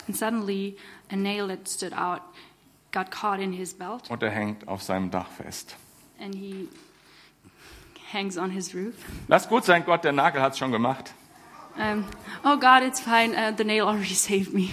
And 0.08 0.16
suddenly, 0.16 0.76
a 1.10 1.16
nail 1.16 1.46
that 1.48 1.68
stood 1.68 1.92
out 1.92 2.22
got 2.92 3.10
caught 3.10 3.38
in 3.40 3.52
his 3.52 3.72
belt, 3.74 4.10
und 4.10 4.22
er 4.22 4.30
hängt 4.30 4.66
auf 4.66 4.82
seinem 4.82 5.10
Dach 5.10 5.28
fest. 5.30 5.76
and 6.20 6.34
he 6.34 6.68
hangs 8.12 8.36
on 8.36 8.50
his 8.50 8.74
roof. 8.74 8.94
Lass 9.28 9.48
gut 9.48 9.64
sein, 9.64 9.84
Gott, 9.84 10.04
der 10.04 10.12
Nagel 10.12 10.42
hat's 10.42 10.58
schon 10.58 10.72
gemacht. 10.72 11.12
Um, 11.78 12.04
oh, 12.44 12.58
God, 12.58 12.82
it's 12.82 13.00
fine. 13.00 13.32
Uh, 13.34 13.50
the 13.56 13.64
nail 13.64 13.86
already 13.86 14.14
saved 14.14 14.52
me. 14.52 14.70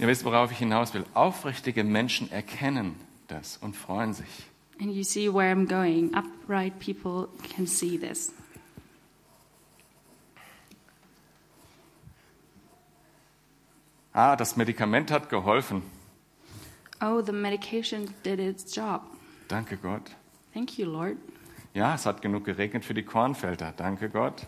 Ihr 0.00 0.06
wisst, 0.08 0.24
worauf 0.24 0.50
ich 0.50 0.58
hinaus 0.58 0.94
will. 0.94 1.04
Aufrichtige 1.14 1.84
Menschen 1.84 2.32
erkennen 2.32 2.94
das 3.28 3.58
und 3.58 3.76
freuen 3.76 4.14
sich. 4.14 4.26
and 4.80 4.90
you 4.94 5.02
see 5.04 5.28
where 5.28 5.52
I'm 5.52 5.66
going. 5.66 6.14
Upright 6.14 6.78
people 6.80 7.28
can 7.54 7.66
see 7.66 7.98
this. 7.98 8.32
Ah, 14.12 14.36
das 14.36 14.56
Medikament 14.56 15.10
hat 15.10 15.28
geholfen. 15.28 15.82
Oh, 17.00 17.22
the 17.22 17.32
medication 17.32 18.12
did 18.24 18.40
its 18.40 18.74
job. 18.74 19.02
Danke 19.48 19.76
Gott. 19.76 20.10
Thank 20.52 20.78
you, 20.78 20.86
Lord. 20.90 21.16
Ja, 21.74 21.94
es 21.94 22.04
hat 22.06 22.20
genug 22.20 22.44
geregnet 22.44 22.84
für 22.84 22.94
die 22.94 23.04
Kornfelder. 23.04 23.72
Danke 23.76 24.08
Gott. 24.08 24.46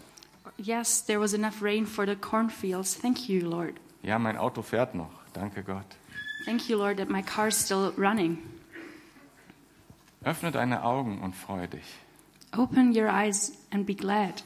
Yes, 0.58 1.04
there 1.04 1.20
was 1.20 1.32
enough 1.32 1.62
rain 1.62 1.86
for 1.86 2.06
the 2.06 2.16
cornfields. 2.16 2.98
Thank 2.98 3.28
you, 3.28 3.48
Lord. 3.48 3.74
Ja, 4.02 4.18
mein 4.18 4.36
Auto 4.36 4.62
fährt 4.62 4.94
noch. 4.94 5.21
Danke 5.32 5.62
Gott. 5.62 5.86
Thank 6.44 6.68
you, 6.68 6.76
Lord, 6.76 6.96
that 6.98 7.08
my 7.08 7.22
car's 7.22 7.56
still 7.56 7.92
running. 7.96 8.38
Öffne 10.24 10.52
deine 10.52 10.84
Augen 10.84 11.20
und 11.20 11.34
freue 11.34 11.68
dich. 11.68 11.84
Open 12.56 12.92
your 12.96 13.08
eyes 13.08 13.52
and 13.70 13.86
be 13.86 13.94
glad. 13.94 14.42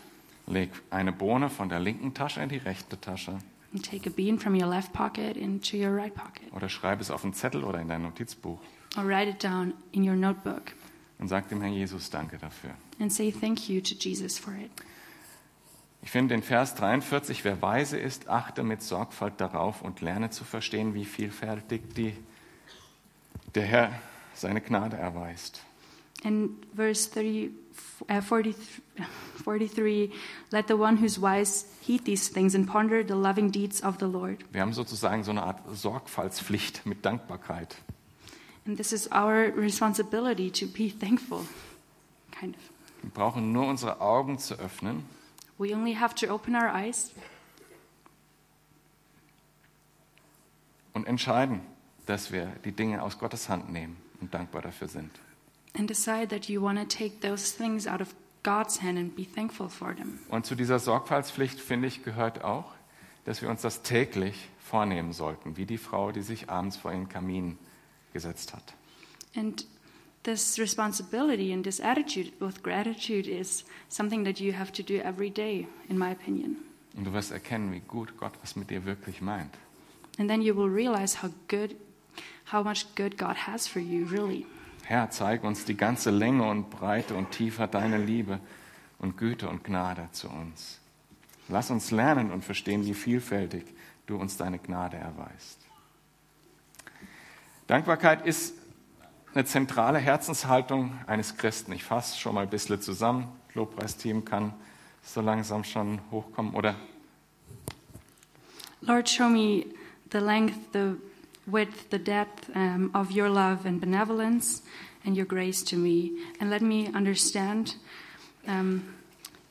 Leg 0.47 0.71
eine 0.91 1.13
Bohne 1.13 1.51
von 1.51 1.69
der 1.69 1.81
linken 1.81 2.15
Tasche 2.15 2.41
in 2.41 2.49
die 2.49 2.59
rechte 2.59 3.01
Tasche 3.01 3.39
And 3.75 3.85
take 3.85 4.09
a 4.09 4.13
bean 4.15 4.39
from 4.39 4.55
your 4.55 4.69
left 4.69 4.93
pocket 4.93 5.37
into 5.37 5.77
your 5.77 5.95
right 5.95 6.15
pocket. 6.15 6.53
oder 6.55 6.69
schreib 6.69 7.01
es 7.01 7.11
auf 7.11 7.25
einen 7.25 7.35
Zettel 7.35 7.65
oder 7.65 7.81
in 7.81 7.89
dein 7.89 8.03
Notizbuch 8.03 8.59
Or 8.97 9.05
write 9.07 9.29
it 9.29 9.43
down 9.43 9.75
in 9.93 10.09
your 10.09 10.15
notebook 10.15 10.73
und 11.19 11.29
sag 11.29 11.49
dem 11.49 11.61
Herrn 11.61 11.73
Jesus 11.75 12.09
Danke 12.11 12.39
dafür. 12.39 12.71
and 13.01 13.13
say 13.13 13.31
thank 13.33 13.69
you 13.69 13.81
to 13.81 13.95
Jesus 13.99 14.39
for 14.39 14.55
it. 14.55 14.71
Ich 16.07 16.13
finde 16.13 16.37
den 16.37 16.43
Vers 16.45 16.77
43, 16.77 17.45
wer 17.45 17.61
weise 17.63 17.99
ist, 17.99 18.29
achte 18.29 18.63
mit 18.63 18.81
Sorgfalt 18.81 19.41
darauf 19.41 19.83
und 19.83 20.01
lerne 20.01 20.31
zu 20.31 20.45
verstehen, 20.45 20.95
wie 20.95 21.05
vielfältig 21.05 21.83
die, 21.97 22.13
der 23.57 23.65
Herr 23.65 23.93
seine 24.33 24.61
Gnade 24.61 24.97
erweist. 24.97 25.65
And 26.23 26.65
verse 26.77 27.11
30, 27.11 27.51
uh, 28.09 28.21
43, 28.21 28.83
43 29.43 30.13
let 30.53 30.69
the 30.69 30.75
one 30.75 31.03
who's 31.03 31.21
wise 31.21 31.67
heed 31.81 32.05
these 32.05 32.33
things 32.33 32.55
and 32.55 32.69
ponder 32.69 33.03
the 33.05 33.15
loving 33.15 33.51
deeds 33.51 33.83
of 33.83 33.97
the 33.99 34.07
Lord. 34.07 34.45
Wir 34.53 34.61
haben 34.61 34.75
sozusagen 34.75 35.25
so 35.25 35.33
eine 35.33 35.43
Art 35.43 35.59
Sorgfaltspflicht 35.73 36.87
mit 36.87 37.05
Dankbarkeit. 37.05 37.83
And 38.65 38.77
this 38.77 38.93
is 38.93 39.11
our 39.11 39.53
responsibility 39.57 40.53
to 40.53 40.67
be 40.69 40.89
thankful, 40.89 41.41
kind 42.31 42.55
of. 42.55 42.63
Wir 43.03 43.11
brauchen 43.11 43.51
nur 43.51 43.67
unsere 43.67 44.01
Augen 44.01 44.39
zu 44.39 44.55
öffnen 44.55 45.16
We 45.59 45.75
only 45.75 45.95
have 45.95 46.15
to 46.17 46.33
open 46.33 46.55
our 46.55 46.69
eyes 46.75 47.13
und 50.93 51.07
entscheiden, 51.07 51.61
dass 52.07 52.33
wir 52.33 52.47
die 52.65 52.73
Dinge 52.73 53.03
aus 53.03 53.19
Gottes 53.19 53.49
Hand 53.49 53.71
nehmen 53.71 53.97
und 54.21 54.33
dankbar 54.35 54.63
dafür 54.63 54.89
sind. 54.89 55.11
and 55.79 55.91
decide 55.91 56.29
that 56.29 56.49
you 56.49 56.63
want 56.63 56.79
to 56.79 56.87
take 56.87 57.21
those 57.21 57.55
things 57.55 57.87
out 57.87 58.01
of 58.01 58.15
God's 58.43 58.81
hand 58.81 58.97
and 58.99 59.15
be 59.15 59.27
thankful 59.27 59.69
for 59.69 59.95
them. 59.95 60.19
Und 60.31 60.47
zu 60.47 60.55
dieser 60.55 60.79
Sorgfaltspflicht, 60.79 61.61
finde 61.61 61.89
ich, 61.89 62.03
gehört 62.03 62.43
auch, 62.45 62.73
dass 63.27 63.43
wir 63.43 63.51
uns 63.51 63.61
das 63.61 63.83
täglich 63.83 64.49
vornehmen 64.59 65.13
sollten, 65.13 65.57
wie 65.59 65.67
die 65.67 65.77
Frau, 65.79 66.13
die 66.13 66.23
sich 66.23 66.49
abends 66.49 66.77
vor 66.79 66.93
ihren 66.93 67.09
Kamin 67.11 67.59
gesetzt 68.15 68.55
hat. 68.55 68.75
And 69.35 69.67
this 70.27 70.59
responsibility 70.59 71.53
and 71.53 71.65
this 71.65 71.81
attitude 71.81 72.33
with 72.41 72.63
gratitude 72.63 73.27
is 73.29 73.65
something 73.89 74.25
that 74.25 74.41
you 74.41 74.53
have 74.53 74.73
to 74.73 74.83
do 74.83 75.01
every 75.03 75.31
day, 75.31 75.67
in 75.89 75.97
my 75.97 76.11
opinion. 76.11 76.57
Und 76.97 77.05
du 77.05 77.13
wirst 77.13 77.31
erkennen, 77.31 77.73
wie 77.73 77.81
gut 77.81 78.17
Gott 78.19 78.33
es 78.43 78.57
mit 78.57 78.71
dir 78.71 78.85
wirklich 78.85 79.21
meint. 79.21 79.55
And 80.19 80.29
then 80.29 80.43
you 80.43 80.55
will 80.55 80.69
realize 80.69 81.23
how 81.23 81.31
good, 81.49 81.77
how 82.53 82.65
much 82.65 82.87
good 82.97 83.17
God 83.17 83.37
has 83.47 83.69
for 83.69 83.81
you, 83.81 84.07
really. 84.07 84.47
Herr, 84.85 85.11
zeig 85.11 85.45
uns 85.45 85.65
die 85.65 85.77
ganze 85.77 86.11
Länge 86.11 86.49
und 86.49 86.71
Breite 86.71 87.15
und 87.15 87.31
Tiefe 87.31 87.67
deiner 87.67 87.99
Liebe 87.99 88.41
und 88.99 89.17
Güte 89.17 89.49
und 89.49 89.63
Gnade 89.65 90.09
zu 90.13 90.29
uns. 90.29 90.81
Lass 91.49 91.71
uns 91.71 91.91
lernen 91.91 92.33
und 92.33 92.45
verstehen, 92.45 92.85
wie 92.85 92.95
vielfältig 92.95 93.65
du 94.07 94.17
uns 94.17 94.37
deine 94.37 94.59
Gnade 94.59 94.97
erweist. 94.97 95.61
Dankbarkeit 97.67 98.25
ist 98.25 98.55
eine 99.37 99.45
zentrale 99.45 99.99
Herzenshaltung 99.99 100.99
eines 101.07 101.37
Christen. 101.37 101.73
Ich 101.73 101.85
fasse 101.85 102.19
schon 102.19 102.35
mal 102.35 102.45
ein 102.45 102.49
bisschen 102.49 102.81
zusammen. 102.81 103.29
Lobpreisteam 103.53 104.25
kann 104.25 104.55
so 105.03 105.21
langsam 105.21 105.63
schon 105.63 106.01
hochkommen. 106.11 106.55
Oder 106.55 106.75
Lord, 108.81 109.11
show 109.11 109.29
me 109.29 109.67
the 110.11 110.21
length, 110.21 110.73
the 110.73 110.97
width, 111.45 111.91
the 111.91 111.99
depth 111.99 112.49
um, 112.55 112.91
of 112.95 113.11
your 113.11 113.29
love 113.29 113.67
and 113.67 113.79
benevolence 113.79 114.63
and 115.05 115.15
your 115.19 115.27
grace 115.27 115.63
to 115.65 115.77
me. 115.77 116.13
And 116.41 116.49
let 116.49 116.63
me 116.63 116.89
understand, 116.95 117.77
um, 118.49 118.85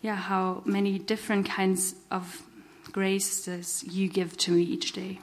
yeah, 0.02 0.16
how 0.16 0.64
many 0.66 0.98
different 0.98 1.48
kinds 1.48 1.94
of 2.10 2.42
graces 2.92 3.84
you 3.84 4.10
give 4.10 4.36
to 4.38 4.52
me 4.52 4.64
each 4.64 4.94
day. 4.94 5.20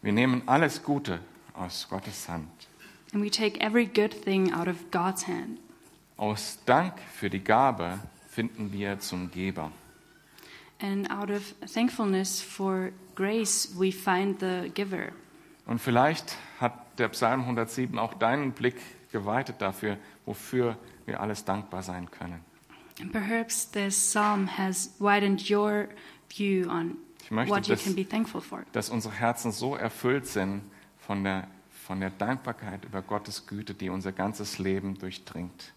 wir 0.00 0.12
nehmen 0.12 0.42
alles 0.46 0.80
Gute 0.84 1.18
aus 1.54 1.88
Gottes 1.88 2.28
Hand. 2.28 2.68
And 3.14 3.22
we 3.22 3.30
take 3.30 3.60
every 3.60 3.86
good 3.86 4.12
thing 4.12 4.52
out 4.52 4.66
of 4.66 4.90
God's 4.90 5.26
hand. 5.28 5.60
Aus 6.16 6.58
Dank 6.66 6.94
für 7.12 7.30
die 7.30 7.42
Gabe 7.42 8.00
finden 8.28 8.72
wir 8.72 8.98
zum 8.98 9.30
Geber. 9.30 9.70
And 10.80 11.08
out 11.10 11.30
of 11.30 11.54
thankfulness 11.72 12.42
for 12.42 12.90
grace, 13.14 13.72
we 13.78 13.92
find 13.92 14.40
the 14.40 14.68
giver. 14.74 15.12
Und 15.66 15.80
vielleicht 15.80 16.36
hat 16.60 16.98
der 16.98 17.08
Psalm 17.10 17.42
107 17.42 17.98
auch 17.98 18.14
deinen 18.14 18.52
Blick 18.52 18.76
geweitet 19.12 19.56
dafür, 19.60 19.96
wofür 20.26 20.76
wir 21.06 21.20
alles 21.20 21.44
dankbar 21.44 21.84
sein 21.84 22.10
können. 22.10 22.40
And 23.00 23.12
perhaps 23.12 23.70
this 23.70 23.94
psalm 23.96 24.48
has 24.58 24.92
widened 24.98 25.48
your 25.48 25.88
view 26.28 26.68
on 26.68 26.96
Ich 27.22 27.30
möchte, 27.30 27.54
what 27.54 27.66
you 27.68 27.74
dass, 27.74 27.84
can 27.84 27.94
be 27.94 28.06
thankful 28.06 28.40
for. 28.40 28.64
dass 28.72 28.90
unsere 28.90 29.14
Herzen 29.14 29.52
so 29.52 29.76
erfüllt 29.76 30.26
sind 30.26 30.62
von 30.98 31.22
der, 31.22 31.48
von 31.86 32.00
der 32.00 32.10
Dankbarkeit 32.10 32.84
über 32.84 33.02
Gottes 33.02 33.46
Güte, 33.46 33.74
die 33.74 33.90
unser 33.90 34.12
ganzes 34.12 34.58
Leben 34.58 34.98
durchdringt. 34.98 35.72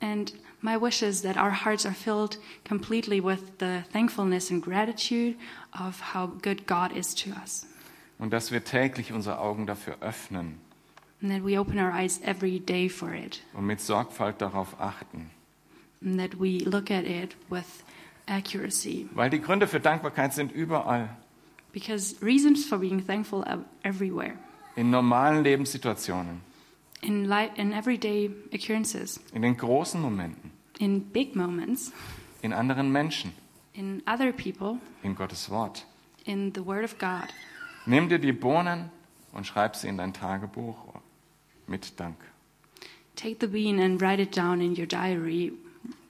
And 0.00 0.32
my 0.62 0.80
wish 0.80 1.02
is 1.02 1.22
that 1.22 1.36
our 1.36 1.64
hearts 1.64 1.84
are 1.84 1.94
filled 1.94 2.38
completely 2.66 3.22
with 3.22 3.40
the 3.58 3.82
thankfulness 3.92 4.50
and 4.50 4.62
gratitude 4.62 5.36
of 5.72 6.14
how 6.14 6.28
good 6.40 6.66
God 6.66 6.92
is 6.96 7.14
to 7.16 7.30
us. 7.42 7.66
Und 8.18 8.32
dass 8.32 8.50
wir 8.50 8.64
täglich 8.64 9.12
unsere 9.12 9.40
Augen 9.40 9.66
dafür 9.66 9.96
öffnen 10.00 10.58
And 11.22 11.30
that 11.30 11.44
we 11.44 11.58
open 11.58 11.78
our 11.78 11.92
eyes 11.92 12.18
every 12.22 12.60
day 12.60 12.88
for 12.88 13.12
it 13.12 13.42
und 13.52 13.66
mit 13.66 13.80
Sorgfalt 13.80 14.40
darauf 14.40 14.80
achten, 14.80 15.30
and 16.02 16.18
that 16.18 16.40
we 16.40 16.64
look 16.64 16.90
at 16.90 17.04
it 17.04 17.36
with 17.50 17.84
accuracy. 18.26 19.08
Weil 19.12 19.28
die 19.28 19.40
Gründe 19.40 19.66
für 19.66 19.80
Dankbarkeit 19.80 20.32
sind 20.32 20.52
überall. 20.52 21.10
Because 21.72 22.16
reasons 22.22 22.64
for 22.64 22.78
being 22.78 23.04
thankful 23.04 23.44
are 23.44 23.64
everywhere. 23.82 24.38
In 24.80 24.88
normalen 24.88 25.42
Lebenssituationen, 25.44 26.40
In, 27.02 27.30
in 27.56 27.72
everyday 27.72 28.30
occurrences, 28.50 29.20
in 29.34 29.42
den 29.42 29.54
großen 29.58 30.00
Momenten, 30.00 30.52
in 30.78 31.02
big 31.12 31.36
moments, 31.36 31.92
in 32.40 32.54
anderen 32.54 32.90
Menschen, 32.90 33.32
in 33.74 34.02
other 34.06 34.32
people, 34.32 34.78
in 35.02 35.14
Gottes 35.14 35.50
Wort. 35.50 35.84
in 36.24 36.52
the 36.54 36.64
Word 36.64 36.84
of 36.84 36.98
God. 36.98 37.28
Nimm 37.84 38.08
dir 38.08 38.18
die 38.18 38.32
Bohnen 38.32 38.90
und 39.32 39.46
schreib 39.46 39.76
sie 39.76 39.86
in 39.88 39.98
dein 39.98 40.14
Tagebuch 40.14 40.76
mit 41.66 42.00
Dank. 42.00 42.16
Take 43.16 43.36
the 43.38 43.48
bean 43.48 43.78
and 43.80 44.00
write 44.00 44.22
it 44.22 44.34
down 44.34 44.62
in 44.62 44.74
your 44.78 44.86
diary, 44.86 45.52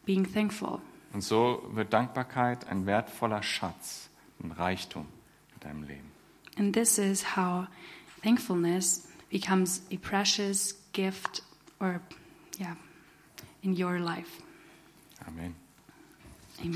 being 0.07 0.25
thankful. 0.25 0.81
Und 1.13 1.23
so 1.25 1.65
wird 1.73 1.93
Dankbarkeit 1.93 2.69
ein 2.69 2.87
wertvoller 2.87 3.43
Schatz, 3.43 4.11
ein 4.41 4.53
Reichtum 4.53 5.07
in 5.55 5.61
deinem 5.69 5.83
Leben. 5.83 6.11
And 6.57 6.73
this 6.73 6.99
is 6.99 7.37
how 7.37 7.67
thankfulness 8.23 9.07
becomes 9.29 9.83
a 9.91 9.97
precious 9.99 10.73
gift 10.93 11.41
or, 11.79 12.03
yeah, 12.59 12.75
in 13.63 13.75
your 13.75 13.99
life. 14.01 14.41
Amen. 15.29 15.55